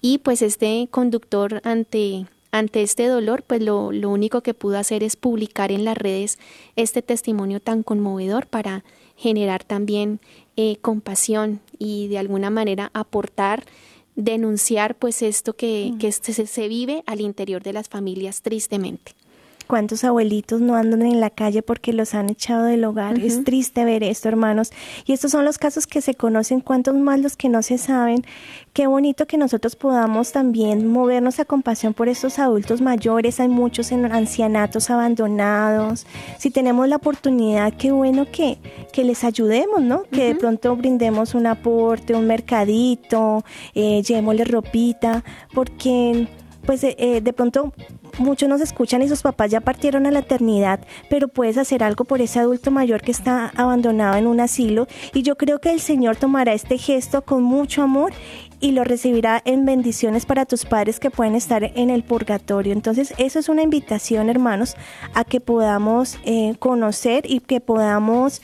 Y 0.00 0.18
pues 0.18 0.42
este 0.42 0.88
conductor 0.90 1.60
ante 1.64 2.26
ante 2.52 2.82
este 2.82 3.06
dolor, 3.06 3.44
pues 3.46 3.62
lo, 3.62 3.92
lo, 3.92 4.10
único 4.10 4.40
que 4.40 4.54
pudo 4.54 4.76
hacer 4.76 5.04
es 5.04 5.14
publicar 5.14 5.70
en 5.70 5.84
las 5.84 5.96
redes 5.96 6.38
este 6.74 7.00
testimonio 7.00 7.60
tan 7.60 7.84
conmovedor 7.84 8.48
para 8.48 8.82
generar 9.16 9.62
también 9.62 10.18
eh, 10.56 10.76
compasión 10.80 11.60
y 11.78 12.08
de 12.08 12.18
alguna 12.18 12.50
manera 12.50 12.90
aportar, 12.92 13.64
denunciar 14.20 14.94
pues 14.94 15.22
esto 15.22 15.54
que, 15.54 15.92
que 15.98 16.12
se, 16.12 16.46
se 16.46 16.68
vive 16.68 17.02
al 17.06 17.20
interior 17.20 17.62
de 17.62 17.72
las 17.72 17.88
familias 17.88 18.42
tristemente 18.42 19.12
cuántos 19.70 20.02
abuelitos 20.02 20.60
no 20.60 20.74
andan 20.74 21.02
en 21.02 21.20
la 21.20 21.30
calle 21.30 21.62
porque 21.62 21.92
los 21.92 22.14
han 22.14 22.28
echado 22.28 22.64
del 22.64 22.84
hogar. 22.84 23.20
Es 23.20 23.44
triste 23.44 23.84
ver 23.84 24.02
esto, 24.02 24.26
hermanos. 24.26 24.72
Y 25.06 25.12
estos 25.12 25.30
son 25.30 25.44
los 25.44 25.58
casos 25.58 25.86
que 25.86 26.00
se 26.00 26.16
conocen, 26.16 26.60
cuántos 26.60 26.96
más 26.96 27.20
los 27.20 27.36
que 27.36 27.48
no 27.48 27.62
se 27.62 27.78
saben. 27.78 28.24
Qué 28.72 28.88
bonito 28.88 29.28
que 29.28 29.38
nosotros 29.38 29.76
podamos 29.76 30.32
también 30.32 30.88
movernos 30.88 31.38
a 31.38 31.44
compasión 31.44 31.94
por 31.94 32.08
estos 32.08 32.40
adultos 32.40 32.80
mayores. 32.80 33.38
Hay 33.38 33.46
muchos 33.46 33.92
en 33.92 34.10
ancianatos 34.10 34.90
abandonados. 34.90 36.04
Si 36.36 36.50
tenemos 36.50 36.88
la 36.88 36.96
oportunidad, 36.96 37.72
qué 37.74 37.92
bueno 37.92 38.26
que, 38.28 38.58
que 38.92 39.04
les 39.04 39.22
ayudemos, 39.22 39.82
¿no? 39.82 40.02
Que 40.02 40.24
de 40.24 40.34
pronto 40.34 40.74
brindemos 40.74 41.36
un 41.36 41.46
aporte, 41.46 42.16
un 42.16 42.26
mercadito, 42.26 43.44
eh, 43.76 44.02
llevémosle 44.02 44.46
ropita, 44.46 45.22
porque 45.54 46.26
pues 46.70 46.84
eh, 46.84 46.94
eh, 47.00 47.20
de 47.20 47.32
pronto 47.32 47.72
muchos 48.18 48.48
nos 48.48 48.60
escuchan 48.60 49.02
y 49.02 49.08
sus 49.08 49.22
papás 49.22 49.50
ya 49.50 49.60
partieron 49.60 50.06
a 50.06 50.12
la 50.12 50.20
eternidad, 50.20 50.78
pero 51.08 51.26
puedes 51.26 51.58
hacer 51.58 51.82
algo 51.82 52.04
por 52.04 52.20
ese 52.20 52.38
adulto 52.38 52.70
mayor 52.70 53.02
que 53.02 53.10
está 53.10 53.50
abandonado 53.56 54.16
en 54.16 54.28
un 54.28 54.38
asilo 54.38 54.86
y 55.12 55.22
yo 55.22 55.34
creo 55.36 55.60
que 55.60 55.72
el 55.72 55.80
Señor 55.80 56.14
tomará 56.14 56.52
este 56.52 56.78
gesto 56.78 57.22
con 57.22 57.42
mucho 57.42 57.82
amor 57.82 58.12
y 58.60 58.70
lo 58.70 58.84
recibirá 58.84 59.42
en 59.44 59.66
bendiciones 59.66 60.26
para 60.26 60.46
tus 60.46 60.64
padres 60.64 61.00
que 61.00 61.10
pueden 61.10 61.34
estar 61.34 61.64
en 61.64 61.90
el 61.90 62.04
purgatorio. 62.04 62.72
Entonces, 62.72 63.14
eso 63.18 63.40
es 63.40 63.48
una 63.48 63.62
invitación, 63.62 64.30
hermanos, 64.30 64.76
a 65.12 65.24
que 65.24 65.40
podamos 65.40 66.20
eh, 66.22 66.54
conocer 66.60 67.28
y 67.28 67.40
que 67.40 67.60
podamos 67.60 68.42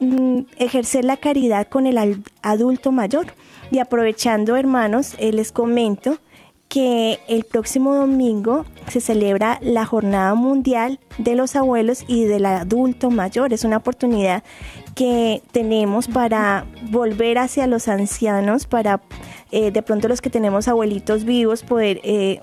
mm, 0.00 0.38
ejercer 0.56 1.04
la 1.04 1.18
caridad 1.18 1.68
con 1.68 1.86
el 1.86 2.22
adulto 2.40 2.92
mayor. 2.92 3.26
Y 3.70 3.80
aprovechando, 3.80 4.56
hermanos, 4.56 5.16
eh, 5.18 5.32
les 5.32 5.52
comento 5.52 6.18
que 6.68 7.18
el 7.28 7.44
próximo 7.44 7.94
domingo 7.94 8.66
se 8.88 9.00
celebra 9.00 9.58
la 9.62 9.86
Jornada 9.86 10.34
Mundial 10.34 11.00
de 11.16 11.34
los 11.34 11.56
Abuelos 11.56 12.04
y 12.06 12.24
del 12.24 12.44
Adulto 12.44 13.10
Mayor. 13.10 13.52
Es 13.52 13.64
una 13.64 13.78
oportunidad 13.78 14.42
que 14.94 15.42
tenemos 15.50 16.08
para 16.08 16.66
volver 16.90 17.38
hacia 17.38 17.66
los 17.66 17.88
ancianos, 17.88 18.66
para 18.66 19.00
eh, 19.50 19.70
de 19.70 19.82
pronto 19.82 20.08
los 20.08 20.20
que 20.20 20.30
tenemos 20.30 20.68
abuelitos 20.68 21.24
vivos 21.24 21.62
poder... 21.62 22.00
Eh, 22.04 22.40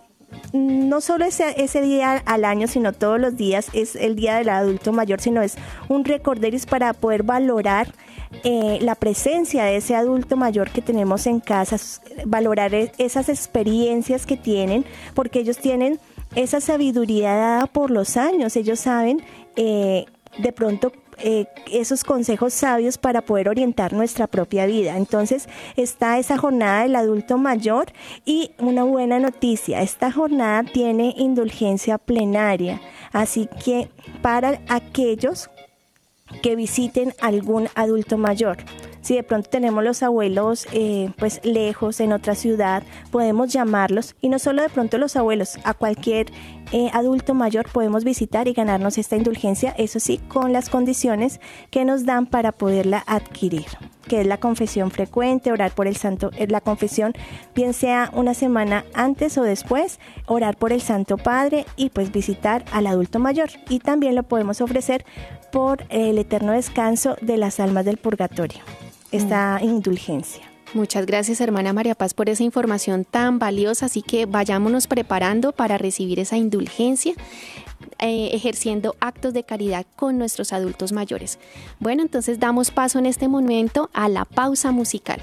no 0.52 1.00
solo 1.00 1.24
ese, 1.24 1.62
ese 1.64 1.82
día 1.82 2.22
al 2.26 2.44
año, 2.44 2.68
sino 2.68 2.92
todos 2.92 3.20
los 3.20 3.38
días 3.38 3.70
es 3.72 3.96
el 3.96 4.16
día 4.16 4.36
del 4.36 4.50
adulto 4.50 4.92
mayor, 4.92 5.22
sino 5.22 5.42
es 5.42 5.56
un 5.88 6.04
recorderis 6.04 6.66
para 6.66 6.92
poder 6.92 7.24
valorar 7.24 7.94
eh, 8.44 8.80
la 8.82 8.96
presencia 8.96 9.66
de 9.66 9.78
ese 9.78 9.96
adulto 9.96 10.36
mayor 10.38 10.70
que 10.70 10.82
tenemos 10.82 11.28
en 11.28 11.40
casa, 11.40 11.78
valorar 12.26 12.74
e, 12.74 12.92
esas 12.98 13.30
experiencias 13.30 14.26
que 14.26 14.38
tienen, 14.38 14.86
porque 15.14 15.40
ellos 15.40 15.58
tienen 15.58 16.00
esa 16.36 16.60
sabiduría 16.62 17.36
dada 17.36 17.68
por 17.68 17.92
los 17.92 18.18
años, 18.18 18.56
ellos 18.56 18.80
saben 18.80 19.24
eh, 19.56 20.06
de 20.38 20.52
pronto 20.52 20.92
eh, 21.18 21.46
esos 21.72 22.04
consejos 22.04 22.54
sabios 22.54 22.98
para 22.98 23.22
poder 23.22 23.48
orientar 23.48 23.94
nuestra 23.94 24.28
propia 24.28 24.66
vida. 24.66 24.98
Entonces 24.98 25.48
está 25.78 26.20
esa 26.20 26.38
jornada 26.38 26.84
del 26.84 26.96
adulto 26.96 27.38
mayor 27.38 27.86
y 28.26 28.52
una 28.60 28.84
buena 28.84 29.20
noticia, 29.20 29.82
esta 29.82 30.12
jornada 30.12 30.64
tiene 30.64 31.14
indulgencia 31.18 31.98
plenaria, 31.98 32.82
así 33.14 33.48
que 33.64 33.90
para 34.22 34.60
aquellos 34.68 35.50
que 36.42 36.56
visiten 36.56 37.14
algún 37.22 37.68
adulto 37.76 38.18
mayor. 38.18 38.58
Si 39.06 39.16
de 39.16 39.22
pronto 39.22 39.48
tenemos 39.52 39.84
los 39.84 40.02
abuelos 40.02 40.66
eh, 40.72 41.12
pues 41.20 41.40
lejos 41.44 42.00
en 42.00 42.12
otra 42.12 42.34
ciudad, 42.34 42.82
podemos 43.12 43.54
llamarlos 43.54 44.16
y 44.20 44.30
no 44.30 44.40
solo 44.40 44.64
de 44.64 44.70
pronto 44.70 44.98
los 44.98 45.16
abuelos, 45.16 45.60
a 45.64 45.76
cualquier 45.76 46.32
eh, 46.72 46.90
adulto 46.92 47.36
mayor 47.36 47.70
podemos 47.72 48.04
visitar 48.04 48.48
y 48.48 48.54
ganarnos 48.54 48.98
esta 48.98 49.16
indulgencia, 49.16 49.76
eso 49.78 50.00
sí, 50.00 50.18
con 50.28 50.54
las 50.54 50.70
condiciones 50.72 51.40
que 51.70 51.86
nos 51.86 52.06
dan 52.06 52.26
para 52.26 52.52
poderla 52.52 53.04
adquirir 53.06 53.66
que 54.08 54.22
es 54.22 54.28
la 54.28 54.38
confesión 54.38 54.92
frecuente, 54.92 55.52
orar 55.52 55.74
por 55.74 55.88
el 55.88 55.96
santo, 55.96 56.32
eh, 56.38 56.48
la 56.48 56.62
confesión, 56.62 57.14
bien 57.54 57.74
sea 57.74 58.12
una 58.14 58.34
semana 58.34 58.86
antes 58.94 59.38
o 59.38 59.44
después, 59.44 60.00
orar 60.28 60.58
por 60.58 60.72
el 60.72 60.82
Santo 60.82 61.18
Padre 61.18 61.66
y 61.76 61.90
pues 61.90 62.12
visitar 62.12 62.64
al 62.72 62.88
adulto 62.88 63.20
mayor. 63.20 63.50
Y 63.70 63.80
también 63.80 64.16
lo 64.16 64.24
podemos 64.24 64.62
ofrecer 64.62 65.06
por 65.56 65.86
el 65.88 66.18
eterno 66.18 66.52
descanso 66.52 67.16
de 67.22 67.38
las 67.38 67.62
almas 67.62 67.86
del 67.86 67.96
purgatorio, 67.96 68.60
esta 69.14 69.58
mm. 69.62 69.64
indulgencia. 69.64 70.44
Muchas 70.74 71.06
gracias 71.06 71.40
hermana 71.40 71.72
María 71.72 71.96
Paz 71.96 72.14
por 72.14 72.28
esa 72.28 72.44
información 72.44 73.06
tan 73.06 73.40
valiosa, 73.40 73.86
así 73.86 74.02
que 74.02 74.26
vayámonos 74.26 74.88
preparando 74.88 75.54
para 75.54 75.78
recibir 75.78 76.20
esa 76.20 76.36
indulgencia, 76.36 77.14
eh, 78.00 78.32
ejerciendo 78.34 78.98
actos 79.00 79.34
de 79.34 79.46
caridad 79.46 79.86
con 79.96 80.18
nuestros 80.18 80.52
adultos 80.52 80.92
mayores. 80.92 81.40
Bueno, 81.80 82.02
entonces 82.02 82.38
damos 82.38 82.70
paso 82.72 83.00
en 83.00 83.06
este 83.06 83.30
momento 83.30 83.90
a 83.94 84.10
la 84.10 84.26
pausa 84.26 84.74
musical. 84.74 85.22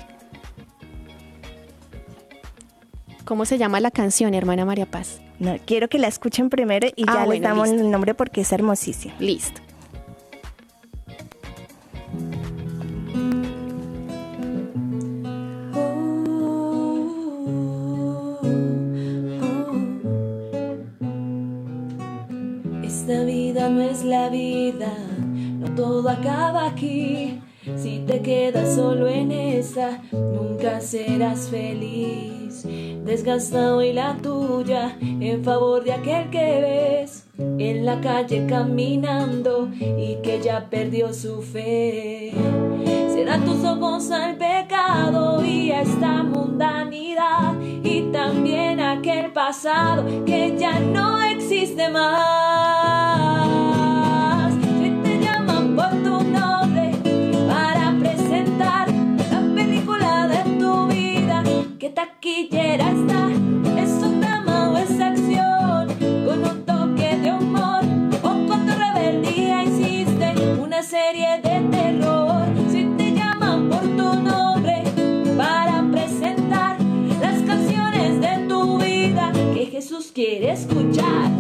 ¿Cómo 3.27 3.45
se 3.45 3.59
llama 3.59 3.81
la 3.81 3.91
canción, 3.91 4.33
hermana 4.33 4.65
María 4.65 4.87
Paz? 4.87 5.21
No, 5.39 5.59
quiero 5.67 5.91
que 5.91 5.99
la 5.99 6.09
escuchen 6.09 6.49
primero 6.49 6.89
y 6.97 7.05
ah, 7.07 7.17
ya 7.17 7.27
les 7.27 7.43
damos 7.43 7.69
el 7.69 7.91
nombre 7.91 8.15
porque 8.15 8.41
es 8.41 8.51
hermosísima. 8.51 9.13
Listo. 9.19 9.61
Esta 22.83 23.25
vida 23.25 23.69
no 23.69 23.81
es 23.81 24.05
la 24.05 24.29
vida, 24.29 24.93
no 25.59 25.75
todo 25.75 26.09
acaba 26.09 26.69
aquí. 26.69 27.41
Si 27.77 28.01
te 28.07 28.21
quedas 28.23 28.77
solo 28.77 29.09
en 29.09 29.33
esa, 29.33 30.03
nunca 30.13 30.81
serás 30.81 31.49
feliz. 31.49 32.67
Desgastado 33.05 33.83
y 33.83 33.93
la 33.93 34.17
tuya 34.19 34.97
en 35.01 35.43
favor 35.43 35.83
de 35.83 35.93
aquel 35.93 36.31
que 36.31 36.61
ves 36.61 37.22
en 37.39 37.87
la 37.87 38.01
calle 38.01 38.47
caminando 38.47 39.69
y 39.81 40.17
que 40.23 40.41
ya 40.43 40.69
perdió 40.69 41.13
su 41.13 41.43
fe. 41.43 42.33
Serán 43.09 43.45
tus 43.45 43.65
ojos 43.65 44.11
al 44.11 44.37
pecado 44.37 45.45
y 45.45 45.71
a 45.71 45.83
esta 45.83 46.23
mundanidad 46.23 47.55
y 47.61 48.11
también 48.13 48.81
aquel 48.81 49.33
pasado 49.33 50.25
que 50.25 50.57
ya 50.59 50.79
no 50.81 51.23
existe 51.23 51.89
más. 51.89 52.13
Si 54.81 54.91
te 55.03 55.19
llaman 55.21 55.75
por 55.77 55.91
tu 56.03 56.23
nombre 56.25 56.93
para 57.49 57.95
presentar 57.99 58.89
la 59.31 59.41
película 59.55 60.29
de 60.29 60.59
tu 60.59 60.87
vida, 60.89 61.43
que 61.79 61.91
taquillera 61.91 62.91
está, 62.91 63.12
Quiere 80.33 80.53
escuchar 80.53 81.31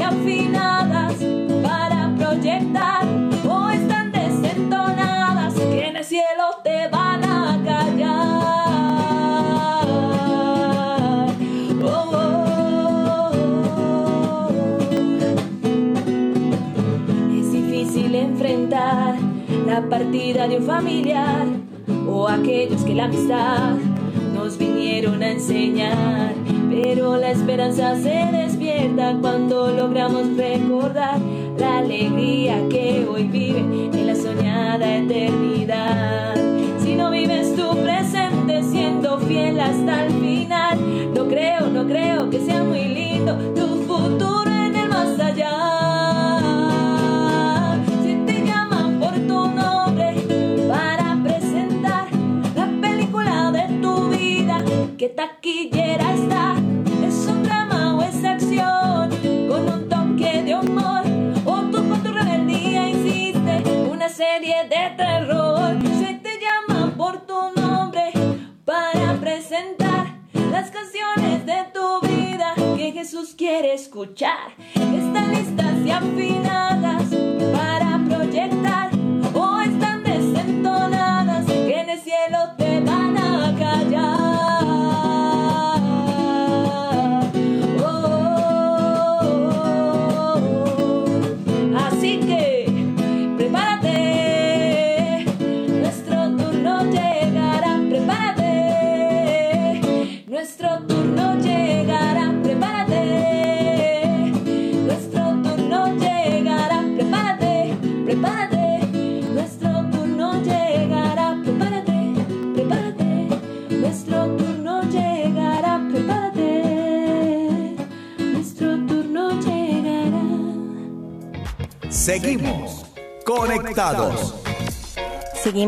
afinadas 0.00 1.14
para 1.64 2.14
proyectar 2.16 3.04
o 3.44 3.70
están 3.70 4.12
desentonadas 4.12 5.54
que 5.54 5.88
en 5.88 5.96
el 5.96 6.04
cielo 6.04 6.60
te 6.62 6.86
van 6.86 7.24
a 7.24 7.60
callar. 7.64 8.06
Oh, 11.82 12.10
oh, 12.14 13.32
oh. 13.34 14.50
Es 17.36 17.50
difícil 17.50 18.14
enfrentar 18.14 19.16
la 19.66 19.88
partida 19.88 20.46
de 20.46 20.58
un 20.58 20.66
familiar 20.66 21.46
o 22.08 22.28
aquellos 22.28 22.84
que 22.84 22.94
la 22.94 23.06
amistad 23.06 23.74
nos 24.36 24.56
vinieron 24.56 25.20
a 25.20 25.32
enseñar. 25.32 26.45
Pero 26.82 27.16
la 27.16 27.30
esperanza 27.30 27.96
se 27.96 28.28
despierta 28.32 29.16
cuando 29.22 29.68
logramos 29.70 30.36
recordar 30.36 31.18
la 31.58 31.78
alegría 31.78 32.68
que 32.68 33.06
hoy 33.08 33.24
vive 33.24 33.60
en 33.60 34.06
la 34.06 34.14
soñada 34.14 34.96
eternidad. 34.98 36.34
Si 36.78 36.94
no 36.94 37.10
vives 37.10 37.56
tu 37.56 37.74
presente 37.82 38.62
siendo 38.62 39.18
fiel 39.20 39.58
hasta 39.58 40.04
el 40.04 40.12
final, 40.20 41.14
no 41.14 41.26
creo, 41.26 41.70
no 41.70 41.86
creo 41.86 42.28
que 42.28 42.40
sea 42.40 42.62
muy 42.62 42.84
lindo 42.84 43.34
tu 43.54 43.66
futuro 43.84 44.45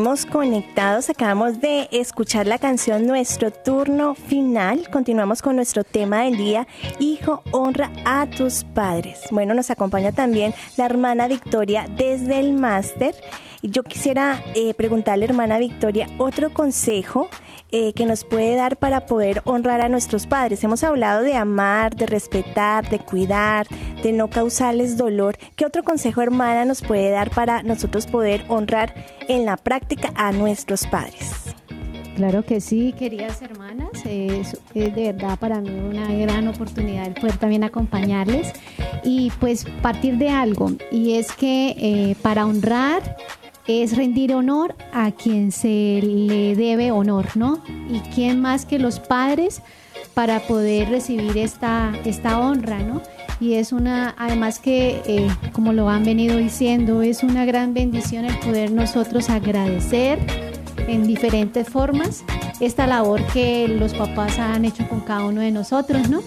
Conectados, 0.09 1.07
acabamos 1.11 1.61
de 1.61 1.87
escuchar 1.91 2.47
la 2.47 2.57
canción 2.57 3.05
Nuestro 3.05 3.51
turno 3.51 4.15
final. 4.15 4.89
Continuamos 4.89 5.43
con 5.43 5.55
nuestro 5.55 5.83
tema 5.83 6.23
del 6.23 6.35
día, 6.35 6.67
Hijo, 6.97 7.43
honra 7.51 7.91
a 8.05 8.25
tus 8.25 8.63
padres. 8.63 9.19
Bueno, 9.29 9.53
nos 9.53 9.69
acompaña 9.69 10.11
también 10.11 10.55
la 10.77 10.87
hermana 10.87 11.27
Victoria 11.27 11.85
desde 11.95 12.39
el 12.39 12.53
máster. 12.53 13.13
Yo 13.61 13.83
quisiera 13.83 14.41
eh, 14.55 14.73
preguntarle, 14.73 15.25
hermana 15.25 15.57
Victoria, 15.57 16.07
otro 16.17 16.53
consejo 16.53 17.29
eh, 17.71 17.91
que 17.93 18.05
nos 18.05 18.23
puede 18.23 18.55
dar 18.55 18.77
para 18.77 19.05
poder 19.05 19.41
honrar 19.43 19.81
a 19.81 19.89
nuestros 19.89 20.27
padres. 20.27 20.63
Hemos 20.63 20.83
hablado 20.85 21.23
de 21.23 21.35
amar, 21.35 21.93
de 21.95 22.05
respetar, 22.05 22.89
de 22.89 22.99
cuidar, 22.99 23.67
de 24.01 24.13
no 24.13 24.29
causarles 24.29 24.95
dolor. 24.95 25.37
¿Qué 25.57 25.65
otro 25.65 25.83
consejo, 25.83 26.21
hermana, 26.21 26.63
nos 26.63 26.81
puede 26.81 27.09
dar 27.11 27.31
para 27.31 27.61
nosotros 27.61 28.07
poder 28.07 28.45
honrar 28.47 28.95
en 29.27 29.45
la 29.45 29.57
práctica 29.57 30.13
a 30.15 30.31
nuestros 30.31 30.87
padres? 30.87 31.53
Claro 32.15 32.43
que 32.43 32.59
sí, 32.59 32.93
queridas 32.97 33.41
hermanas, 33.41 33.89
es, 34.03 34.57
de 34.73 34.89
verdad 34.89 35.39
para 35.39 35.61
mí 35.61 35.69
una 35.69 36.13
gran 36.13 36.49
oportunidad 36.49 37.07
el 37.07 37.13
poder 37.13 37.37
también 37.37 37.63
acompañarles 37.63 38.51
y 39.05 39.31
pues 39.39 39.63
partir 39.81 40.17
de 40.17 40.27
algo, 40.27 40.69
y 40.91 41.13
es 41.13 41.31
que 41.31 41.75
eh, 41.77 42.15
para 42.21 42.45
honrar 42.45 43.15
es 43.69 43.95
rendir 43.95 44.33
honor 44.33 44.75
a 44.91 45.11
quien 45.11 45.51
se 45.51 46.01
le 46.01 46.55
debe 46.55 46.91
honor, 46.91 47.27
¿no? 47.35 47.61
Y 47.87 47.99
quién 48.15 48.41
más 48.41 48.65
que 48.65 48.79
los 48.79 48.99
padres 48.99 49.61
para 50.15 50.39
poder 50.39 50.89
recibir 50.89 51.37
esta, 51.37 51.93
esta 52.03 52.39
honra, 52.39 52.79
¿no? 52.79 53.01
Y 53.39 53.53
es 53.53 53.71
una, 53.71 54.15
además 54.17 54.57
que, 54.59 55.01
eh, 55.05 55.29
como 55.53 55.71
lo 55.71 55.87
han 55.87 56.03
venido 56.03 56.37
diciendo, 56.37 57.03
es 57.03 57.21
una 57.21 57.45
gran 57.45 57.75
bendición 57.75 58.25
el 58.25 58.37
poder 58.39 58.71
nosotros 58.71 59.29
agradecer 59.29 60.19
en 60.87 61.05
diferentes 61.05 61.69
formas 61.69 62.23
esta 62.59 62.87
labor 62.87 63.21
que 63.27 63.67
los 63.67 63.93
papás 63.93 64.39
han 64.39 64.65
hecho 64.65 64.87
con 64.89 65.01
cada 65.01 65.25
uno 65.25 65.41
de 65.41 65.51
nosotros, 65.51 66.09
¿no? 66.09 66.21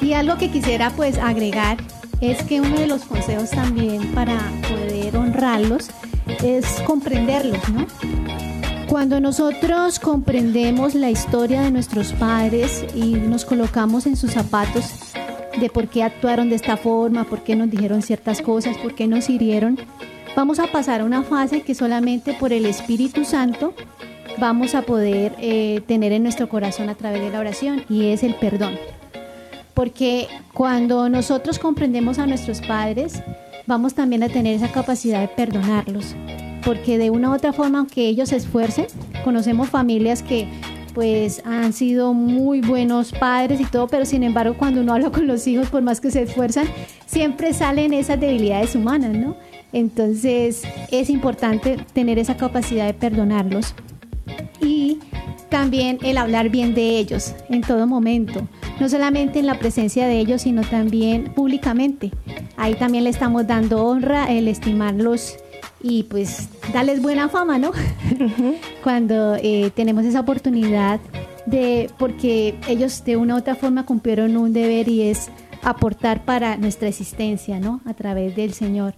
Y 0.00 0.12
algo 0.12 0.36
que 0.36 0.50
quisiera 0.50 0.90
pues 0.90 1.16
agregar 1.16 1.78
es 2.20 2.42
que 2.42 2.60
uno 2.60 2.78
de 2.78 2.86
los 2.86 3.04
consejos 3.04 3.50
también 3.50 4.12
para 4.12 4.38
poder 4.68 5.16
honrarlos 5.16 5.90
es 6.42 6.66
comprenderlos, 6.86 7.68
¿no? 7.68 7.86
Cuando 8.88 9.18
nosotros 9.20 9.98
comprendemos 9.98 10.94
la 10.94 11.10
historia 11.10 11.62
de 11.62 11.70
nuestros 11.70 12.12
padres 12.12 12.84
y 12.94 13.14
nos 13.14 13.44
colocamos 13.44 14.06
en 14.06 14.16
sus 14.16 14.32
zapatos 14.32 14.84
de 15.58 15.68
por 15.68 15.88
qué 15.88 16.02
actuaron 16.02 16.48
de 16.50 16.56
esta 16.56 16.76
forma, 16.76 17.24
por 17.24 17.42
qué 17.42 17.56
nos 17.56 17.70
dijeron 17.70 18.02
ciertas 18.02 18.40
cosas, 18.40 18.76
por 18.78 18.94
qué 18.94 19.06
nos 19.06 19.30
hirieron, 19.30 19.78
vamos 20.36 20.58
a 20.58 20.66
pasar 20.66 21.00
a 21.00 21.04
una 21.04 21.22
fase 21.22 21.62
que 21.62 21.74
solamente 21.74 22.34
por 22.34 22.52
el 22.52 22.66
Espíritu 22.66 23.24
Santo 23.24 23.74
vamos 24.38 24.74
a 24.74 24.82
poder 24.82 25.34
eh, 25.38 25.80
tener 25.86 26.12
en 26.12 26.22
nuestro 26.22 26.48
corazón 26.48 26.88
a 26.88 26.94
través 26.94 27.20
de 27.20 27.30
la 27.30 27.40
oración 27.40 27.84
y 27.88 28.06
es 28.06 28.22
el 28.22 28.34
perdón. 28.34 28.74
Porque 29.74 30.28
cuando 30.52 31.08
nosotros 31.08 31.58
comprendemos 31.58 32.18
a 32.18 32.26
nuestros 32.26 32.60
padres, 32.60 33.22
vamos 33.66 33.94
también 33.94 34.22
a 34.22 34.28
tener 34.28 34.54
esa 34.54 34.70
capacidad 34.70 35.20
de 35.20 35.28
perdonarlos. 35.28 36.14
Porque 36.64 36.96
de 36.96 37.10
una 37.10 37.30
u 37.30 37.34
otra 37.34 37.52
forma, 37.52 37.78
aunque 37.78 38.06
ellos 38.08 38.30
se 38.30 38.36
esfuercen, 38.36 38.86
conocemos 39.24 39.68
familias 39.68 40.22
que 40.22 40.48
pues 40.94 41.42
han 41.44 41.72
sido 41.72 42.14
muy 42.14 42.60
buenos 42.60 43.10
padres 43.12 43.60
y 43.60 43.64
todo, 43.64 43.88
pero 43.88 44.04
sin 44.04 44.22
embargo 44.22 44.54
cuando 44.56 44.80
uno 44.80 44.94
habla 44.94 45.10
con 45.10 45.26
los 45.26 45.46
hijos, 45.48 45.68
por 45.68 45.82
más 45.82 46.00
que 46.00 46.12
se 46.12 46.22
esfuerzan, 46.22 46.68
siempre 47.04 47.52
salen 47.52 47.92
esas 47.92 48.20
debilidades 48.20 48.76
humanas, 48.76 49.10
¿no? 49.10 49.36
Entonces 49.72 50.62
es 50.92 51.10
importante 51.10 51.78
tener 51.92 52.20
esa 52.20 52.36
capacidad 52.36 52.86
de 52.86 52.94
perdonarlos 52.94 53.74
y 54.60 55.00
también 55.54 56.00
el 56.02 56.18
hablar 56.18 56.48
bien 56.48 56.74
de 56.74 56.98
ellos 56.98 57.32
en 57.48 57.60
todo 57.60 57.86
momento 57.86 58.48
no 58.80 58.88
solamente 58.88 59.38
en 59.38 59.46
la 59.46 59.58
presencia 59.58 60.06
de 60.06 60.18
ellos, 60.18 60.42
sino 60.42 60.62
también 60.62 61.32
públicamente. 61.34 62.10
Ahí 62.56 62.74
también 62.74 63.04
le 63.04 63.10
estamos 63.10 63.46
dando 63.46 63.84
honra, 63.84 64.30
el 64.32 64.48
estimarlos 64.48 65.36
y 65.80 66.04
pues 66.04 66.48
darles 66.72 67.02
buena 67.02 67.28
fama, 67.28 67.58
¿no? 67.58 67.70
Cuando 68.82 69.36
eh, 69.36 69.70
tenemos 69.74 70.04
esa 70.04 70.20
oportunidad 70.20 71.00
de, 71.46 71.90
porque 71.98 72.56
ellos 72.68 73.04
de 73.04 73.16
una 73.16 73.34
u 73.34 73.38
otra 73.38 73.54
forma 73.54 73.86
cumplieron 73.86 74.36
un 74.36 74.52
deber 74.52 74.88
y 74.88 75.02
es 75.02 75.30
aportar 75.62 76.24
para 76.24 76.56
nuestra 76.56 76.88
existencia, 76.88 77.60
¿no? 77.60 77.80
A 77.84 77.94
través 77.94 78.34
del 78.34 78.54
Señor. 78.54 78.94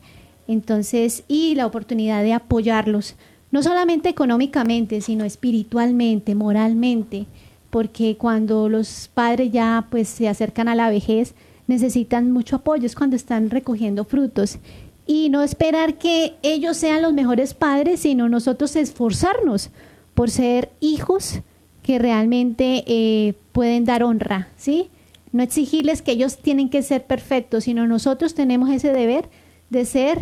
Entonces, 0.48 1.24
y 1.28 1.54
la 1.54 1.66
oportunidad 1.66 2.22
de 2.22 2.32
apoyarlos, 2.32 3.16
no 3.56 3.62
solamente 3.62 4.10
económicamente, 4.10 5.00
sino 5.00 5.24
espiritualmente, 5.24 6.34
moralmente, 6.34 7.24
porque 7.70 8.18
cuando 8.18 8.68
los 8.68 9.08
padres 9.14 9.50
ya 9.50 9.86
pues 9.88 10.08
se 10.08 10.28
acercan 10.28 10.68
a 10.68 10.74
la 10.74 10.90
vejez 10.90 11.32
necesitan 11.66 12.32
mucho 12.32 12.56
apoyo, 12.56 12.84
es 12.84 12.94
cuando 12.94 13.16
están 13.16 13.48
recogiendo 13.48 14.04
frutos 14.04 14.58
y 15.06 15.30
no 15.30 15.42
esperar 15.42 15.94
que 15.94 16.34
ellos 16.42 16.76
sean 16.76 17.00
los 17.00 17.14
mejores 17.14 17.54
padres, 17.54 18.00
sino 18.00 18.28
nosotros 18.28 18.76
esforzarnos 18.76 19.70
por 20.12 20.28
ser 20.28 20.68
hijos 20.80 21.40
que 21.82 21.98
realmente 21.98 22.84
eh, 22.86 23.32
pueden 23.52 23.86
dar 23.86 24.02
honra, 24.02 24.48
¿sí? 24.58 24.90
No 25.32 25.42
exigirles 25.42 26.02
que 26.02 26.12
ellos 26.12 26.36
tienen 26.36 26.68
que 26.68 26.82
ser 26.82 27.06
perfectos, 27.06 27.64
sino 27.64 27.86
nosotros 27.86 28.34
tenemos 28.34 28.68
ese 28.68 28.92
deber 28.92 29.30
de 29.70 29.86
ser 29.86 30.18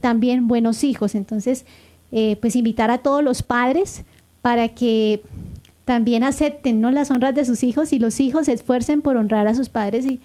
también 0.00 0.46
buenos 0.46 0.84
hijos. 0.84 1.16
Entonces, 1.16 1.66
eh, 2.12 2.36
pues 2.40 2.56
invitar 2.56 2.90
a 2.90 2.98
todos 2.98 3.22
los 3.22 3.42
padres 3.42 4.04
para 4.42 4.68
que 4.68 5.22
también 5.84 6.22
acepten 6.22 6.80
¿no? 6.80 6.90
las 6.90 7.10
honras 7.10 7.34
de 7.34 7.44
sus 7.44 7.62
hijos 7.62 7.92
y 7.92 7.98
los 7.98 8.20
hijos 8.20 8.46
se 8.46 8.52
esfuercen 8.52 9.02
por 9.02 9.16
honrar 9.16 9.46
a 9.46 9.54
sus 9.54 9.68
padres 9.68 10.06
y, 10.06 10.20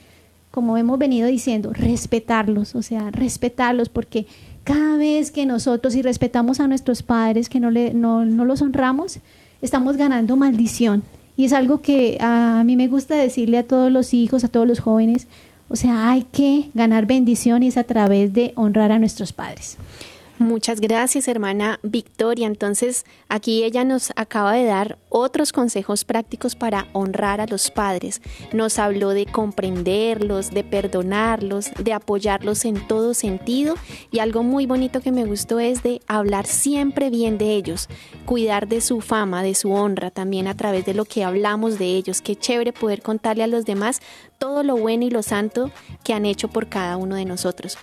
como 0.52 0.78
hemos 0.78 1.00
venido 1.00 1.28
diciendo, 1.28 1.72
respetarlos, 1.74 2.76
o 2.76 2.82
sea, 2.82 3.12
respetarlos, 3.12 3.90
porque 3.90 4.28
cada 4.64 4.98
vez 4.98 5.32
que 5.32 5.46
nosotros, 5.46 5.96
y 5.96 6.02
respetamos 6.02 6.60
a 6.60 6.68
nuestros 6.68 7.02
padres, 7.02 7.50
que 7.50 7.60
no, 7.60 7.72
le, 7.72 7.94
no, 7.94 8.24
no 8.24 8.46
los 8.46 8.62
honramos, 8.62 9.20
estamos 9.62 9.98
ganando 9.98 10.36
maldición. 10.36 11.04
Y 11.36 11.46
es 11.46 11.54
algo 11.54 11.82
que 11.82 12.18
a 12.22 12.64
mí 12.66 12.76
me 12.76 12.88
gusta 12.88 13.16
decirle 13.16 13.58
a 13.58 13.68
todos 13.68 13.92
los 13.92 14.14
hijos, 14.14 14.44
a 14.44 14.48
todos 14.48 14.68
los 14.68 14.80
jóvenes, 14.80 15.28
o 15.70 15.76
sea, 15.76 16.12
hay 16.12 16.24
que 16.24 16.70
ganar 16.74 17.08
bendiciones 17.08 17.78
a 17.78 17.84
través 17.84 18.34
de 18.34 18.54
honrar 18.56 18.92
a 18.92 19.00
nuestros 19.00 19.34
padres. 19.34 19.78
Muchas 20.44 20.82
gracias, 20.82 21.30
hermana 21.30 21.80
Victoria. 21.84 22.48
Entonces, 22.48 23.06
aquí 23.30 23.64
ella 23.64 23.86
nos 23.86 24.12
acaba 24.18 24.52
de 24.52 24.66
dar 24.66 24.98
otros 25.08 25.54
consejos 25.54 26.04
prácticos 26.04 26.56
para 26.56 26.88
honrar 26.92 27.40
a 27.40 27.46
los 27.46 27.72
padres. 27.72 28.22
Nos 28.52 28.78
habló 28.78 29.12
de 29.12 29.26
comprenderlos, 29.26 30.52
de 30.52 30.66
perdonarlos, 30.66 31.72
de 31.80 31.94
apoyarlos 31.94 32.66
en 32.66 32.86
todo 32.90 33.14
sentido 33.14 33.76
y 34.12 34.20
algo 34.20 34.44
muy 34.44 34.66
bonito 34.66 35.00
que 35.00 35.14
me 35.14 35.24
gustó 35.24 35.62
es 35.62 35.82
de 35.82 36.02
hablar 36.08 36.46
siempre 36.46 37.10
bien 37.10 37.38
de 37.38 37.56
ellos, 37.56 37.88
cuidar 38.26 38.68
de 38.68 38.82
su 38.82 39.00
fama, 39.00 39.44
de 39.44 39.56
su 39.56 39.72
honra 39.72 40.12
también 40.12 40.50
a 40.50 40.58
través 40.58 40.86
de 40.86 40.94
lo 40.94 41.06
que 41.06 41.24
hablamos 41.24 41.80
de 41.80 41.86
ellos. 41.86 42.22
Qué 42.22 42.36
chévere 42.36 42.74
poder 42.74 43.02
contarle 43.02 43.44
a 43.44 43.48
los 43.48 43.64
demás 43.64 44.02
todo 44.40 44.62
lo 44.64 44.76
bueno 44.76 45.06
y 45.06 45.10
lo 45.10 45.24
santo 45.24 45.72
que 46.04 46.14
han 46.14 46.26
hecho 46.26 46.50
por 46.50 46.68
cada 46.68 46.98
uno 46.98 47.16
de 47.16 47.24
nosotros. 47.24 47.78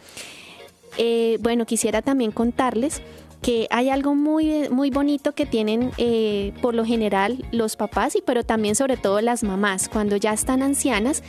Eh, 0.99 1.39
bueno, 1.41 1.67
quisiera 1.67 2.03
también 2.03 2.33
contarles 2.33 3.03
que 3.43 3.67
hay 3.71 3.89
algo 3.89 4.15
muy, 4.15 4.69
muy 4.69 4.91
bonito 4.91 5.33
que 5.33 5.47
tienen 5.47 5.93
eh, 5.97 6.53
por 6.61 6.75
lo 6.75 6.85
general 6.85 7.45
los 7.53 7.77
papás 7.77 8.15
y 8.17 8.23
pero 8.23 8.45
también 8.45 8.75
sobre 8.75 8.97
todo 8.97 9.21
las 9.21 9.43
mamás. 9.43 9.89
Cuando 9.89 10.17
ya 10.17 10.33
están 10.33 10.63
ancianas 10.63 11.23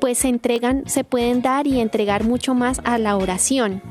pues 0.00 0.18
se 0.18 0.28
entregan 0.28 0.84
se 0.86 1.04
pueden 1.04 1.42
dar 1.42 1.66
y 1.66 1.80
entregar 1.80 2.24
mucho 2.24 2.54
más 2.54 2.80
a 2.84 2.98
la 2.98 3.16
oración. 3.16 3.82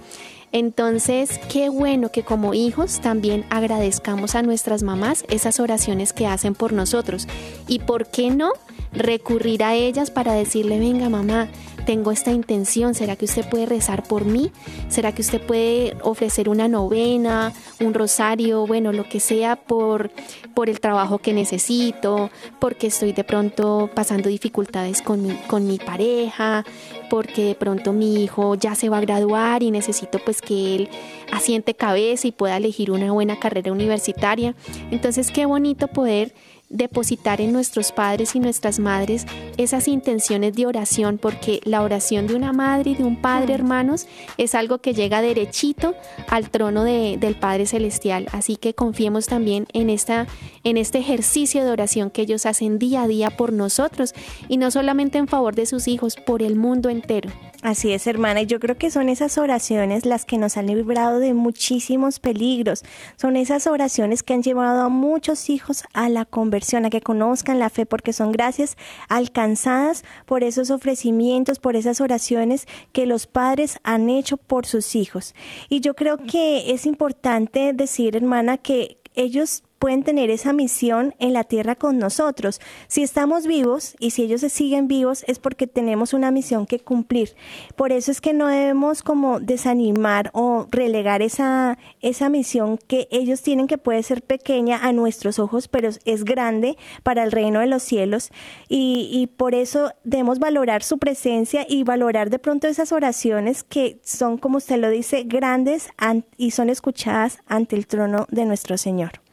Entonces, 0.54 1.40
qué 1.52 1.68
bueno 1.68 2.10
que 2.10 2.24
como 2.24 2.54
hijos 2.54 3.02
también 3.02 3.46
agradezcamos 3.50 4.34
a 4.34 4.44
nuestras 4.44 4.82
mamás 4.82 5.26
esas 5.30 5.60
oraciones 5.60 6.14
que 6.14 6.26
hacen 6.26 6.56
por 6.56 6.72
nosotros. 6.72 7.28
¿Y 7.68 7.80
por 7.80 8.08
qué 8.08 8.32
no 8.32 8.54
recurrir 8.98 9.64
a 9.64 9.76
ellas 9.76 10.12
para 10.12 10.34
decirle, 10.34 10.80
venga 10.80 11.10
mamá, 11.10 11.48
tengo 11.88 12.12
esta 12.12 12.32
intención, 12.32 12.96
¿será 12.96 13.16
que 13.16 13.24
usted 13.24 13.48
puede 13.50 13.66
rezar 13.66 14.04
por 14.04 14.26
mí? 14.26 14.52
¿Será 14.90 15.14
que 15.14 15.22
usted 15.22 15.40
puede 15.40 15.96
ofrecer 16.02 16.50
una 16.50 16.68
novena, 16.68 17.54
un 17.80 17.94
rosario, 17.94 18.68
bueno, 18.68 18.92
lo 18.92 19.08
que 19.08 19.22
sea 19.22 19.56
por, 19.56 20.12
por 20.54 20.70
el 20.70 20.82
trabajo 20.82 21.20
que 21.20 21.32
necesito, 21.32 22.30
porque 22.60 22.88
estoy 22.88 23.14
de 23.14 23.24
pronto 23.24 23.90
pasando 23.96 24.28
dificultades 24.28 25.02
con 25.02 25.22
mi, 25.24 25.78
pareja, 25.78 26.66
porque 27.10 27.46
de 27.46 27.56
pronto 27.56 27.94
mi 27.94 28.22
hijo 28.22 28.56
ya 28.56 28.76
se 28.76 28.90
va 28.90 28.98
a 28.98 29.02
graduar 29.02 29.64
y 29.64 29.72
necesito 29.72 30.20
pues 30.20 30.42
que 30.42 30.76
él 30.76 30.90
asiente 31.32 31.74
cabeza 31.74 32.28
y 32.28 32.34
pueda 32.34 32.58
elegir 32.58 32.92
una 32.92 33.14
buena 33.14 33.40
carrera 33.40 33.72
universitaria. 33.72 34.56
Entonces, 34.92 35.32
qué 35.32 35.46
bonito 35.46 35.88
poder 35.88 36.34
depositar 36.70 37.42
en 37.42 37.54
nuestros 37.54 37.92
padres 37.92 38.36
y 38.36 38.40
nuestras 38.40 38.80
madres 38.80 39.26
esas 39.58 39.88
intenciones 39.88 40.54
de 40.56 40.66
oración, 40.66 41.18
porque 41.18 41.62
la 41.64 41.82
oración 41.82 42.28
de 42.28 42.36
una 42.36 42.54
madre 42.54 42.92
y 42.92 42.96
de 42.96 43.04
un 43.04 43.22
padre, 43.22 43.54
hermanos, 43.54 44.08
es 44.38 44.56
algo 44.56 44.80
que 44.80 44.94
llega 44.94 45.22
derechito 45.22 45.96
al 46.28 46.50
trono 46.50 46.84
del 46.84 47.36
Padre 47.36 47.66
Celestial. 47.66 48.28
Así 48.32 48.58
que 48.58 48.74
confiemos 48.74 49.28
también 49.28 49.68
en, 49.74 49.90
esta, 49.90 50.28
en 50.64 50.78
este 50.78 51.00
ejercicio 51.00 51.64
de 51.64 51.72
oración 51.72 52.10
que 52.10 52.24
ellos 52.24 52.46
hacen 52.46 52.80
día 52.80 53.04
a 53.04 53.08
día 53.08 53.30
por 53.32 53.54
nosotros 53.54 54.14
y 54.48 54.58
no 54.58 54.72
solamente 54.72 55.18
en 55.18 55.28
favor 55.28 55.56
de 55.56 55.66
sus 55.66 55.88
hijos, 55.88 56.16
por 56.16 56.42
el 56.42 56.56
mundo 56.56 56.90
entero. 56.90 57.30
Así 57.68 57.92
es, 57.92 58.08
hermana, 58.08 58.44
y 58.44 58.46
yo 58.46 58.62
creo 58.62 58.78
que 58.78 58.90
son 58.90 59.10
esas 59.10 59.38
oraciones 59.38 60.06
las 60.06 60.24
que 60.24 60.38
nos 60.38 60.56
han 60.56 60.68
librado 60.68 61.20
de 61.20 61.34
muchísimos 61.34 62.22
peligros. 62.22 62.86
Son 63.18 63.36
esas 63.36 63.68
oraciones 63.68 64.24
que 64.24 64.34
han 64.34 64.42
llevado 64.42 64.84
a 64.84 64.88
muchos 64.88 65.50
hijos 65.50 65.84
a 65.92 66.08
la 66.08 66.24
conversión, 66.24 66.86
a 66.86 66.90
que 66.90 67.02
conozcan 67.02 67.60
la 67.60 67.70
fe, 67.70 67.86
porque 67.86 68.14
son 68.14 68.32
gracias 68.32 68.78
alcanzadas 69.10 70.06
por 70.26 70.46
esos 70.46 70.72
ofrecimientos, 70.72 71.60
por 71.60 71.76
esas 71.76 72.00
oraciones 72.00 72.68
que 72.94 73.06
los 73.06 73.28
padres 73.28 73.80
han 73.84 74.10
hecho 74.10 74.38
por 74.38 74.66
sus 74.66 74.96
hijos. 74.96 75.36
Y 75.68 75.82
yo 75.82 75.94
creo 75.94 76.20
que 76.20 76.72
es 76.72 76.86
importante 76.86 77.74
decir, 77.74 78.16
hermana, 78.16 78.58
que 78.58 78.98
ellos 79.14 79.64
pueden 79.80 80.04
tener 80.04 80.30
esa 80.30 80.54
misión 80.54 81.16
en 81.20 81.34
la 81.34 81.44
tierra 81.44 81.76
con 81.76 81.98
nosotros. 82.00 82.60
Si 82.88 83.04
estamos 83.04 83.48
vivos 83.48 83.96
y 84.00 84.12
si 84.12 84.24
ellos 84.24 84.42
se 84.42 84.50
siguen 84.50 84.88
vivos 84.88 85.24
es 85.28 85.40
porque 85.40 85.68
tenemos 85.68 86.14
una 86.14 86.32
misión 86.32 86.66
que 86.66 86.80
cumplir. 86.80 87.36
Por 87.76 87.92
eso 87.92 88.12
es 88.12 88.22
que 88.22 88.34
no 88.34 88.48
debemos 88.48 89.04
como 89.04 89.40
desanimar 89.40 90.32
o 90.34 90.68
relegar 90.72 91.22
esa, 91.22 91.78
esa 92.02 92.30
misión 92.30 92.78
que 92.78 93.08
ellos 93.12 93.42
tienen 93.42 93.68
que 93.68 93.78
puede 93.78 94.04
ser 94.04 94.22
pequeña 94.22 94.78
a 94.78 94.92
nuestros 94.94 95.40
ojos, 95.40 95.68
pero 95.68 95.90
es 96.06 96.24
grande 96.24 96.78
para 97.04 97.24
el 97.24 97.32
reino 97.32 97.60
de 97.60 97.68
los 97.68 97.84
cielos. 97.84 98.32
Y, 98.68 99.10
y 99.12 99.28
por 99.28 99.56
eso 99.56 99.92
debemos 100.04 100.40
valorar 100.40 100.84
su 100.84 100.98
presencia 100.98 101.66
y 101.68 101.84
valorar 101.84 102.30
de 102.30 102.40
pronto 102.40 102.68
esas 102.68 102.92
oraciones 102.92 103.64
que 103.64 104.00
son, 104.04 104.38
como 104.38 104.58
usted 104.58 104.78
lo 104.78 104.90
dice, 104.90 105.24
grandes 105.24 105.90
y 106.38 106.52
son 106.52 106.70
escuchadas 106.70 107.40
ante 107.48 107.76
el 107.76 107.88
trono 107.88 108.26
de 108.30 108.46
nuestro 108.46 108.78
Señor. 108.78 109.27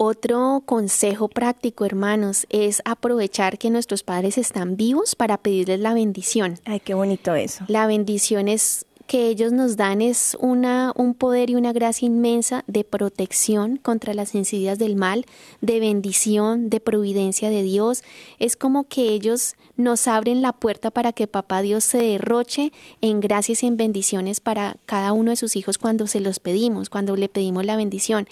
Otro 0.00 0.62
consejo 0.64 1.26
práctico, 1.26 1.84
hermanos, 1.84 2.46
es 2.50 2.82
aprovechar 2.84 3.58
que 3.58 3.68
nuestros 3.68 4.04
padres 4.04 4.38
están 4.38 4.76
vivos 4.76 5.16
para 5.16 5.38
pedirles 5.38 5.80
la 5.80 5.92
bendición. 5.92 6.60
Ay, 6.64 6.78
qué 6.78 6.94
bonito 6.94 7.34
eso. 7.34 7.64
La 7.66 7.88
bendición 7.88 8.46
es 8.46 8.86
que 9.08 9.28
ellos 9.28 9.52
nos 9.52 9.78
dan 9.78 10.02
es 10.02 10.36
una, 10.38 10.92
un 10.94 11.14
poder 11.14 11.48
y 11.48 11.54
una 11.54 11.72
gracia 11.72 12.04
inmensa 12.04 12.62
de 12.66 12.84
protección 12.84 13.78
contra 13.78 14.12
las 14.12 14.34
insidias 14.34 14.78
del 14.78 14.96
mal, 14.96 15.24
de 15.62 15.80
bendición, 15.80 16.68
de 16.68 16.78
providencia 16.78 17.48
de 17.48 17.62
Dios. 17.62 18.04
Es 18.38 18.54
como 18.54 18.84
que 18.84 19.08
ellos 19.08 19.56
nos 19.78 20.08
abren 20.08 20.42
la 20.42 20.52
puerta 20.52 20.90
para 20.90 21.14
que 21.14 21.26
Papá 21.26 21.62
Dios 21.62 21.84
se 21.84 21.98
derroche 21.98 22.70
en 23.00 23.20
gracias 23.20 23.62
y 23.62 23.66
en 23.66 23.78
bendiciones 23.78 24.40
para 24.40 24.76
cada 24.84 25.14
uno 25.14 25.30
de 25.30 25.36
sus 25.36 25.56
hijos 25.56 25.78
cuando 25.78 26.06
se 26.06 26.20
los 26.20 26.38
pedimos, 26.38 26.90
cuando 26.90 27.16
le 27.16 27.30
pedimos 27.30 27.64
la 27.64 27.76
bendición. 27.76 28.28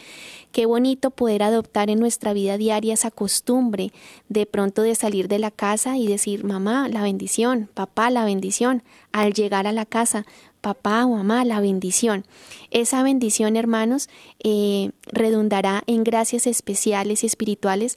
Qué 0.52 0.66
bonito 0.66 1.10
poder 1.10 1.42
adoptar 1.42 1.88
en 1.88 2.00
nuestra 2.00 2.34
vida 2.34 2.58
diaria 2.58 2.94
esa 2.94 3.10
costumbre 3.10 3.92
de 4.28 4.44
pronto 4.44 4.82
de 4.82 4.94
salir 4.94 5.28
de 5.28 5.38
la 5.38 5.50
casa 5.50 5.96
y 5.96 6.06
decir, 6.06 6.44
mamá, 6.44 6.88
la 6.88 7.02
bendición, 7.02 7.70
papá, 7.72 8.10
la 8.10 8.24
bendición, 8.24 8.82
al 9.12 9.32
llegar 9.32 9.66
a 9.66 9.72
la 9.72 9.86
casa, 9.86 10.26
papá 10.66 11.06
o 11.06 11.10
mamá, 11.10 11.44
la 11.44 11.60
bendición. 11.60 12.26
Esa 12.72 13.04
bendición, 13.04 13.54
hermanos, 13.54 14.08
eh, 14.42 14.90
redundará 15.06 15.84
en 15.86 16.02
gracias 16.02 16.48
especiales 16.48 17.22
y 17.22 17.26
espirituales 17.28 17.96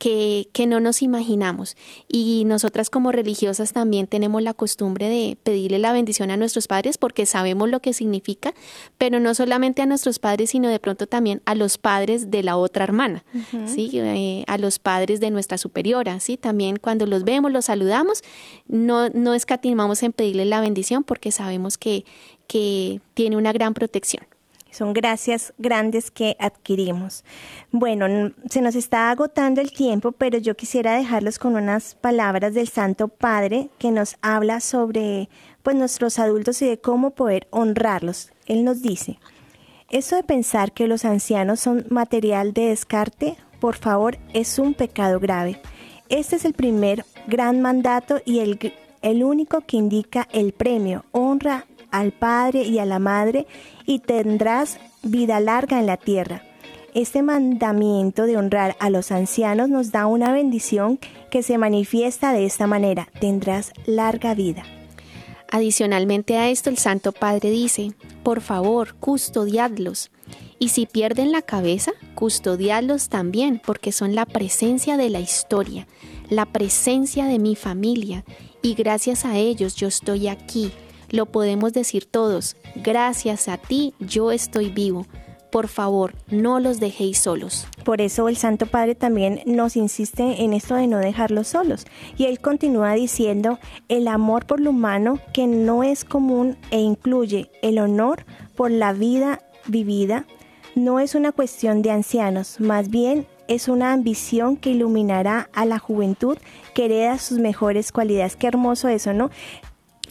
que, 0.00 0.48
que, 0.54 0.66
no 0.66 0.80
nos 0.80 1.02
imaginamos. 1.02 1.76
Y 2.08 2.44
nosotras 2.46 2.88
como 2.88 3.12
religiosas 3.12 3.74
también 3.74 4.06
tenemos 4.06 4.42
la 4.42 4.54
costumbre 4.54 5.10
de 5.10 5.36
pedirle 5.42 5.78
la 5.78 5.92
bendición 5.92 6.30
a 6.30 6.38
nuestros 6.38 6.66
padres 6.66 6.96
porque 6.96 7.26
sabemos 7.26 7.68
lo 7.68 7.80
que 7.80 7.92
significa, 7.92 8.54
pero 8.96 9.20
no 9.20 9.34
solamente 9.34 9.82
a 9.82 9.86
nuestros 9.86 10.18
padres, 10.18 10.50
sino 10.50 10.68
de 10.68 10.78
pronto 10.78 11.06
también 11.06 11.42
a 11.44 11.54
los 11.54 11.76
padres 11.76 12.30
de 12.30 12.42
la 12.42 12.56
otra 12.56 12.84
hermana, 12.84 13.24
¿sí? 13.66 13.90
Eh, 13.92 14.44
a 14.46 14.56
los 14.56 14.78
padres 14.78 15.20
de 15.20 15.30
nuestra 15.30 15.58
superiora. 15.58 16.18
¿sí? 16.18 16.38
También 16.38 16.76
cuando 16.76 17.04
los 17.04 17.24
vemos, 17.24 17.52
los 17.52 17.66
saludamos, 17.66 18.22
no, 18.68 19.10
no 19.10 19.34
escatimamos 19.34 20.02
en 20.02 20.12
pedirle 20.12 20.46
la 20.46 20.62
bendición 20.62 21.04
porque 21.04 21.30
sabemos 21.30 21.76
que, 21.76 22.06
que 22.46 23.02
tiene 23.12 23.36
una 23.36 23.52
gran 23.52 23.74
protección. 23.74 24.24
Son 24.70 24.92
gracias 24.92 25.52
grandes 25.58 26.10
que 26.10 26.36
adquirimos. 26.38 27.24
Bueno, 27.72 28.32
se 28.48 28.60
nos 28.60 28.74
está 28.76 29.10
agotando 29.10 29.60
el 29.60 29.72
tiempo, 29.72 30.12
pero 30.12 30.38
yo 30.38 30.56
quisiera 30.56 30.94
dejarlos 30.94 31.38
con 31.38 31.56
unas 31.56 31.96
palabras 31.96 32.54
del 32.54 32.68
Santo 32.68 33.08
Padre 33.08 33.68
que 33.78 33.90
nos 33.90 34.16
habla 34.22 34.60
sobre 34.60 35.28
pues 35.62 35.76
nuestros 35.76 36.18
adultos 36.18 36.62
y 36.62 36.68
de 36.68 36.78
cómo 36.78 37.10
poder 37.10 37.48
honrarlos. 37.50 38.32
Él 38.46 38.64
nos 38.64 38.80
dice, 38.80 39.18
eso 39.90 40.16
de 40.16 40.22
pensar 40.22 40.72
que 40.72 40.86
los 40.86 41.04
ancianos 41.04 41.60
son 41.60 41.84
material 41.90 42.52
de 42.52 42.68
descarte, 42.68 43.36
por 43.58 43.76
favor, 43.76 44.18
es 44.32 44.58
un 44.58 44.74
pecado 44.74 45.18
grave. 45.18 45.60
Este 46.08 46.36
es 46.36 46.44
el 46.44 46.54
primer 46.54 47.04
gran 47.26 47.60
mandato 47.60 48.20
y 48.24 48.38
el, 48.38 48.72
el 49.02 49.24
único 49.24 49.60
que 49.62 49.76
indica 49.76 50.28
el 50.32 50.52
premio, 50.52 51.04
honra 51.12 51.66
al 51.90 52.12
Padre 52.12 52.62
y 52.62 52.78
a 52.78 52.84
la 52.84 52.98
Madre 52.98 53.46
y 53.86 54.00
tendrás 54.00 54.78
vida 55.02 55.40
larga 55.40 55.78
en 55.80 55.86
la 55.86 55.96
tierra. 55.96 56.42
Este 56.92 57.22
mandamiento 57.22 58.26
de 58.26 58.36
honrar 58.36 58.76
a 58.80 58.90
los 58.90 59.12
ancianos 59.12 59.68
nos 59.68 59.92
da 59.92 60.06
una 60.06 60.32
bendición 60.32 60.98
que 61.30 61.42
se 61.42 61.56
manifiesta 61.56 62.32
de 62.32 62.46
esta 62.46 62.66
manera, 62.66 63.08
tendrás 63.20 63.72
larga 63.86 64.34
vida. 64.34 64.64
Adicionalmente 65.52 66.36
a 66.36 66.48
esto, 66.48 66.70
el 66.70 66.78
Santo 66.78 67.12
Padre 67.12 67.50
dice, 67.50 67.92
por 68.22 68.40
favor, 68.40 68.94
custodiadlos. 68.94 70.10
Y 70.58 70.68
si 70.68 70.86
pierden 70.86 71.32
la 71.32 71.42
cabeza, 71.42 71.92
custodiadlos 72.14 73.08
también, 73.08 73.60
porque 73.64 73.92
son 73.92 74.14
la 74.14 74.26
presencia 74.26 74.96
de 74.96 75.10
la 75.10 75.20
historia, 75.20 75.88
la 76.28 76.46
presencia 76.46 77.24
de 77.26 77.38
mi 77.38 77.56
familia, 77.56 78.24
y 78.62 78.74
gracias 78.74 79.24
a 79.24 79.38
ellos 79.38 79.74
yo 79.74 79.88
estoy 79.88 80.28
aquí, 80.28 80.72
lo 81.10 81.26
podemos 81.26 81.72
decir 81.72 82.06
todos, 82.06 82.56
gracias 82.76 83.48
a 83.48 83.56
ti 83.56 83.94
yo 84.00 84.32
estoy 84.32 84.70
vivo. 84.70 85.06
por 85.50 85.68
favor, 85.68 86.14
no 86.28 86.60
los 86.60 86.80
dejéis 86.80 87.18
solos. 87.18 87.66
Por 87.84 88.00
eso 88.00 88.28
el 88.28 88.36
Santo 88.36 88.66
Padre 88.66 88.94
también 88.94 89.40
nos 89.46 89.76
insiste 89.76 90.44
en 90.44 90.52
esto 90.52 90.76
de 90.76 90.86
no 90.86 90.98
dejarlos 90.98 91.48
solos. 91.48 91.86
Y 92.16 92.26
él 92.26 92.40
continúa 92.40 92.94
diciendo, 92.94 93.58
el 93.88 94.08
amor 94.08 94.46
por 94.46 94.60
lo 94.60 94.70
humano 94.70 95.18
que 95.32 95.46
no 95.46 95.82
es 95.82 96.04
común 96.04 96.56
e 96.70 96.78
incluye 96.78 97.50
el 97.62 97.78
honor 97.78 98.24
por 98.54 98.70
la 98.70 98.92
vida 98.92 99.40
vivida, 99.66 100.24
no 100.76 101.00
es 101.00 101.14
una 101.14 101.32
cuestión 101.32 101.82
de 101.82 101.90
ancianos, 101.90 102.60
más 102.60 102.90
bien 102.90 103.26
es 103.48 103.66
una 103.66 103.92
ambición 103.92 104.56
que 104.56 104.70
iluminará 104.70 105.50
a 105.52 105.64
la 105.64 105.80
juventud 105.80 106.38
que 106.72 106.84
hereda 106.84 107.18
sus 107.18 107.38
mejores 107.38 107.90
cualidades. 107.90 108.36
Qué 108.36 108.46
hermoso 108.46 108.88
eso, 108.88 109.12
¿no? 109.12 109.30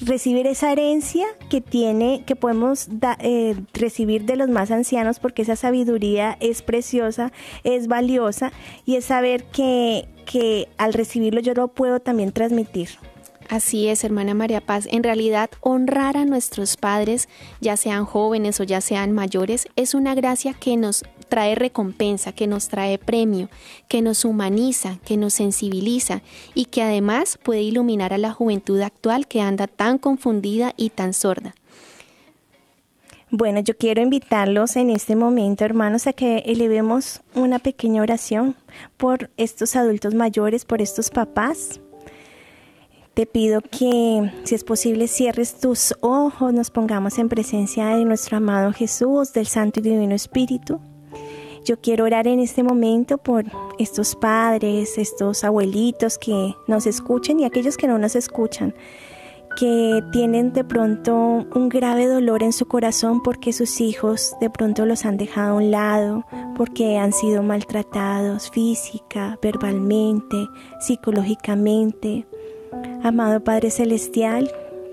Recibir 0.02 0.47
esa 0.47 0.72
herencia 0.72 1.26
que 1.50 1.62
tiene, 1.62 2.24
que 2.26 2.36
podemos 2.36 2.88
eh, 3.20 3.56
recibir 3.74 4.26
de 4.26 4.36
los 4.36 4.50
más 4.50 4.72
ancianos, 4.72 5.20
porque 5.20 5.41
esa 5.41 5.56
sabiduría 5.56 6.38
es 6.39 6.62
preciosa, 6.62 7.32
es 7.64 7.88
valiosa, 7.88 8.52
y 8.86 8.95
es 8.95 9.06
saber 9.06 9.43
que, 9.45 10.08
que 10.26 10.68
al 10.78 10.93
recibirlo 10.93 11.41
yo 11.41 11.54
lo 11.54 11.70
puedo 11.70 12.00
también 12.00 12.32
transmitir. 12.32 12.89
Así 13.50 13.88
es, 13.88 14.04
hermana 14.04 14.36
María 14.36 14.62
Paz. 14.62 14.88
En 14.91 15.02
realidad, 15.02 15.50
honrar 15.62 16.18
a 16.18 16.26
nuestros 16.26 16.78
padres, 16.78 17.28
ya 17.62 17.78
sean 17.78 18.06
jóvenes 18.06 18.60
o 18.60 18.64
ya 18.64 18.80
sean 18.80 19.12
mayores, 19.12 19.68
es 19.76 19.95
una 19.95 20.14
gracia 20.14 20.54
que 20.54 20.78
nos 20.78 21.04
trae 21.30 21.56
recompensa, 21.56 22.34
que 22.34 22.48
nos 22.48 22.68
trae 22.68 22.98
premio, 22.98 23.50
que 23.88 24.02
nos 24.02 24.26
humaniza, 24.26 24.98
que 25.06 25.16
nos 25.16 25.36
sensibiliza 25.36 26.22
y 26.54 26.66
que 26.66 26.82
además 26.82 27.40
puede 27.42 27.62
iluminar 27.62 28.14
a 28.14 28.18
la 28.18 28.34
juventud 28.34 28.82
actual 28.82 29.28
que 29.28 29.42
anda 29.42 29.68
tan 29.68 29.98
confundida 29.98 30.74
y 30.76 30.90
tan 30.90 31.14
sorda. 31.14 31.56
Bueno, 33.32 33.60
yo 33.60 33.78
quiero 33.78 34.02
invitarlos 34.02 34.76
en 34.76 34.90
este 34.90 35.16
momento, 35.16 35.64
hermanos, 35.64 36.08
a 36.08 36.14
que 36.14 36.40
elevemos 36.48 37.22
una 37.36 37.60
pequeña 37.60 38.02
oración 38.02 38.56
por 38.98 39.30
estos 39.38 39.76
adultos 39.76 40.16
mayores, 40.16 40.66
por 40.66 40.82
estos 40.82 41.12
papás, 41.12 41.80
te 43.20 43.26
pido 43.26 43.60
que, 43.60 44.32
si 44.46 44.56
es 44.56 44.64
posible, 44.64 45.10
cierres 45.10 45.60
tus 45.60 45.94
ojos, 46.00 46.54
nos 46.54 46.72
pongamos 46.72 47.20
en 47.20 47.28
presencia 47.28 47.88
de 47.88 48.06
nuestro 48.06 48.38
amado 48.38 48.72
Jesús, 48.72 49.34
del 49.34 49.46
Santo 49.46 49.82
y 49.82 49.84
Divino 49.84 50.16
Espíritu. 50.16 50.80
Yo 51.70 51.80
quiero 51.80 52.05
orar 52.05 52.28
en 52.28 52.39
este 52.39 52.63
momento 52.63 53.20
por 53.20 53.45
estos 53.78 54.15
padres, 54.15 54.97
estos 54.97 55.43
abuelitos 55.43 56.17
que 56.17 56.55
nos 56.65 56.88
escuchen 56.88 57.39
y 57.39 57.45
aquellos 57.45 57.78
que 57.78 57.86
no 57.86 57.99
nos 57.99 58.15
escuchan, 58.15 58.74
que 59.55 60.01
tienen 60.11 60.51
de 60.51 60.63
pronto 60.63 61.13
un 61.13 61.70
grave 61.70 62.07
dolor 62.07 62.41
en 62.41 62.53
su 62.53 62.65
corazón 62.65 63.22
porque 63.22 63.53
sus 63.53 63.82
hijos 63.82 64.36
de 64.41 64.49
pronto 64.49 64.88
los 64.88 65.05
han 65.05 65.17
dejado 65.17 65.51
a 65.51 65.57
un 65.57 65.70
lado, 65.70 66.26
porque 66.57 66.97
han 66.97 67.13
sido 67.13 67.43
maltratados 67.43 68.49
física, 68.49 69.38
verbalmente, 69.39 70.47
psicológicamente 70.80 72.26
Amado 73.03 73.43
Padre 73.43 73.70
Celestial, 73.70 74.51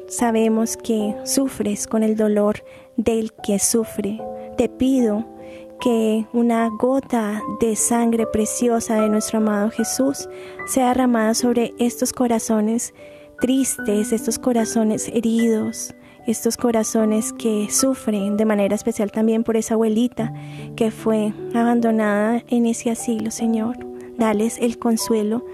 sabemos 0.08 0.76
que 0.76 1.16
sufres 1.24 1.86
con 1.86 2.02
el 2.02 2.16
dolor 2.16 2.62
del 2.98 3.32
que 3.32 3.58
sufre. 3.60 4.20
Te 4.58 4.68
pido 4.68 5.24
que 5.80 6.26
una 6.32 6.68
gota 6.68 7.42
de 7.60 7.76
sangre 7.76 8.26
preciosa 8.26 9.00
de 9.00 9.08
nuestro 9.08 9.38
amado 9.38 9.70
Jesús 9.70 10.28
sea 10.66 10.88
derramada 10.88 11.34
sobre 11.34 11.74
estos 11.78 12.12
corazones 12.12 12.94
tristes, 13.40 14.12
estos 14.12 14.38
corazones 14.38 15.08
heridos, 15.08 15.94
estos 16.26 16.56
corazones 16.56 17.32
que 17.32 17.68
sufren 17.70 18.36
de 18.36 18.44
manera 18.44 18.74
especial 18.74 19.12
también 19.12 19.44
por 19.44 19.56
esa 19.56 19.74
abuelita 19.74 20.32
que 20.74 20.90
fue 20.90 21.32
abandonada 21.54 22.42
en 22.48 22.66
ese 22.66 22.90
asilo, 22.90 23.30
Señor. 23.30 23.78
Dales 24.18 24.58
el 24.58 24.78
consuelo 24.78 25.44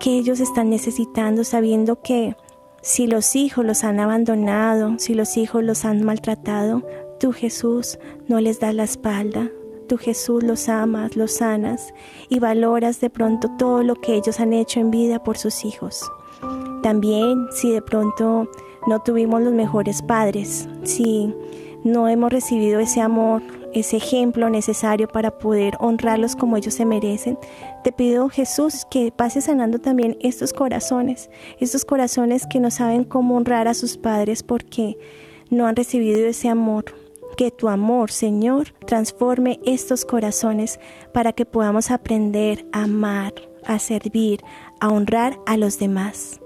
que 0.00 0.16
ellos 0.16 0.40
están 0.40 0.70
necesitando, 0.70 1.44
sabiendo 1.44 2.00
que 2.00 2.34
si 2.82 3.06
los 3.06 3.36
hijos 3.36 3.64
los 3.64 3.84
han 3.84 4.00
abandonado, 4.00 4.94
si 4.98 5.14
los 5.14 5.36
hijos 5.36 5.62
los 5.62 5.84
han 5.84 6.02
maltratado, 6.02 6.82
tú 7.20 7.32
Jesús 7.32 7.98
no 8.26 8.40
les 8.40 8.58
das 8.58 8.74
la 8.74 8.84
espalda, 8.84 9.48
tú 9.88 9.98
Jesús 9.98 10.42
los 10.42 10.68
amas, 10.68 11.16
los 11.16 11.32
sanas 11.32 11.94
y 12.28 12.40
valoras 12.40 13.00
de 13.00 13.10
pronto 13.10 13.48
todo 13.58 13.82
lo 13.82 13.94
que 13.94 14.14
ellos 14.14 14.40
han 14.40 14.52
hecho 14.52 14.80
en 14.80 14.90
vida 14.90 15.22
por 15.22 15.38
sus 15.38 15.64
hijos. 15.64 16.10
También 16.82 17.46
si 17.52 17.70
de 17.70 17.82
pronto 17.82 18.48
no 18.86 19.02
tuvimos 19.02 19.42
los 19.42 19.52
mejores 19.52 20.02
padres, 20.02 20.68
si 20.82 21.32
no 21.84 22.08
hemos 22.08 22.32
recibido 22.32 22.80
ese 22.80 23.00
amor 23.00 23.42
ese 23.72 23.96
ejemplo 23.98 24.50
necesario 24.50 25.08
para 25.08 25.38
poder 25.38 25.74
honrarlos 25.78 26.36
como 26.36 26.56
ellos 26.56 26.74
se 26.74 26.84
merecen. 26.84 27.38
Te 27.84 27.92
pido, 27.92 28.28
Jesús, 28.28 28.86
que 28.90 29.12
pases 29.12 29.44
sanando 29.44 29.78
también 29.78 30.16
estos 30.20 30.52
corazones, 30.52 31.30
estos 31.58 31.84
corazones 31.84 32.46
que 32.46 32.60
no 32.60 32.70
saben 32.70 33.04
cómo 33.04 33.36
honrar 33.36 33.68
a 33.68 33.74
sus 33.74 33.96
padres 33.96 34.42
porque 34.42 34.98
no 35.50 35.66
han 35.66 35.76
recibido 35.76 36.26
ese 36.26 36.48
amor. 36.48 36.86
Que 37.36 37.50
tu 37.50 37.68
amor, 37.68 38.10
Señor, 38.10 38.74
transforme 38.86 39.60
estos 39.64 40.04
corazones 40.04 40.78
para 41.12 41.32
que 41.32 41.46
podamos 41.46 41.90
aprender 41.90 42.66
a 42.72 42.84
amar, 42.84 43.34
a 43.64 43.78
servir, 43.78 44.42
a 44.80 44.88
honrar 44.88 45.38
a 45.46 45.56
los 45.56 45.78
demás. 45.78 46.40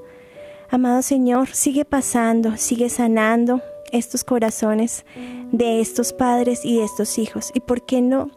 Amado 0.71 1.03
Señor, 1.03 1.49
sigue 1.49 1.85
pasando, 1.85 2.57
sigue 2.57 2.89
sanando 2.89 3.61
estos 3.93 4.25
corazones 4.25 5.05
de 5.53 5.81
estos 5.81 6.13
padres 6.13 6.65
y 6.65 6.79
de 6.79 6.85
estos 6.85 7.19
hijos. 7.19 7.51
¿Y 7.55 7.61
por 7.61 7.87
qué 7.87 8.01
no? 8.01 8.31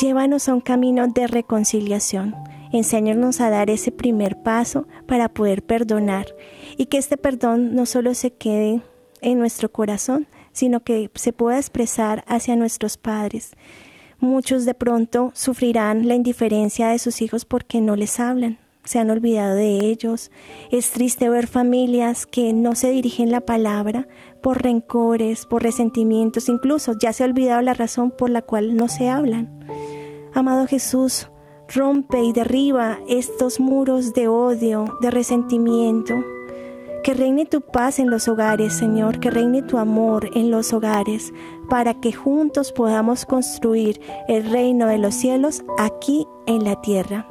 Llévanos 0.00 0.48
a 0.48 0.54
un 0.54 0.60
camino 0.60 1.08
de 1.08 1.26
reconciliación. 1.26 2.36
Enséñanos 2.72 3.40
a 3.40 3.50
dar 3.50 3.68
ese 3.68 3.90
primer 3.90 4.40
paso 4.42 4.86
para 5.06 5.28
poder 5.28 5.64
perdonar 5.64 6.26
y 6.76 6.86
que 6.86 6.98
este 6.98 7.16
perdón 7.16 7.74
no 7.74 7.84
solo 7.84 8.14
se 8.14 8.32
quede 8.32 8.80
en 9.20 9.38
nuestro 9.40 9.72
corazón, 9.72 10.28
sino 10.52 10.80
que 10.80 11.10
se 11.14 11.32
pueda 11.32 11.58
expresar 11.58 12.24
hacia 12.26 12.56
nuestros 12.56 12.96
padres. 12.96 13.52
Muchos 14.18 14.64
de 14.64 14.74
pronto 14.74 15.32
sufrirán 15.34 16.06
la 16.06 16.14
indiferencia 16.14 16.88
de 16.88 16.98
sus 16.98 17.22
hijos 17.22 17.44
porque 17.44 17.80
no 17.80 17.96
les 17.96 18.20
hablan, 18.20 18.58
se 18.84 18.98
han 18.98 19.10
olvidado 19.10 19.54
de 19.54 19.86
ellos. 19.86 20.30
Es 20.70 20.90
triste 20.90 21.28
ver 21.28 21.46
familias 21.46 22.26
que 22.26 22.52
no 22.52 22.74
se 22.74 22.90
dirigen 22.90 23.30
la 23.30 23.40
palabra 23.40 24.08
por 24.42 24.62
rencores, 24.62 25.46
por 25.46 25.62
resentimientos, 25.62 26.48
incluso 26.48 26.94
ya 26.98 27.12
se 27.12 27.22
ha 27.22 27.26
olvidado 27.26 27.62
la 27.62 27.74
razón 27.74 28.10
por 28.10 28.30
la 28.30 28.42
cual 28.42 28.76
no 28.76 28.88
se 28.88 29.08
hablan. 29.08 29.48
Amado 30.34 30.66
Jesús, 30.66 31.28
rompe 31.74 32.22
y 32.22 32.32
derriba 32.32 32.98
estos 33.08 33.60
muros 33.60 34.12
de 34.12 34.28
odio, 34.28 34.98
de 35.00 35.10
resentimiento. 35.10 36.14
Que 37.02 37.14
reine 37.14 37.46
tu 37.46 37.62
paz 37.62 37.98
en 37.98 38.10
los 38.10 38.28
hogares, 38.28 38.74
Señor, 38.74 39.20
que 39.20 39.30
reine 39.30 39.62
tu 39.62 39.78
amor 39.78 40.28
en 40.34 40.50
los 40.50 40.72
hogares, 40.74 41.32
para 41.70 41.94
que 41.94 42.12
juntos 42.12 42.72
podamos 42.72 43.24
construir 43.24 44.00
el 44.28 44.50
reino 44.50 44.86
de 44.86 44.98
los 44.98 45.14
cielos 45.14 45.64
aquí 45.78 46.26
en 46.46 46.64
la 46.64 46.80
tierra. 46.82 47.26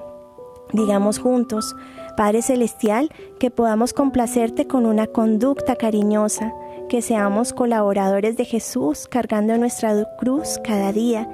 Digamos 0.74 1.20
juntos, 1.20 1.76
Padre 2.18 2.42
Celestial, 2.42 3.10
que 3.40 3.52
podamos 3.52 3.94
complacerte 3.94 4.66
con 4.66 4.86
una 4.86 5.08
conducta 5.08 5.76
cariñosa, 5.76 6.54
que 6.90 7.02
seamos 7.02 7.54
colaboradores 7.54 8.38
de 8.38 8.46
Jesús 8.46 9.08
cargando 9.08 9.56
nuestra 9.58 9.94
cruz 10.18 10.60
cada 10.64 10.92
día 10.92 11.30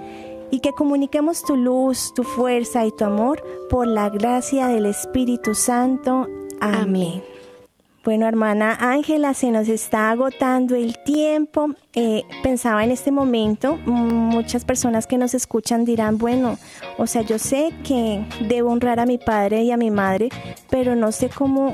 y 0.51 0.59
que 0.59 0.73
comuniquemos 0.73 1.43
tu 1.43 1.55
luz, 1.55 2.13
tu 2.13 2.23
fuerza 2.23 2.85
y 2.85 2.91
tu 2.91 3.05
amor 3.05 3.41
por 3.69 3.87
la 3.87 4.09
gracia 4.09 4.67
del 4.67 4.85
Espíritu 4.85 5.55
Santo. 5.55 6.27
Amén. 6.59 7.34
Bueno, 8.05 8.27
hermana 8.27 8.77
Ángela, 8.79 9.33
se 9.33 9.49
nos 9.49 9.67
está 9.67 10.11
agotando 10.11 10.75
el 10.75 10.95
tiempo. 10.99 11.71
Eh, 11.95 12.21
pensaba 12.43 12.83
en 12.83 12.91
este 12.91 13.09
momento, 13.09 13.77
muchas 13.77 14.63
personas 14.63 15.07
que 15.07 15.17
nos 15.17 15.33
escuchan 15.33 15.85
dirán, 15.85 16.19
bueno, 16.19 16.59
o 16.99 17.07
sea, 17.07 17.23
yo 17.23 17.39
sé 17.39 17.73
que 17.83 18.23
debo 18.41 18.69
honrar 18.69 18.99
a 18.99 19.07
mi 19.07 19.17
padre 19.17 19.63
y 19.63 19.71
a 19.71 19.77
mi 19.77 19.89
madre, 19.89 20.29
pero 20.69 20.95
no 20.95 21.11
sé 21.11 21.29
cómo 21.29 21.73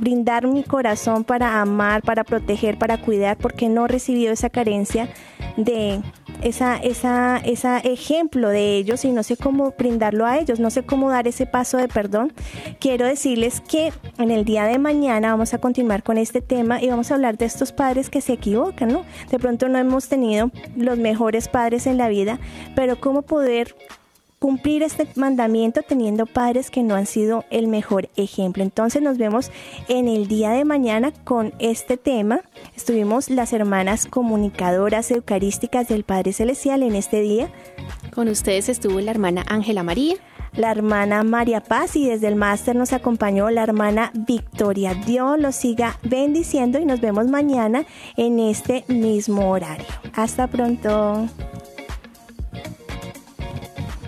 brindar 0.00 0.46
mi 0.46 0.62
corazón 0.62 1.24
para 1.24 1.60
amar, 1.60 2.00
para 2.00 2.24
proteger, 2.24 2.78
para 2.78 2.96
cuidar, 3.02 3.36
porque 3.36 3.68
no 3.68 3.84
he 3.84 3.88
recibido 3.88 4.32
esa 4.32 4.48
carencia 4.48 5.10
de 5.58 6.00
esa, 6.42 6.76
esa, 6.76 7.38
ese 7.38 7.76
ejemplo 7.84 8.48
de 8.48 8.76
ellos 8.76 9.04
y 9.04 9.10
no 9.10 9.22
sé 9.22 9.36
cómo 9.36 9.74
brindarlo 9.76 10.26
a 10.26 10.38
ellos, 10.38 10.60
no 10.60 10.70
sé 10.70 10.84
cómo 10.84 11.10
dar 11.10 11.26
ese 11.28 11.46
paso 11.46 11.76
de 11.78 11.88
perdón. 11.88 12.32
Quiero 12.80 13.06
decirles 13.06 13.60
que 13.60 13.92
en 14.18 14.30
el 14.30 14.44
día 14.44 14.64
de 14.64 14.78
mañana 14.78 15.30
vamos 15.30 15.54
a 15.54 15.58
continuar 15.58 16.02
con 16.02 16.18
este 16.18 16.40
tema 16.40 16.82
y 16.82 16.88
vamos 16.88 17.10
a 17.10 17.14
hablar 17.14 17.38
de 17.38 17.46
estos 17.46 17.72
padres 17.72 18.10
que 18.10 18.20
se 18.20 18.34
equivocan, 18.34 18.88
¿no? 18.88 19.04
De 19.30 19.38
pronto 19.38 19.68
no 19.68 19.78
hemos 19.78 20.08
tenido 20.08 20.50
los 20.76 20.98
mejores 20.98 21.48
padres 21.48 21.86
en 21.86 21.98
la 21.98 22.08
vida, 22.08 22.38
pero 22.74 23.00
cómo 23.00 23.22
poder 23.22 23.74
cumplir 24.44 24.82
este 24.82 25.08
mandamiento 25.14 25.80
teniendo 25.80 26.26
padres 26.26 26.70
que 26.70 26.82
no 26.82 26.96
han 26.96 27.06
sido 27.06 27.46
el 27.48 27.66
mejor 27.66 28.10
ejemplo. 28.14 28.62
Entonces 28.62 29.00
nos 29.00 29.16
vemos 29.16 29.50
en 29.88 30.06
el 30.06 30.28
día 30.28 30.50
de 30.50 30.66
mañana 30.66 31.14
con 31.24 31.54
este 31.60 31.96
tema. 31.96 32.42
Estuvimos 32.76 33.30
las 33.30 33.54
hermanas 33.54 34.04
comunicadoras 34.04 35.10
eucarísticas 35.10 35.88
del 35.88 36.04
Padre 36.04 36.34
Celestial 36.34 36.82
en 36.82 36.94
este 36.94 37.22
día. 37.22 37.48
Con 38.14 38.28
ustedes 38.28 38.68
estuvo 38.68 39.00
la 39.00 39.12
hermana 39.12 39.46
Ángela 39.48 39.82
María 39.82 40.16
la 40.52 40.70
hermana 40.70 41.24
María 41.24 41.60
Paz 41.62 41.96
y 41.96 42.06
desde 42.06 42.28
el 42.28 42.36
máster 42.36 42.76
nos 42.76 42.92
acompañó 42.92 43.48
la 43.50 43.62
hermana 43.62 44.12
Victoria. 44.14 44.94
Dios 44.94 45.40
los 45.40 45.56
siga 45.56 45.98
bendiciendo 46.02 46.78
y 46.78 46.84
nos 46.84 47.00
vemos 47.00 47.28
mañana 47.28 47.86
en 48.16 48.38
este 48.38 48.84
mismo 48.88 49.50
horario. 49.50 49.86
Hasta 50.12 50.46
pronto. 50.46 51.28